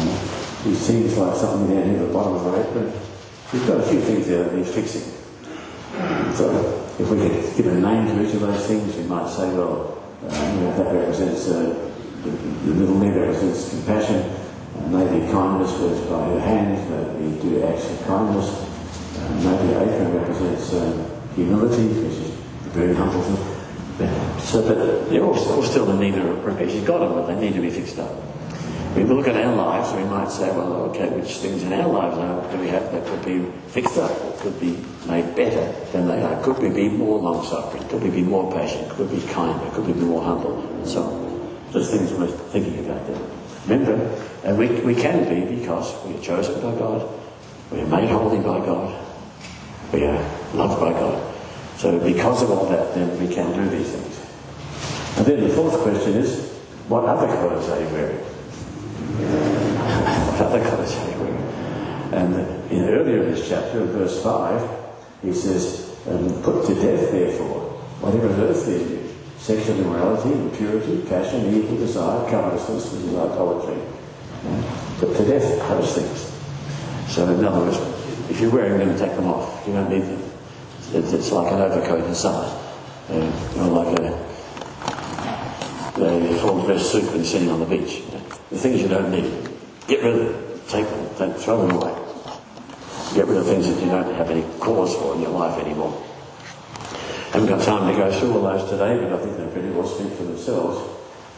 she 0.63 0.75
seems 0.75 1.19
like 1.19 1.35
something 1.35 1.75
down 1.75 1.91
here 1.91 2.03
at 2.03 2.07
the 2.07 2.15
bottom 2.15 2.35
of 2.35 2.43
her 2.43 2.63
apron. 2.63 2.93
She's 3.51 3.67
got 3.67 3.81
a 3.81 3.83
few 3.83 4.01
things 4.01 4.29
there 4.29 4.45
that 4.45 4.55
need 4.55 4.67
fixing. 4.67 5.11
So 6.39 6.87
if 6.99 7.11
we 7.11 7.19
could 7.19 7.57
give 7.57 7.67
a 7.67 7.75
name 7.75 8.07
to 8.15 8.23
each 8.23 8.35
of 8.35 8.41
those 8.43 8.67
things, 8.67 8.95
we 8.95 9.05
might 9.05 9.29
say, 9.29 9.51
well, 9.55 10.03
uh, 10.23 10.55
you 10.55 10.61
know, 10.63 10.77
that 10.79 10.95
represents, 10.95 11.49
uh, 11.49 11.91
the, 12.23 12.31
the 12.31 12.75
little 12.79 12.95
me 12.95 13.11
represents 13.11 13.71
compassion, 13.71 14.23
uh, 14.23 14.87
maybe 14.87 15.27
kindness 15.31 15.73
was 15.79 15.99
by 16.07 16.31
her 16.31 16.41
hand, 16.41 16.79
but 16.91 17.19
we 17.19 17.31
do 17.43 17.63
acts 17.65 17.91
of 17.91 18.07
kindness. 18.07 18.72
Maybe 19.43 19.75
apron 19.75 20.15
represents 20.15 20.73
uh, 20.73 21.21
humility, 21.35 21.87
which 21.89 22.19
is 22.19 22.31
very 22.73 22.95
humble 22.95 23.23
thing. 23.23 24.41
So, 24.41 24.63
but 24.67 25.11
they're 25.11 25.23
all, 25.23 25.39
all 25.39 25.63
still 25.63 25.91
in 25.91 26.01
need 26.01 26.15
of 26.19 26.45
repair. 26.45 26.69
She's 26.69 26.85
got 26.85 26.99
them, 26.99 27.13
but 27.13 27.27
they 27.27 27.39
need 27.39 27.55
to 27.55 27.61
be 27.61 27.71
fixed 27.71 27.99
up. 27.99 28.11
We 28.97 29.05
look 29.05 29.27
at 29.27 29.37
our 29.37 29.55
lives, 29.55 29.93
we 29.95 30.05
might 30.05 30.31
say, 30.31 30.51
well, 30.51 30.73
okay, 30.91 31.09
which 31.09 31.37
things 31.37 31.63
in 31.63 31.73
our 31.73 31.89
lives 31.89 32.19
are, 32.19 32.53
do 32.53 32.59
we 32.59 32.69
have 32.69 32.93
that 32.93 33.07
could 33.07 33.25
be 33.25 33.51
fixed 33.69 33.97
up, 33.97 34.11
that 34.11 34.39
could 34.41 34.61
be 34.61 34.77
made 35.07 35.35
better 35.35 35.73
than 35.93 36.09
they 36.09 36.23
are? 36.23 36.43
Could 36.43 36.59
we 36.59 36.69
be 36.69 36.91
more 36.91 37.19
long 37.19 37.43
suffering? 37.45 37.89
Could 37.89 38.03
we 38.03 38.11
be 38.11 38.23
more 38.23 38.53
patient? 38.53 38.91
Could 38.91 39.11
we 39.11 39.19
be 39.19 39.27
kinder? 39.29 39.71
Could 39.71 39.87
we 39.87 39.95
be 39.95 40.01
more 40.01 40.23
humble? 40.23 40.61
And 40.61 40.87
so 40.87 41.03
on. 41.05 41.73
Just 41.73 41.91
things 41.91 42.13
we're 42.13 42.27
thinking 42.27 42.85
about 42.85 43.07
there. 43.07 43.19
Remember, 43.67 43.95
and 44.45 44.59
we, 44.59 44.69
we 44.81 44.95
can 44.95 45.25
be 45.27 45.57
because 45.57 45.95
we 46.05 46.15
are 46.15 46.21
chosen 46.21 46.61
by 46.61 46.79
God, 46.79 47.09
we 47.71 47.81
are 47.81 47.87
made 47.87 48.11
holy 48.11 48.39
by 48.39 48.61
God, 48.67 48.93
we 49.93 50.05
are 50.05 50.17
uh, 50.17 50.55
loved 50.55 50.81
by 50.81 50.93
God. 50.93 51.35
So 51.77 51.99
because 52.01 52.43
of 52.43 52.51
all 52.51 52.67
that, 52.67 52.95
then 52.95 53.19
we 53.21 53.33
can 53.33 53.53
do 53.53 53.69
these 53.69 53.91
things. 53.91 54.19
And 55.19 55.27
then 55.27 55.41
the 55.47 55.55
fourth 55.55 55.79
question 55.83 56.15
is, 56.15 56.51
what 56.89 57.05
other 57.05 57.27
clothes 57.27 57.69
are 57.69 57.81
you 57.81 57.89
wearing? 57.89 58.19
what 60.29 60.41
other 60.41 60.65
clothes 60.69 60.97
are 60.97 61.11
you 61.11 61.19
wearing? 61.19 61.43
And 62.13 62.73
in 62.73 62.89
earlier 62.89 63.23
in 63.25 63.33
this 63.33 63.49
chapter, 63.49 63.83
in 63.83 63.89
verse 63.89 64.23
5, 64.23 64.71
he 65.23 65.33
says, 65.33 65.97
put 66.43 66.67
to 66.67 66.75
death, 66.75 67.11
therefore, 67.13 67.61
whatever 68.01 68.29
is 68.29 68.39
earthly 68.39 68.83
in 68.83 68.91
you, 68.91 69.15
sexual 69.39 69.79
immorality, 69.79 70.33
impurity, 70.33 71.03
passion, 71.09 71.55
evil 71.55 71.77
desire, 71.77 72.29
covetousness, 72.31 72.93
which 72.93 73.03
is 73.03 73.15
idolatry. 73.15 73.81
Put 74.99 75.17
to 75.17 75.25
death 75.25 75.59
those 75.69 75.95
things. 75.95 77.13
So 77.13 77.29
in 77.29 77.45
other 77.45 77.61
words, 77.61 78.02
if 78.31 78.41
you're 78.41 78.51
wearing 78.51 78.79
them, 78.79 78.99
take 78.99 79.15
them 79.17 79.27
off. 79.27 79.67
You 79.67 79.75
don't 79.75 79.91
need 79.91 80.03
them. 80.03 80.23
It's, 80.93 81.13
it's 81.13 81.33
like 81.33 81.53
an 81.53 81.61
overcoat 81.61 82.05
in 82.05 82.15
summer. 82.15 82.59
Uh, 83.09 83.59
or 83.59 83.85
like 83.85 83.99
a, 83.99 84.13
a 85.97 86.39
full 86.39 86.65
dress 86.65 86.91
suit 86.91 87.11
when 87.13 87.25
sitting 87.25 87.51
on 87.51 87.61
the 87.61 87.67
beach. 87.67 88.03
The 88.51 88.59
things 88.59 88.81
you 88.83 88.89
don't 88.89 89.11
need, 89.11 89.51
get 89.87 90.03
rid 90.03 90.15
of 90.15 90.33
them. 90.33 90.61
Take 90.69 90.89
them. 90.89 91.09
Don't 91.19 91.37
throw 91.37 91.67
them 91.67 91.77
away. 91.77 91.95
Get 93.15 93.27
rid 93.27 93.37
of 93.37 93.47
things 93.47 93.69
that 93.69 93.83
you 93.83 93.91
don't 93.91 94.15
have 94.15 94.31
any 94.31 94.43
cause 94.59 94.95
for 94.97 95.15
in 95.15 95.23
your 95.23 95.31
life 95.31 95.61
anymore. 95.63 95.93
Haven't 97.33 97.49
got 97.49 97.63
time 97.63 97.93
to 97.93 97.99
go 97.99 98.13
through 98.19 98.33
all 98.35 98.43
those 98.43 98.69
today, 98.71 98.99
but 98.99 99.13
I 99.13 99.23
think 99.23 99.37
they 99.37 99.47
pretty 99.53 99.71
well 99.71 99.87
speak 99.87 100.13
for 100.13 100.25
themselves. 100.25 100.89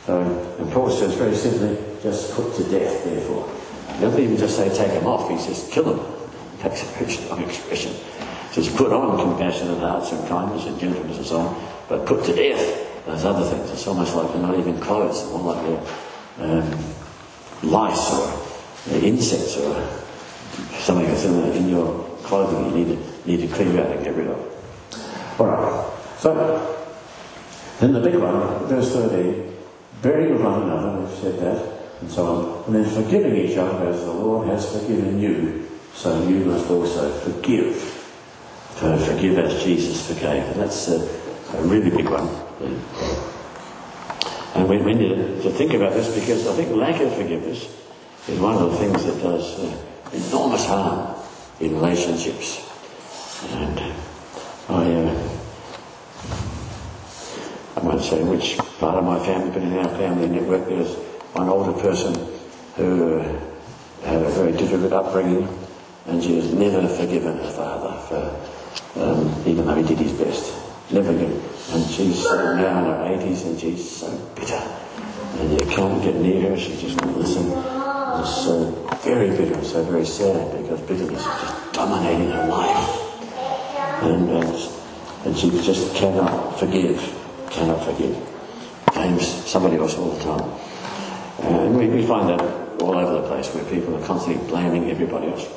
So, 0.06 0.20
and 0.58 0.72
Paul 0.72 0.90
says 0.90 1.14
very 1.14 1.34
simply, 1.34 1.78
just 2.02 2.34
put 2.34 2.54
to 2.56 2.64
death, 2.64 3.04
therefore. 3.04 3.48
He 3.94 4.00
doesn't 4.00 4.20
even 4.20 4.36
just 4.36 4.56
say 4.56 4.68
take 4.68 4.92
them 4.92 5.06
off, 5.06 5.30
he 5.30 5.38
says 5.38 5.68
kill 5.72 5.94
them. 5.94 6.23
Very 6.64 7.10
strong 7.10 7.42
expression. 7.42 7.92
He 7.92 8.62
says 8.62 8.74
put 8.74 8.92
on 8.92 9.18
compassionate 9.18 9.78
hearts 9.78 10.12
and 10.12 10.26
kindness 10.28 10.66
and 10.66 10.78
gentleness 10.78 11.18
and 11.18 11.26
so 11.26 11.38
on, 11.38 11.68
but 11.88 12.06
put 12.06 12.24
to 12.24 12.34
death 12.34 13.04
those 13.06 13.24
other 13.24 13.44
things. 13.44 13.70
It's 13.70 13.86
almost 13.86 14.14
like 14.14 14.32
they're 14.32 14.42
not 14.42 14.58
even 14.58 14.80
clothes, 14.80 15.22
they're 15.22 15.38
more 15.38 15.54
like 15.54 15.66
they're 16.38 16.62
um, 16.62 16.84
lice 17.62 18.12
or 18.12 18.94
insects 18.94 19.56
or 19.56 19.74
something 20.78 21.06
that's 21.06 21.24
in, 21.24 21.34
in 21.52 21.68
your 21.68 22.04
clothing 22.22 22.70
you 22.70 22.84
need 22.84 22.96
to, 22.96 23.28
need 23.28 23.48
to 23.48 23.54
clear 23.54 23.80
out 23.80 23.90
and 23.94 24.04
get 24.04 24.14
rid 24.14 24.28
of. 24.28 25.40
All 25.40 25.46
right. 25.46 25.90
So, 26.18 26.70
then 27.80 27.92
the 27.92 28.00
big 28.00 28.14
one, 28.14 28.66
verse 28.66 28.92
13, 28.92 29.54
bearing 30.00 30.42
one 30.42 30.62
another, 30.62 31.00
we've 31.00 31.18
said 31.18 31.38
that, 31.40 32.00
and 32.00 32.10
so 32.10 32.26
on, 32.26 32.64
and 32.66 32.74
then 32.74 33.02
forgiving 33.02 33.36
each 33.36 33.56
other 33.58 33.88
as 33.88 34.00
the 34.00 34.12
Lord 34.12 34.48
has 34.48 34.72
forgiven 34.72 35.20
you, 35.20 35.68
so 35.94 36.28
you 36.28 36.44
must 36.44 36.68
also 36.70 37.10
forgive. 37.20 38.00
To 38.78 38.98
forgive 38.98 39.38
as 39.38 39.62
Jesus 39.62 40.06
forgave. 40.08 40.42
And 40.42 40.60
that's 40.60 40.88
a, 40.88 40.98
a 41.56 41.62
really 41.62 41.90
big 41.90 42.08
one. 42.08 42.28
And 44.54 44.68
we, 44.68 44.78
need 44.78 45.42
to 45.42 45.50
think 45.50 45.74
about 45.74 45.92
this 45.92 46.14
because 46.14 46.46
I 46.46 46.54
think 46.54 46.74
lack 46.74 47.00
of 47.00 47.14
forgiveness 47.14 47.68
is 48.28 48.38
one 48.40 48.54
of 48.56 48.72
the 48.72 48.76
things 48.78 49.04
that 49.04 49.22
does 49.22 49.60
uh, 49.60 49.76
enormous 50.12 50.64
harm 50.64 51.16
in 51.60 51.74
relationships. 51.74 52.62
And 53.50 53.80
I, 54.68 54.92
uh, 54.92 55.28
I 57.76 57.80
won't 57.80 58.02
say 58.02 58.22
which 58.22 58.56
part 58.78 58.96
of 58.96 59.04
my 59.04 59.18
family, 59.24 59.50
but 59.50 59.62
in 59.62 59.78
our 59.78 59.88
family 59.98 60.28
network, 60.28 60.66
there's 60.68 60.94
one 61.34 61.48
older 61.48 61.72
person 61.80 62.14
who 62.76 63.20
uh, 63.20 63.40
had 64.04 64.22
a 64.22 64.30
very 64.30 64.52
difficult 64.52 64.92
upbringing, 64.92 65.48
and 66.06 66.22
she 66.22 66.36
has 66.36 66.52
never 66.52 66.86
forgiven 66.86 67.38
her 67.38 67.50
father 67.50 67.98
for, 68.08 69.00
um, 69.00 69.42
even 69.46 69.66
though 69.66 69.74
he 69.74 69.82
did 69.82 69.98
his 69.98 70.12
best. 70.12 70.52
Never 70.90 71.12
given. 71.12 71.40
And 71.72 71.90
she's 71.90 72.26
uh, 72.26 72.56
now 72.56 72.78
in 72.78 72.84
her 72.84 73.26
80s, 73.26 73.46
and 73.46 73.58
she's 73.58 73.90
so 73.90 74.10
bitter, 74.34 74.62
and 75.38 75.50
you 75.52 75.66
can't 75.66 76.02
get 76.02 76.14
near 76.16 76.50
her. 76.50 76.58
She 76.58 76.76
just 76.76 77.00
won't 77.00 77.18
listen. 77.18 77.46
It's 78.20 78.44
so 78.44 78.70
very 79.02 79.30
bitter 79.30 79.54
and 79.54 79.66
so 79.66 79.82
very 79.84 80.04
sad 80.04 80.62
because 80.62 80.80
bitterness 80.82 81.20
is 81.20 81.26
just 81.26 81.72
dominating 81.72 82.30
her 82.30 82.46
life. 82.48 83.00
And, 84.02 84.30
uh, 84.30 84.70
and 85.24 85.36
she 85.36 85.50
just 85.62 85.94
cannot 85.96 86.58
forgive, 86.60 87.00
cannot 87.50 87.82
forgive. 87.82 88.16
Blames 88.92 89.26
somebody 89.26 89.76
else 89.76 89.96
all 89.96 90.10
the 90.10 90.22
time. 90.22 90.50
And 91.42 91.78
we, 91.78 91.88
we 91.88 92.06
find 92.06 92.28
that 92.28 92.63
all 92.80 92.96
over 92.96 93.20
the 93.20 93.28
place 93.28 93.52
where 93.54 93.64
people 93.64 93.96
are 93.96 94.06
constantly 94.06 94.46
blaming 94.48 94.90
everybody 94.90 95.28
else 95.28 95.48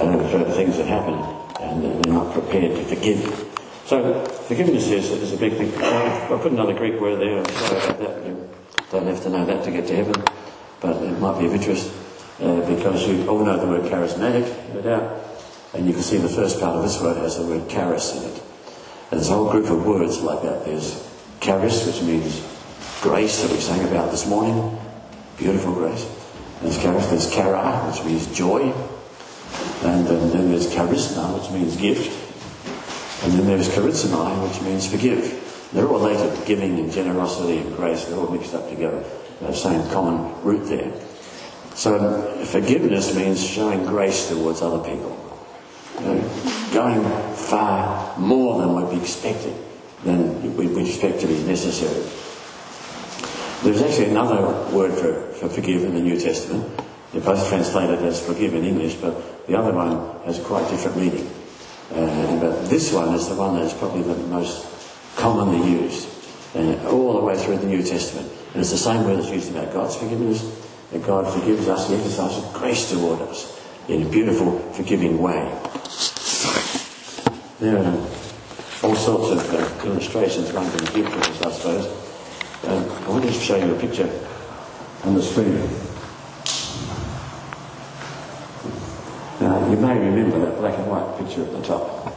and 0.00 0.14
then 0.14 0.30
for 0.30 0.50
things 0.52 0.76
that 0.76 0.86
happen 0.86 1.14
and 1.60 1.82
they're 1.82 2.12
not 2.12 2.32
prepared 2.32 2.76
to 2.76 2.84
forgive. 2.84 3.44
So 3.86 4.24
forgiveness 4.46 4.88
is, 4.88 5.10
is 5.10 5.32
a 5.32 5.36
big 5.36 5.54
thing. 5.54 5.74
I 5.82 6.26
put 6.28 6.52
another 6.52 6.74
Greek 6.74 7.00
word 7.00 7.20
there. 7.20 7.38
I'm 7.38 7.48
sorry 7.48 7.84
about 7.84 7.98
that. 7.98 8.26
You 8.26 8.48
don't 8.92 9.06
have 9.06 9.22
to 9.22 9.30
know 9.30 9.44
that 9.44 9.64
to 9.64 9.70
get 9.70 9.86
to 9.88 9.96
heaven, 9.96 10.24
but 10.80 11.02
it 11.02 11.18
might 11.18 11.38
be 11.38 11.46
of 11.46 11.54
interest 11.54 11.92
uh, 12.40 12.60
because 12.68 13.08
you 13.08 13.26
all 13.28 13.44
know 13.44 13.58
the 13.58 13.66
word 13.66 13.90
charismatic, 13.90 14.74
no 14.74 14.82
doubt. 14.82 15.24
And 15.74 15.86
you 15.86 15.92
can 15.92 16.02
see 16.02 16.18
the 16.18 16.28
first 16.28 16.60
part 16.60 16.76
of 16.76 16.82
this 16.82 17.00
word 17.00 17.16
has 17.18 17.38
the 17.38 17.46
word 17.46 17.68
charis 17.68 18.16
in 18.16 18.30
it. 18.30 18.42
And 19.10 19.18
there's 19.18 19.28
a 19.28 19.32
whole 19.32 19.50
group 19.50 19.66
of 19.70 19.84
words 19.84 20.20
like 20.20 20.42
that. 20.42 20.64
There's 20.64 21.08
charis, 21.40 21.86
which 21.86 22.02
means 22.02 22.46
grace 23.00 23.42
that 23.42 23.50
we 23.50 23.58
sang 23.58 23.86
about 23.88 24.10
this 24.10 24.26
morning. 24.26 24.78
Beautiful 25.38 25.74
grace. 25.74 26.04
There's 26.62 26.78
charis. 26.78 27.06
There's 27.06 27.30
chara, 27.32 27.90
which 27.90 28.04
means 28.04 28.26
joy. 28.36 28.72
And 29.82 30.08
um, 30.08 30.30
then 30.30 30.50
there's 30.50 30.66
charisma, 30.66 31.40
which 31.40 31.50
means 31.52 31.76
gift. 31.76 32.10
And 33.24 33.32
then 33.32 33.46
there's 33.46 33.68
charizomai, 33.68 34.48
which 34.48 34.60
means 34.62 34.86
forgive. 34.90 35.70
They're 35.72 35.86
all 35.86 36.00
related 36.00 36.46
giving 36.46 36.78
and 36.78 36.90
generosity 36.90 37.58
and 37.58 37.76
grace. 37.76 38.04
They're 38.04 38.18
all 38.18 38.30
mixed 38.30 38.54
up 38.54 38.68
together. 38.68 39.04
The 39.40 39.52
same 39.52 39.88
common 39.90 40.42
root 40.42 40.68
there. 40.68 40.92
So 41.74 42.44
forgiveness 42.44 43.14
means 43.14 43.44
showing 43.44 43.84
grace 43.86 44.28
towards 44.28 44.62
other 44.62 44.82
people. 44.82 45.16
You 46.00 46.06
know, 46.06 46.72
going 46.72 47.04
far 47.34 48.18
more 48.18 48.58
than 48.58 48.74
would 48.74 48.90
be 48.90 49.00
expected, 49.00 49.54
than 50.02 50.56
we 50.56 50.88
expect 50.88 51.20
to 51.20 51.28
be 51.28 51.38
necessary. 51.44 52.04
There's 53.62 53.82
actually 53.82 54.10
another 54.10 54.70
word 54.70 54.92
for, 54.92 55.27
for 55.38 55.48
forgive 55.48 55.84
in 55.84 55.94
the 55.94 56.00
New 56.00 56.18
Testament. 56.18 56.68
They're 57.12 57.22
both 57.22 57.48
translated 57.48 58.00
as 58.04 58.24
forgive 58.24 58.54
in 58.54 58.64
English, 58.64 58.94
but 58.96 59.46
the 59.46 59.56
other 59.56 59.72
one 59.72 60.20
has 60.26 60.38
quite 60.40 60.68
different 60.68 60.96
meaning. 60.96 61.30
Uh, 61.90 62.40
but 62.40 62.68
this 62.68 62.92
one 62.92 63.14
is 63.14 63.28
the 63.28 63.34
one 63.34 63.54
that 63.54 63.62
is 63.62 63.72
probably 63.72 64.02
the 64.02 64.16
most 64.26 64.66
commonly 65.16 65.70
used 65.70 66.08
uh, 66.54 66.88
all 66.90 67.14
the 67.14 67.24
way 67.24 67.36
through 67.36 67.56
the 67.58 67.66
New 67.66 67.82
Testament. 67.82 68.30
And 68.52 68.60
it's 68.60 68.72
the 68.72 68.78
same 68.78 69.04
word 69.04 69.18
that's 69.18 69.30
used 69.30 69.50
about 69.50 69.72
God's 69.72 69.96
forgiveness, 69.96 70.42
that 70.92 71.06
God 71.06 71.32
forgives 71.32 71.68
us, 71.68 71.88
He 71.88 71.94
exercises 71.94 72.44
grace 72.52 72.90
toward 72.90 73.20
us 73.22 73.58
in 73.88 74.02
a 74.02 74.08
beautiful, 74.10 74.58
forgiving 74.72 75.18
way. 75.18 75.44
There 77.60 77.78
are 77.78 77.94
all 78.82 78.94
sorts 78.94 79.30
of 79.30 79.54
uh, 79.54 79.86
illustrations 79.86 80.52
one 80.52 80.70
can 80.70 80.94
give 80.94 81.12
for 81.12 81.20
this, 81.20 81.42
I 81.42 81.50
suppose. 81.52 81.86
Um, 82.64 83.06
I 83.06 83.08
want 83.08 83.24
to 83.24 83.32
show 83.32 83.56
you 83.56 83.74
a 83.74 83.80
picture 83.80 84.08
on 85.04 85.14
the 85.14 85.22
screen. 85.22 85.58
Now, 89.40 89.70
you 89.70 89.76
may 89.76 89.96
remember 89.98 90.40
that 90.40 90.58
black 90.58 90.76
and 90.78 90.90
white 90.90 91.18
picture 91.18 91.42
at 91.42 91.52
the 91.52 91.62
top. 91.62 92.16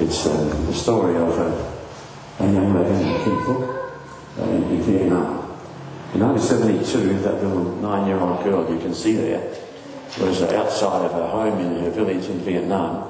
It's 0.00 0.26
uh, 0.26 0.32
the 0.66 0.74
story 0.74 1.16
of 1.16 1.38
uh, 1.38 2.44
a 2.44 2.52
young 2.52 2.74
lady 2.74 3.04
Phuc 3.22 3.90
uh, 4.38 4.42
in 4.42 4.82
Vietnam. 4.82 5.42
In 6.14 6.20
1972, 6.20 7.20
that 7.20 7.34
little 7.42 7.76
nine-year-old 7.76 8.42
girl 8.42 8.68
you 8.70 8.80
can 8.80 8.92
see 8.92 9.14
there 9.14 9.40
was 10.18 10.42
outside 10.42 11.04
of 11.04 11.12
her 11.12 11.28
home 11.28 11.58
in 11.58 11.84
her 11.84 11.90
village 11.90 12.26
in 12.26 12.40
Vietnam 12.40 13.04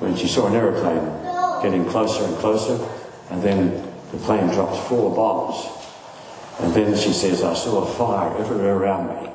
when 0.00 0.16
she 0.16 0.26
saw 0.26 0.48
an 0.48 0.54
aeroplane 0.54 1.22
getting 1.62 1.88
closer 1.88 2.24
and 2.24 2.36
closer, 2.38 2.78
and 3.30 3.42
then 3.42 3.70
the 4.10 4.18
plane 4.18 4.48
drops 4.48 4.78
four 4.88 5.14
bombs. 5.14 5.81
And 6.60 6.74
then 6.74 6.96
she 6.96 7.12
says, 7.12 7.42
I 7.42 7.54
saw 7.54 7.82
a 7.82 7.86
fire 7.86 8.36
everywhere 8.38 8.76
around 8.76 9.08
me, 9.08 9.30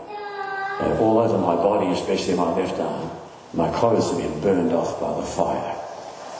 uh, 0.80 1.00
all 1.00 1.20
over 1.20 1.38
my 1.38 1.56
body, 1.56 1.92
especially 1.92 2.36
my 2.36 2.56
left 2.56 2.80
arm. 2.80 3.10
My 3.54 3.72
clothes 3.72 4.12
had 4.12 4.18
been 4.22 4.40
burned 4.42 4.74
off 4.74 5.00
by 5.02 5.14
the 5.20 5.26
fire. 5.26 5.76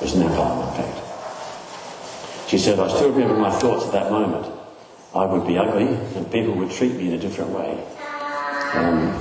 Was 0.02 0.14
napalm, 0.14 0.68
in 0.68 0.84
fact. 0.84 2.50
She 2.50 2.58
said, 2.58 2.80
I 2.80 2.88
still 2.88 3.12
remember 3.12 3.36
my 3.36 3.52
thoughts 3.52 3.88
at 3.88 3.92
that 3.94 4.12
moment. 4.12 4.54
I 5.14 5.26
would 5.26 5.48
be 5.48 5.58
ugly 5.58 5.88
and 5.88 6.32
people 6.32 6.54
would 6.56 6.72
treat 6.72 6.94
me 6.94 7.08
in 7.08 7.14
a 7.14 7.18
different 7.18 7.52
way. 7.52 7.84
Um, 8.74 9.20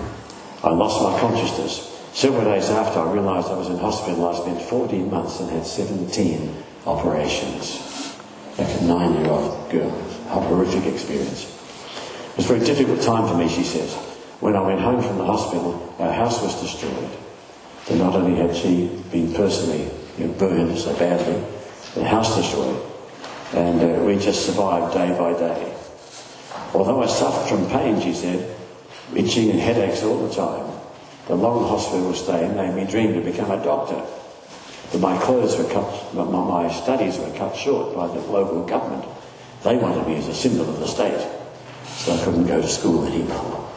I 0.63 0.71
lost 0.71 1.03
my 1.03 1.19
consciousness. 1.19 1.93
Several 2.13 2.45
days 2.45 2.71
after, 2.71 3.01
I 3.01 3.13
realised 3.13 3.49
I 3.49 3.57
was 3.57 3.69
in 3.69 3.79
hospital. 3.79 4.29
I 4.29 4.35
spent 4.35 4.61
14 4.63 5.11
months 5.11 5.41
and 5.41 5.51
had 5.51 5.67
17 5.67 6.65
operations. 6.87 8.15
Like 8.59 8.69
a 8.81 8.85
nine-year-old 8.85 9.71
girl. 9.71 10.06
A 10.29 10.41
horrific 10.41 10.93
experience. 10.93 11.45
It 11.45 12.37
was 12.37 12.51
a 12.51 12.55
very 12.55 12.65
difficult 12.67 13.01
time 13.03 13.29
for 13.29 13.37
me, 13.37 13.49
she 13.49 13.65
says. 13.65 13.95
When 14.41 14.55
I 14.55 14.61
went 14.61 14.81
home 14.81 15.03
from 15.03 15.19
the 15.19 15.25
hospital, 15.25 15.95
our 15.99 16.13
house 16.13 16.43
was 16.43 16.61
destroyed. 16.61 17.11
Not 17.91 18.15
only 18.15 18.37
had 18.37 18.55
she 18.55 18.89
been 19.13 19.33
personally 19.33 19.89
burned 20.39 20.77
so 20.77 20.93
badly, 20.99 21.43
the 21.95 22.05
house 22.05 22.37
destroyed, 22.37 22.83
and 23.55 23.81
uh, 23.81 24.05
we 24.05 24.19
just 24.19 24.45
survived 24.45 24.93
day 24.93 25.17
by 25.17 25.33
day. 25.33 25.75
Although 26.75 27.03
I 27.03 27.07
suffered 27.07 27.49
from 27.49 27.71
pain, 27.71 28.01
she 28.01 28.13
said, 28.13 28.57
itching 29.15 29.51
and 29.51 29.61
headaches 29.61 30.03
all 30.03 30.27
the 30.27 30.35
time, 30.35 30.71
the 31.29 31.37
long 31.37 31.69
hospital 31.69 32.13
stay 32.13 32.49
made 32.49 32.75
me 32.75 32.91
dream 32.91 33.15
to 33.15 33.21
become 33.21 33.51
a 33.51 33.63
doctor. 33.63 34.03
But 34.93 35.01
my 35.01 35.19
clothes 35.19 35.57
were 35.57 35.71
cut, 35.73 36.15
my, 36.15 36.25
my 36.25 36.71
studies 36.71 37.19
were 37.19 37.33
cut 37.33 37.57
short 37.57 37.95
by 37.95 38.09
the 38.09 38.21
local 38.21 38.67
government. 38.67 39.05
They 39.67 39.75
wanted 39.75 40.07
me 40.07 40.15
as 40.15 40.29
a 40.29 40.35
symbol 40.35 40.71
of 40.71 40.79
the 40.79 40.87
state, 40.87 41.27
so 41.89 42.15
I 42.15 42.25
couldn't 42.25 42.47
go 42.47 42.63
to 42.63 42.69
school 42.69 43.05
anymore. 43.05 43.69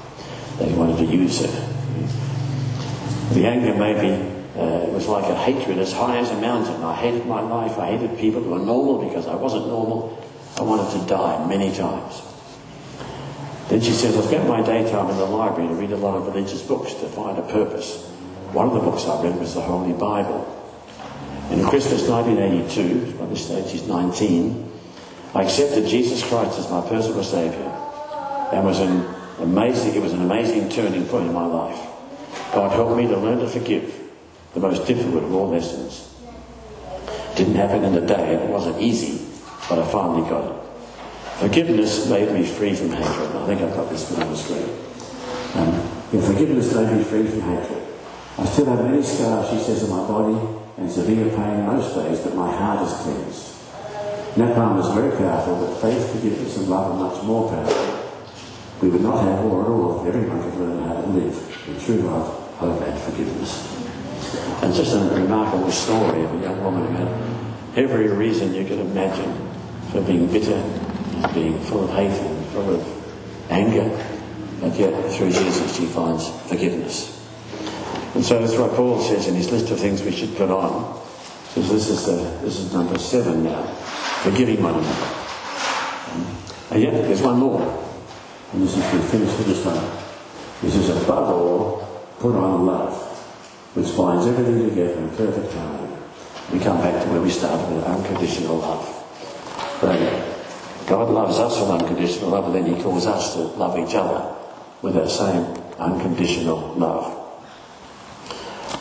They 0.59 0.71
wanted 0.73 0.97
to 0.97 1.05
use 1.05 1.41
it. 1.41 1.49
The 3.33 3.47
anger 3.47 3.73
made 3.73 3.97
me, 3.97 4.13
uh, 4.55 4.85
it 4.85 4.93
was 4.93 5.07
like 5.07 5.23
a 5.23 5.35
hatred 5.35 5.79
as 5.79 5.91
high 5.91 6.19
as 6.19 6.29
a 6.29 6.39
mountain. 6.39 6.83
I 6.83 6.93
hated 6.93 7.25
my 7.25 7.41
life. 7.41 7.79
I 7.79 7.97
hated 7.97 8.19
people 8.19 8.43
who 8.43 8.51
were 8.51 8.59
normal 8.59 9.03
because 9.09 9.25
I 9.25 9.33
wasn't 9.33 9.65
normal. 9.65 10.23
I 10.59 10.61
wanted 10.61 10.91
to 10.99 11.07
die 11.07 11.43
many 11.47 11.75
times. 11.75 12.21
Then 13.69 13.81
she 13.81 13.93
says, 13.93 14.15
I 14.15 14.21
spent 14.21 14.47
my 14.47 14.61
daytime 14.61 15.09
in 15.09 15.17
the 15.17 15.25
library 15.25 15.69
to 15.69 15.73
read 15.73 15.91
a 15.91 15.97
lot 15.97 16.15
of 16.15 16.27
religious 16.27 16.61
books 16.61 16.93
to 16.93 17.07
find 17.07 17.35
a 17.39 17.51
purpose. 17.51 18.05
One 18.53 18.67
of 18.67 18.75
the 18.75 18.81
books 18.81 19.05
I 19.05 19.23
read 19.23 19.39
was 19.39 19.55
the 19.55 19.61
Holy 19.61 19.93
Bible. 19.93 20.45
In 21.49 21.65
Christmas 21.65 22.07
1982, 22.07 23.17
by 23.17 23.25
this 23.25 23.47
stage 23.47 23.71
she's 23.71 23.87
19, 23.87 24.68
I 25.34 25.43
accepted 25.43 25.86
Jesus 25.86 26.27
Christ 26.27 26.57
as 26.57 26.69
my 26.71 26.82
personal 26.88 27.23
Saviour 27.23 27.69
and 28.51 28.65
was 28.65 28.80
an 28.80 29.05
amazing, 29.39 29.95
it 29.95 30.01
was 30.01 30.13
an 30.13 30.21
amazing 30.21 30.69
turning 30.69 31.05
point 31.05 31.27
in 31.27 31.34
my 31.34 31.45
life. 31.45 31.80
God 32.53 32.71
helped 32.71 32.97
me 32.97 33.07
to 33.07 33.17
learn 33.17 33.39
to 33.39 33.47
forgive, 33.47 33.93
the 34.55 34.59
most 34.59 34.88
difficult 34.88 35.23
of 35.23 35.34
all 35.34 35.49
lessons. 35.49 36.15
Didn't 37.36 37.55
happen 37.55 37.84
in 37.84 37.93
a 37.93 38.05
day, 38.05 38.36
it 38.36 38.49
wasn't 38.49 38.82
easy, 38.82 39.25
but 39.69 39.77
I 39.77 39.91
finally 39.91 40.27
got 40.27 40.49
it. 40.49 40.59
Forgiveness 41.38 42.09
made 42.09 42.32
me 42.32 42.43
free 42.43 42.75
from 42.75 42.89
hatred. 42.89 43.36
I 43.36 43.45
think 43.45 43.61
I've 43.61 43.73
got 43.75 43.89
this 43.89 44.11
on 44.19 44.30
the 44.30 44.36
screen. 44.36 44.67
Um, 45.55 45.71
yeah, 46.11 46.21
forgiveness 46.21 46.73
made 46.73 46.97
me 46.97 47.03
free 47.03 47.27
from 47.27 47.41
hatred. 47.41 47.88
I 48.38 48.45
still 48.45 48.65
have 48.65 48.84
many 48.84 49.03
scars, 49.03 49.49
she 49.49 49.59
says, 49.63 49.84
on 49.84 49.89
my 49.91 50.07
body 50.07 50.59
and 50.77 50.91
severe 50.91 51.30
pain 51.30 51.65
most 51.65 51.93
days, 51.93 52.19
but 52.21 52.36
my 52.36 52.51
heart 52.51 52.88
is 52.88 52.93
cleansed. 53.01 53.48
Napalm 54.39 54.79
is 54.79 54.87
very 54.95 55.11
powerful, 55.17 55.67
but 55.67 55.81
faith, 55.81 56.13
forgiveness, 56.13 56.55
and 56.55 56.69
love 56.69 56.91
are 56.91 57.09
much 57.09 57.21
more 57.23 57.49
powerful. 57.49 58.09
We 58.81 58.87
would 58.87 59.01
not 59.01 59.21
have 59.21 59.43
war 59.43 59.63
at 59.63 59.67
all 59.67 60.07
if 60.07 60.15
everyone 60.15 60.41
could 60.41 60.59
learn 60.61 60.87
how 60.87 61.01
to 61.01 61.07
live 61.07 61.67
in 61.67 61.77
true 61.81 62.07
love, 62.07 62.55
hope, 62.55 62.81
and 62.81 62.97
forgiveness. 63.01 63.67
And 64.63 64.73
just 64.73 64.95
a 64.95 65.13
remarkable 65.13 65.69
story 65.71 66.23
of 66.23 66.33
a 66.35 66.37
young 66.37 66.63
woman 66.63 66.87
who 66.87 67.03
had 67.03 67.83
every 67.83 68.07
reason 68.07 68.53
you 68.53 68.63
could 68.63 68.79
imagine 68.79 69.49
for 69.91 70.01
being 70.03 70.31
bitter, 70.31 70.63
being 71.33 71.59
full 71.63 71.83
of 71.83 71.89
hate 71.89 72.07
and 72.07 72.45
full 72.47 72.75
of 72.75 73.51
anger, 73.51 73.89
but 74.61 74.73
yet 74.79 75.11
through 75.11 75.31
Jesus 75.31 75.75
she 75.75 75.85
finds 75.85 76.29
forgiveness. 76.47 77.19
And 78.15 78.23
so 78.23 78.39
that's 78.39 78.57
what 78.57 78.71
Paul 78.71 79.01
says 79.01 79.27
in 79.27 79.35
his 79.35 79.51
list 79.51 79.69
of 79.69 79.81
things 79.81 80.01
we 80.01 80.11
should 80.11 80.33
put 80.37 80.49
on. 80.49 80.97
So 81.49 81.61
this 81.61 81.89
is, 81.89 82.05
this 82.41 82.57
is 82.57 82.73
number 82.73 82.97
seven 82.97 83.43
now, 83.43 83.63
forgiving 84.24 84.61
one 84.61 84.76
another. 84.76 85.20
And 86.72 86.84
yet 86.84 86.91
there's 86.91 87.22
one 87.22 87.39
more. 87.39 87.61
And 88.51 88.63
this 88.63 88.76
is 88.76 88.84
the 88.91 88.99
finish 89.07 89.34
for 89.36 89.43
this 89.43 89.65
one. 89.65 89.80
This 90.61 90.76
is 90.76 90.89
above 90.89 91.30
all, 91.30 92.05
put 92.20 92.36
on 92.36 92.65
love, 92.65 92.93
which 93.76 93.95
binds 93.95 94.28
everything 94.28 94.70
together 94.70 94.99
in 94.99 95.09
perfect 95.11 95.53
harmony. 95.53 95.95
We 96.51 96.59
come 96.59 96.78
back 96.80 97.03
to 97.03 97.09
where 97.09 97.22
we 97.22 97.30
started 97.30 97.74
with 97.74 97.86
unconditional 97.86 98.57
love. 98.57 98.86
But 99.82 99.97
God 100.88 101.09
loves 101.09 101.38
us 101.39 101.59
with 101.61 101.70
unconditional 101.70 102.32
love, 102.32 102.53
and 102.53 102.55
then 102.55 102.76
He 102.76 102.82
calls 102.82 103.05
us 103.05 103.34
to 103.36 103.39
love 103.39 103.78
each 103.80 103.95
other 103.95 104.36
with 104.82 104.95
that 104.95 105.09
same 105.09 105.45
unconditional 105.78 106.74
love. 106.74 107.15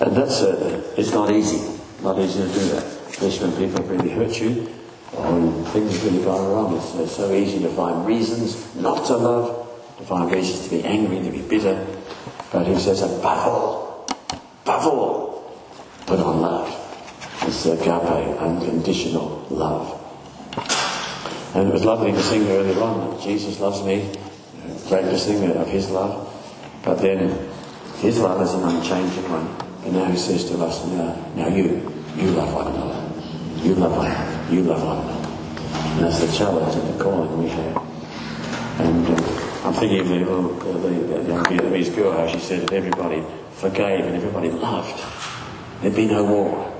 And 0.00 0.16
that's 0.16 0.42
uh, 0.42 0.94
it's 0.96 1.12
not 1.12 1.30
easy, 1.30 1.78
not 2.02 2.18
easy 2.18 2.40
to 2.40 2.48
do 2.48 2.68
that, 2.70 2.84
especially 3.08 3.50
when 3.50 3.68
people 3.68 3.84
really 3.84 4.10
hurt 4.10 4.40
you 4.40 4.77
when 5.12 5.64
things 5.66 6.02
really 6.04 6.22
gone 6.24 6.50
wrong. 6.52 6.76
It's, 6.76 7.16
so 7.16 7.32
easy 7.32 7.60
to 7.60 7.68
find 7.70 8.06
reasons 8.06 8.74
not 8.76 9.06
to 9.06 9.16
love, 9.16 9.68
to 9.98 10.04
find 10.04 10.30
reasons 10.30 10.64
to 10.64 10.70
be 10.70 10.84
angry, 10.84 11.22
to 11.22 11.30
be 11.30 11.42
bitter. 11.42 11.86
But 12.52 12.66
He 12.66 12.78
says, 12.78 13.02
above 13.02 13.46
all, 13.46 14.06
above 14.64 14.86
all, 14.86 15.60
put 16.06 16.20
on 16.20 16.40
love. 16.40 16.74
It's 17.42 17.66
agape, 17.66 18.38
unconditional 18.38 19.46
love. 19.50 19.94
And 21.54 21.68
it 21.68 21.72
was 21.72 21.84
lovely 21.84 22.12
to 22.12 22.22
sing 22.22 22.46
earlier 22.48 22.80
on 22.82 23.10
that 23.10 23.22
Jesus 23.22 23.58
loves 23.58 23.82
me, 23.82 24.12
thing 24.88 25.56
of 25.56 25.68
his 25.68 25.90
love. 25.90 26.24
But 26.84 26.96
then 26.96 27.50
his 27.96 28.18
love 28.18 28.40
is 28.42 28.54
an 28.54 28.62
unchanging 28.64 29.30
one. 29.30 29.48
And 29.84 29.94
now 29.94 30.04
he 30.04 30.16
says 30.16 30.44
to 30.50 30.62
us, 30.64 30.84
now, 30.86 31.14
now 31.34 31.48
you, 31.48 31.92
you 32.16 32.30
love 32.30 32.52
one 32.54 32.66
another. 32.68 33.64
You 33.66 33.74
love 33.74 33.96
one 33.96 34.06
another. 34.06 34.37
You 34.50 34.62
love 34.62 34.82
one 34.82 34.98
another. 34.98 35.28
And 35.94 36.04
that's 36.04 36.20
the 36.20 36.32
challenge 36.36 36.74
and 36.74 36.94
the 36.94 37.02
calling 37.02 37.42
we 37.42 37.48
have. 37.50 37.76
And 38.80 39.06
uh, 39.06 39.66
I'm 39.66 39.74
thinking 39.74 40.00
of 40.00 40.08
the, 40.08 40.14
little, 40.16 40.56
uh, 40.56 40.72
the, 40.78 40.88
the 40.88 41.28
young 41.28 41.44
Vietnamese 41.44 41.94
girl, 41.94 42.12
how 42.12 42.26
she 42.26 42.38
said 42.38 42.62
that 42.62 42.72
everybody 42.72 43.22
forgave 43.52 44.04
and 44.04 44.16
everybody 44.16 44.50
loved. 44.50 45.02
There'd 45.82 45.94
be 45.94 46.06
no 46.06 46.24
war. 46.24 46.74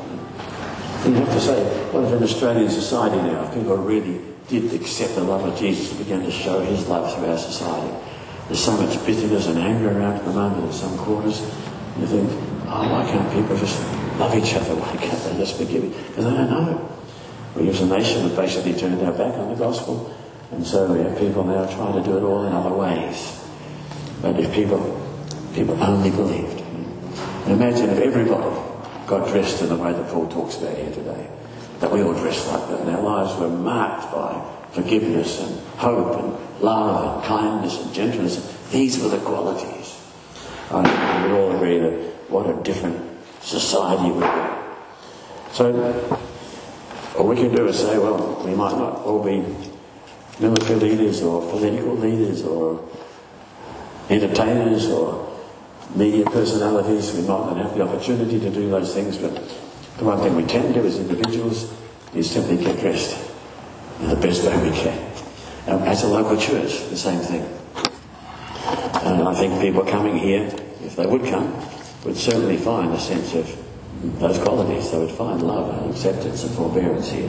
And 1.05 1.15
you 1.15 1.21
have 1.25 1.33
to 1.35 1.41
say, 1.41 1.63
what 1.93 2.05
if 2.05 2.13
in 2.13 2.23
Australian 2.23 2.71
society 2.71 3.17
now, 3.17 3.45
if 3.45 3.55
people 3.55 3.77
really 3.77 4.25
did 4.49 4.73
accept 4.73 5.15
the 5.15 5.23
love 5.23 5.45
of 5.45 5.59
Jesus 5.59 5.91
and 5.91 5.99
began 5.99 6.23
to 6.23 6.31
show 6.31 6.61
his 6.61 6.89
love 6.89 7.15
through 7.15 7.27
our 7.27 7.39
society. 7.39 7.95
There's 8.47 8.65
so 8.65 8.73
much 8.73 9.05
bitterness 9.05 9.47
and 9.47 9.59
anger 9.59 9.91
around 9.91 10.15
at 10.15 10.25
the 10.25 10.33
moment 10.33 10.65
in 10.65 10.73
some 10.73 10.97
quarters. 10.97 11.41
You 11.99 12.07
think, 12.07 12.31
oh, 12.67 12.89
why 12.91 13.07
can't 13.11 13.31
people 13.33 13.57
just 13.59 13.79
love 14.19 14.35
each 14.35 14.55
other? 14.55 14.75
Why 14.75 14.97
can't 14.97 15.23
they 15.25 15.37
just 15.37 15.59
forgive? 15.59 15.83
Because 15.83 16.25
they 16.25 16.31
don't 16.31 16.51
know. 16.51 16.98
We 17.59 17.69
as 17.71 17.81
a 17.81 17.87
nation 17.87 18.23
have 18.23 18.37
basically 18.37 18.75
turned 18.75 19.03
our 19.03 19.13
back 19.13 19.35
on 19.35 19.49
the 19.49 19.57
gospel. 19.57 20.15
And 20.53 20.67
so 20.67 20.93
we 20.93 21.01
have 21.01 21.19
people 21.19 21.45
now 21.45 21.67
trying 21.67 21.95
to 21.95 22.03
do 22.03 22.17
it 22.17 22.23
all 22.23 22.47
in 22.47 22.53
other 22.53 22.75
ways. 22.75 23.45
But 24.23 24.39
if 24.39 24.53
people, 24.53 24.79
people 25.55 25.83
only 25.83 26.11
believed. 26.11 26.61
And 26.61 27.53
imagine 27.53 27.91
if 27.91 27.99
everybody 27.99 28.57
got 29.07 29.29
dressed 29.29 29.63
in 29.63 29.71
the 29.71 29.77
way 29.77 29.93
that 29.93 30.09
Paul 30.09 30.29
talks 30.29 30.57
about 30.57 30.77
here 30.77 30.93
today 30.93 31.29
that 31.81 31.91
we 31.91 32.03
all 32.03 32.13
dressed 32.13 32.47
like 32.49 32.69
that 32.69 32.81
and 32.81 32.91
our 32.91 33.03
lives 33.03 33.39
were 33.41 33.49
marked 33.49 34.13
by 34.13 34.55
forgiveness 34.73 35.41
and 35.41 35.59
hope 35.79 36.21
and 36.23 36.63
love 36.63 37.17
and 37.17 37.25
kindness 37.25 37.83
and 37.83 37.95
gentleness. 37.95 38.71
These 38.71 39.03
were 39.03 39.09
the 39.09 39.19
qualities. 39.19 40.01
I 40.71 40.83
think 40.83 41.33
we 41.33 41.39
all 41.39 41.57
agree 41.57 41.79
that 41.79 42.31
what 42.31 42.47
a 42.47 42.63
different 42.63 43.01
society 43.41 44.11
would 44.11 44.21
be. 44.21 45.55
So, 45.55 46.28
all 47.19 47.27
we 47.27 47.35
can 47.35 47.55
do 47.55 47.67
is 47.67 47.79
say, 47.79 47.99
well, 47.99 48.41
we 48.45 48.55
might 48.55 48.79
not 48.79 49.05
all 49.05 49.23
be 49.23 49.45
military 50.39 50.79
leaders 50.79 51.21
or 51.21 51.43
political 51.51 51.97
leaders 51.97 52.45
or 52.45 52.89
entertainers 54.09 54.87
or 54.87 55.27
media 55.97 56.25
personalities. 56.27 57.13
We 57.13 57.23
might 57.23 57.27
not 57.27 57.57
have 57.57 57.75
the 57.75 57.83
opportunity 57.83 58.39
to 58.39 58.51
do 58.51 58.71
those 58.71 58.95
things, 58.95 59.19
but 59.19 59.35
the 59.99 60.05
one 60.05 60.19
thing 60.21 60.37
we 60.37 60.45
can 60.45 60.73
do 60.73 60.87
as 60.87 60.99
individuals 60.99 61.75
is 62.15 62.31
simply 62.31 62.57
get 62.57 62.79
dressed 62.79 63.19
in 64.01 64.09
the 64.09 64.17
best 64.17 64.45
way 64.45 64.71
we 64.71 64.77
can. 64.77 65.13
Um, 65.67 65.83
as 65.83 66.05
a 66.05 66.09
local 66.09 66.37
church, 66.37 66.89
the 66.89 66.97
same 66.97 67.19
thing. 67.19 67.43
And 69.03 69.27
I 69.27 69.35
think 69.35 69.61
people 69.61 69.85
coming 69.85 70.17
here, 70.17 70.47
if 70.85 70.95
they 70.95 71.07
would 71.07 71.25
come, 71.25 71.53
would 72.05 72.17
certainly 72.17 72.57
find 72.57 72.95
a 72.95 73.01
sense 73.01 73.35
of 73.35 73.68
those 74.03 74.39
qualities. 74.39 74.91
They 74.91 74.99
would 74.99 75.11
find 75.11 75.43
love 75.43 75.83
and 75.83 75.91
acceptance 75.91 76.45
and 76.45 76.55
forbearance 76.55 77.11
here, 77.11 77.29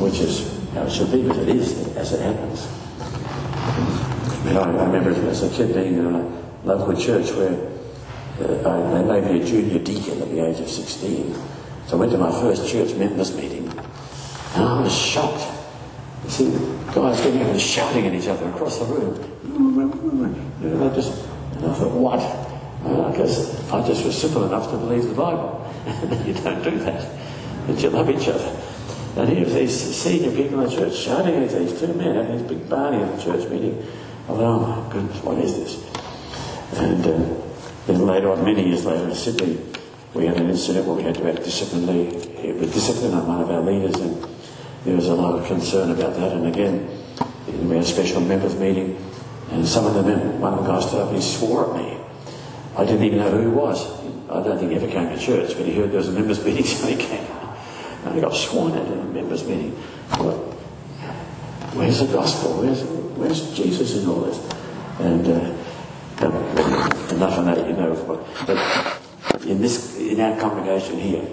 which 0.00 0.20
is 0.20 0.60
how 0.72 0.82
it 0.82 0.90
should 0.90 1.12
be, 1.12 1.26
but 1.26 1.36
it 1.36 1.48
is 1.48 1.96
as 1.96 2.12
it 2.12 2.20
happens. 2.20 2.66
I, 4.46 4.58
I 4.58 4.84
remember 4.86 5.10
as 5.28 5.42
a 5.42 5.50
kid 5.50 5.74
being 5.74 5.98
in 5.98 6.14
a 6.14 6.42
local 6.64 6.96
church 6.96 7.30
where 7.32 7.72
uh, 8.40 9.02
they 9.02 9.20
made 9.20 9.30
me 9.30 9.40
a 9.40 9.44
junior 9.44 9.78
deacon 9.78 10.20
at 10.22 10.28
the 10.30 10.40
age 10.40 10.60
of 10.60 10.68
16. 10.68 11.34
So 11.86 11.96
I 11.96 12.00
went 12.00 12.12
to 12.12 12.18
my 12.18 12.30
first 12.30 12.68
church 12.68 12.94
members 12.94 13.36
meeting, 13.36 13.68
and 13.68 14.64
I 14.64 14.80
was 14.80 14.96
shocked. 14.96 15.46
You 16.24 16.30
see, 16.30 16.50
guys 16.94 17.20
getting 17.20 17.42
up 17.42 17.48
and 17.48 17.60
shouting 17.60 18.06
at 18.06 18.14
each 18.14 18.28
other 18.28 18.48
across 18.48 18.78
the 18.78 18.86
room. 18.86 19.14
And 20.62 20.84
I 20.84 20.94
just, 20.94 21.26
and 21.56 21.66
I 21.66 21.74
thought, 21.74 21.92
what? 21.92 22.20
I 22.84 23.16
guess 23.16 23.70
I 23.70 23.86
just 23.86 24.04
was 24.04 24.20
simple 24.20 24.44
enough 24.44 24.70
to 24.70 24.76
believe 24.76 25.04
the 25.04 25.14
Bible. 25.14 25.61
you 26.26 26.34
don't 26.34 26.62
do 26.62 26.78
that. 26.80 27.10
But 27.66 27.80
you 27.80 27.90
love 27.90 28.10
each 28.10 28.28
other. 28.28 28.56
And 29.16 29.28
here's 29.28 29.52
these 29.52 29.96
senior 29.96 30.30
people 30.30 30.60
in 30.60 30.70
the 30.70 30.74
church 30.74 30.96
shouting 30.96 31.34
at 31.34 31.50
these 31.50 31.78
two 31.78 31.92
men 31.94 32.14
having 32.14 32.38
this 32.38 32.50
big 32.50 32.68
party 32.68 32.96
at 32.96 33.16
the 33.16 33.22
church 33.22 33.48
meeting. 33.50 33.78
I 34.24 34.26
thought, 34.28 34.40
oh 34.40 34.60
my 34.60 34.92
goodness, 34.92 35.22
what 35.22 35.38
is 35.38 35.54
this? 35.56 36.78
And 36.78 37.06
uh, 37.06 37.42
then 37.86 38.06
later 38.06 38.30
on, 38.30 38.44
many 38.44 38.68
years 38.68 38.86
later 38.86 39.08
in 39.08 39.14
Sydney, 39.14 39.58
we 40.14 40.26
had 40.26 40.38
an 40.38 40.48
incident 40.48 40.86
where 40.86 40.96
we 40.96 41.02
had 41.02 41.14
to 41.16 41.24
have 41.24 41.36
discipline, 41.42 41.86
With 41.86 42.72
discipline 42.72 43.14
on 43.14 43.26
one 43.26 43.40
of 43.40 43.50
our 43.50 43.60
leaders, 43.60 44.00
and 44.00 44.24
there 44.84 44.96
was 44.96 45.08
a 45.08 45.14
lot 45.14 45.38
of 45.38 45.46
concern 45.46 45.90
about 45.90 46.14
that. 46.16 46.32
And 46.32 46.46
again, 46.46 46.88
we 47.46 47.74
had 47.74 47.84
a 47.84 47.86
special 47.86 48.20
members 48.20 48.54
meeting, 48.56 48.96
and 49.50 49.66
some 49.66 49.86
of 49.86 49.94
the 49.94 50.02
men, 50.02 50.40
one 50.40 50.54
of 50.54 50.64
the 50.64 50.70
guys 50.70 50.86
stood 50.86 51.00
up 51.00 51.08
and 51.08 51.16
he 51.16 51.22
swore 51.22 51.70
at 51.70 51.82
me. 51.82 51.98
I 52.76 52.84
didn't 52.84 53.04
even 53.04 53.18
know 53.18 53.30
who 53.30 53.40
he 53.40 53.46
was. 53.48 54.02
I 54.32 54.42
don't 54.42 54.58
think 54.58 54.70
he 54.70 54.76
ever 54.76 54.88
came 54.88 55.08
to 55.08 55.18
church, 55.18 55.56
but 55.56 55.66
he 55.66 55.74
heard 55.74 55.90
there 55.90 55.98
was 55.98 56.08
a 56.08 56.12
members 56.12 56.44
meeting, 56.44 56.64
so 56.64 56.86
he 56.86 56.96
came. 56.96 57.26
And 58.04 58.14
he 58.14 58.20
got 58.20 58.34
sworn 58.34 58.72
at 58.72 58.86
in 58.86 58.98
a 58.98 59.04
members 59.04 59.46
meeting. 59.46 59.76
Well, 60.18 60.38
where's 61.74 62.00
the 62.00 62.06
gospel? 62.06 62.62
Where's, 62.62 62.82
where's 62.82 63.54
Jesus 63.56 64.02
in 64.02 64.08
all 64.08 64.20
this? 64.20 64.38
And 65.00 65.26
uh, 65.26 65.62
enough 67.14 67.38
of 67.38 67.44
that, 67.46 67.66
you 67.66 67.74
know. 67.74 67.94
But 68.46 69.46
in 69.46 69.60
this, 69.60 69.98
in 69.98 70.20
our 70.20 70.38
congregation 70.40 70.98
here, 70.98 71.28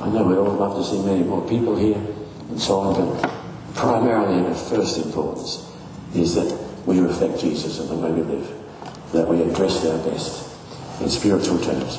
I 0.00 0.08
know 0.08 0.24
we'd 0.24 0.38
all 0.38 0.52
love 0.54 0.76
to 0.76 0.84
see 0.84 1.04
many 1.04 1.22
more 1.22 1.46
people 1.48 1.76
here 1.76 2.00
and 2.48 2.60
so 2.60 2.80
on, 2.80 3.20
but 3.20 3.30
primarily 3.74 4.48
the 4.48 4.54
first 4.54 4.98
importance 4.98 5.70
is 6.14 6.34
that 6.34 6.58
we 6.86 7.00
reflect 7.00 7.40
Jesus 7.40 7.78
in 7.78 7.88
the 7.88 7.94
way 7.94 8.10
we 8.10 8.22
live, 8.22 8.48
that 9.12 9.28
we 9.28 9.42
address 9.42 9.84
our 9.86 9.98
best 10.10 10.52
in 11.00 11.08
spiritual 11.08 11.58
terms. 11.58 11.98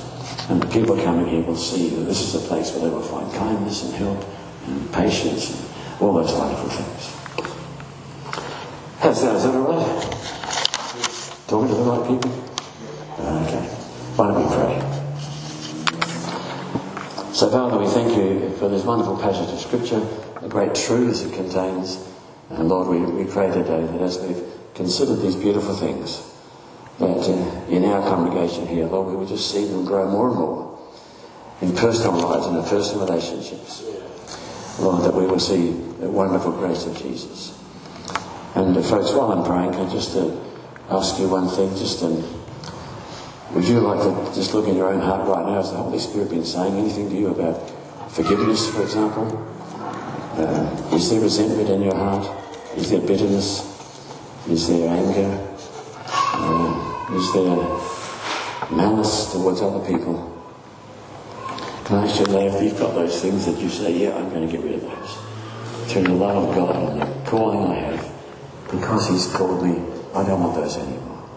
And 0.49 0.61
the 0.61 0.67
people 0.67 0.95
coming 0.97 1.27
here 1.27 1.41
will 1.41 1.55
see 1.55 1.89
that 1.89 2.01
this 2.01 2.21
is 2.21 2.35
a 2.35 2.47
place 2.47 2.71
where 2.71 2.81
they 2.81 2.89
will 2.89 3.01
find 3.01 3.31
kindness 3.33 3.83
and 3.83 3.93
help 3.93 4.25
and 4.67 4.93
patience 4.93 5.51
and 5.51 6.01
all 6.01 6.13
those 6.13 6.33
wonderful 6.33 6.69
things. 6.69 7.09
How's 8.99 9.21
that? 9.21 9.35
Is 9.35 9.43
that 9.43 9.55
all 9.55 9.71
right? 9.71 10.01
Talking 11.47 11.69
to 11.69 11.75
the 11.75 11.83
right 11.83 12.07
people? 12.07 12.31
Okay. 13.19 13.65
Why 14.15 14.27
don't 14.27 14.43
we 14.43 14.47
pray? 14.55 14.93
So, 17.33 17.49
Father, 17.49 17.77
we 17.77 17.87
thank 17.87 18.15
you 18.15 18.55
for 18.57 18.69
this 18.69 18.83
wonderful 18.83 19.17
passage 19.17 19.51
of 19.53 19.59
Scripture, 19.59 19.99
the 20.41 20.49
great 20.49 20.75
truths 20.75 21.21
it 21.21 21.33
contains. 21.33 21.97
And 22.49 22.67
Lord, 22.69 22.87
we, 22.87 22.99
we 22.99 23.29
pray 23.29 23.47
today 23.47 23.85
that 23.85 24.01
as 24.01 24.19
we've 24.19 24.43
considered 24.75 25.21
these 25.21 25.35
beautiful 25.35 25.73
things, 25.73 26.32
that 26.99 27.05
uh, 27.05 27.65
in 27.69 27.85
our 27.85 28.01
congregation 28.07 28.67
here, 28.67 28.85
Lord, 28.85 29.07
we 29.07 29.15
would 29.15 29.27
just 29.27 29.51
see 29.51 29.65
them 29.65 29.85
grow 29.85 30.09
more 30.09 30.29
and 30.29 30.37
more 30.37 30.79
in 31.61 31.75
personal 31.75 32.19
lives 32.19 32.45
and 32.45 32.57
in 32.57 32.63
personal 32.63 33.05
relationships. 33.05 33.83
Lord, 34.79 35.03
that 35.03 35.13
we 35.13 35.25
will 35.25 35.39
see 35.39 35.71
the 35.99 36.09
wonderful 36.09 36.51
grace 36.51 36.85
of 36.85 36.97
Jesus. 36.97 37.59
And 38.55 38.75
uh, 38.75 38.81
folks, 38.83 39.11
while 39.11 39.31
I'm 39.31 39.45
praying, 39.45 39.71
can 39.71 39.87
I 39.87 39.91
just 39.91 40.15
uh, 40.15 40.35
ask 40.89 41.19
you 41.19 41.29
one 41.29 41.47
thing? 41.47 41.69
Just 41.77 42.03
um, 42.03 42.21
would 43.53 43.65
you 43.65 43.79
like 43.79 44.01
to 44.01 44.35
just 44.35 44.53
look 44.53 44.67
in 44.67 44.75
your 44.75 44.91
own 44.91 44.99
heart 44.99 45.27
right 45.27 45.45
now? 45.45 45.55
Has 45.55 45.71
the 45.71 45.77
Holy 45.77 45.99
Spirit 45.99 46.29
been 46.29 46.45
saying 46.45 46.75
anything 46.75 47.09
to 47.09 47.15
you 47.15 47.27
about 47.29 47.69
forgiveness, 48.11 48.69
for 48.69 48.81
example? 48.81 49.25
Uh, 50.35 50.95
is 50.95 51.09
there 51.11 51.21
resentment 51.21 51.69
in 51.69 51.81
your 51.83 51.95
heart? 51.95 52.27
Is 52.75 52.89
there 52.89 53.01
bitterness? 53.01 53.69
Is 54.49 54.67
there 54.67 54.89
anger? 54.89 55.47
Uh, 56.07 56.82
is 57.11 57.33
there 57.33 58.75
malice 58.75 59.31
towards 59.33 59.61
other 59.61 59.85
people? 59.85 60.29
Can 61.85 61.97
I 61.97 62.07
ask 62.07 62.19
you 62.19 62.37
if 62.39 62.63
you've 62.63 62.79
got 62.79 62.95
those 62.95 63.21
things 63.21 63.45
that 63.45 63.59
you 63.59 63.67
say, 63.67 63.91
yeah, 63.91 64.15
I'm 64.15 64.29
going 64.29 64.47
to 64.47 64.51
get 64.51 64.63
rid 64.63 64.75
of 64.75 64.81
those. 64.81 65.91
Through 65.91 66.03
the 66.03 66.13
love 66.13 66.49
of 66.49 66.55
God 66.55 66.75
and 66.75 67.01
the 67.01 67.29
calling 67.29 67.71
I 67.71 67.75
have, 67.75 68.71
because 68.71 69.09
He's 69.09 69.27
called 69.27 69.63
me, 69.63 69.83
I 70.15 70.25
don't 70.25 70.41
want 70.41 70.55
those 70.55 70.77
anymore. 70.77 71.29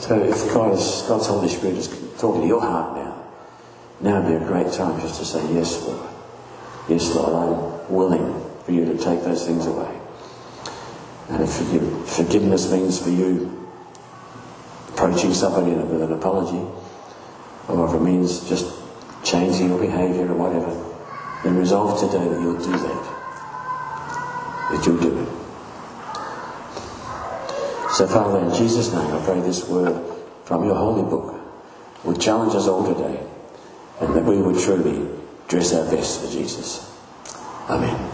So 0.00 0.20
if 0.22 0.52
God 0.52 0.72
is, 0.74 1.04
God's 1.06 1.28
Holy 1.28 1.48
Spirit 1.48 1.76
is 1.76 1.88
talking 2.18 2.42
to 2.42 2.46
your 2.48 2.60
heart 2.60 2.96
now, 2.96 3.24
now 4.00 4.20
would 4.20 4.38
be 4.38 4.44
a 4.44 4.46
great 4.46 4.72
time 4.72 5.00
just 5.00 5.20
to 5.20 5.24
say, 5.24 5.54
yes, 5.54 5.80
Lord. 5.86 6.10
Yes, 6.88 7.14
Lord, 7.14 7.32
I'm 7.32 7.94
willing 7.94 8.50
for 8.64 8.72
you 8.72 8.84
to 8.86 8.98
take 8.98 9.22
those 9.22 9.46
things 9.46 9.66
away. 9.66 10.00
And 11.28 11.42
if 11.42 11.50
forgiveness 12.08 12.70
means 12.72 13.00
for 13.00 13.10
you 13.10 13.63
approaching 14.94 15.34
somebody 15.34 15.72
with 15.72 16.02
an 16.02 16.12
apology, 16.12 16.64
or 17.68 17.88
if 17.88 17.94
it 17.94 18.00
means 18.00 18.48
just 18.48 18.72
changing 19.24 19.68
your 19.68 19.80
behaviour 19.80 20.30
or 20.30 20.36
whatever, 20.36 20.70
then 21.42 21.58
resolve 21.58 21.98
today 21.98 22.28
that 22.28 22.40
you'll 22.40 22.58
do 22.58 22.70
that. 22.70 23.02
That 24.70 24.86
you'll 24.86 25.00
do 25.00 25.18
it. 25.18 25.28
So, 27.92 28.06
Father, 28.06 28.38
in 28.38 28.54
Jesus' 28.54 28.92
name, 28.92 29.12
I 29.12 29.24
pray 29.24 29.40
this 29.40 29.68
word 29.68 30.00
from 30.44 30.64
your 30.64 30.76
holy 30.76 31.02
book 31.02 31.40
would 32.04 32.20
challenge 32.20 32.54
us 32.54 32.68
all 32.68 32.86
today, 32.94 33.26
and 34.00 34.14
that 34.14 34.24
we 34.24 34.40
would 34.40 34.58
truly 34.58 35.08
dress 35.48 35.74
our 35.74 35.90
best 35.90 36.20
for 36.22 36.30
Jesus. 36.30 36.90
Amen. 37.68 38.13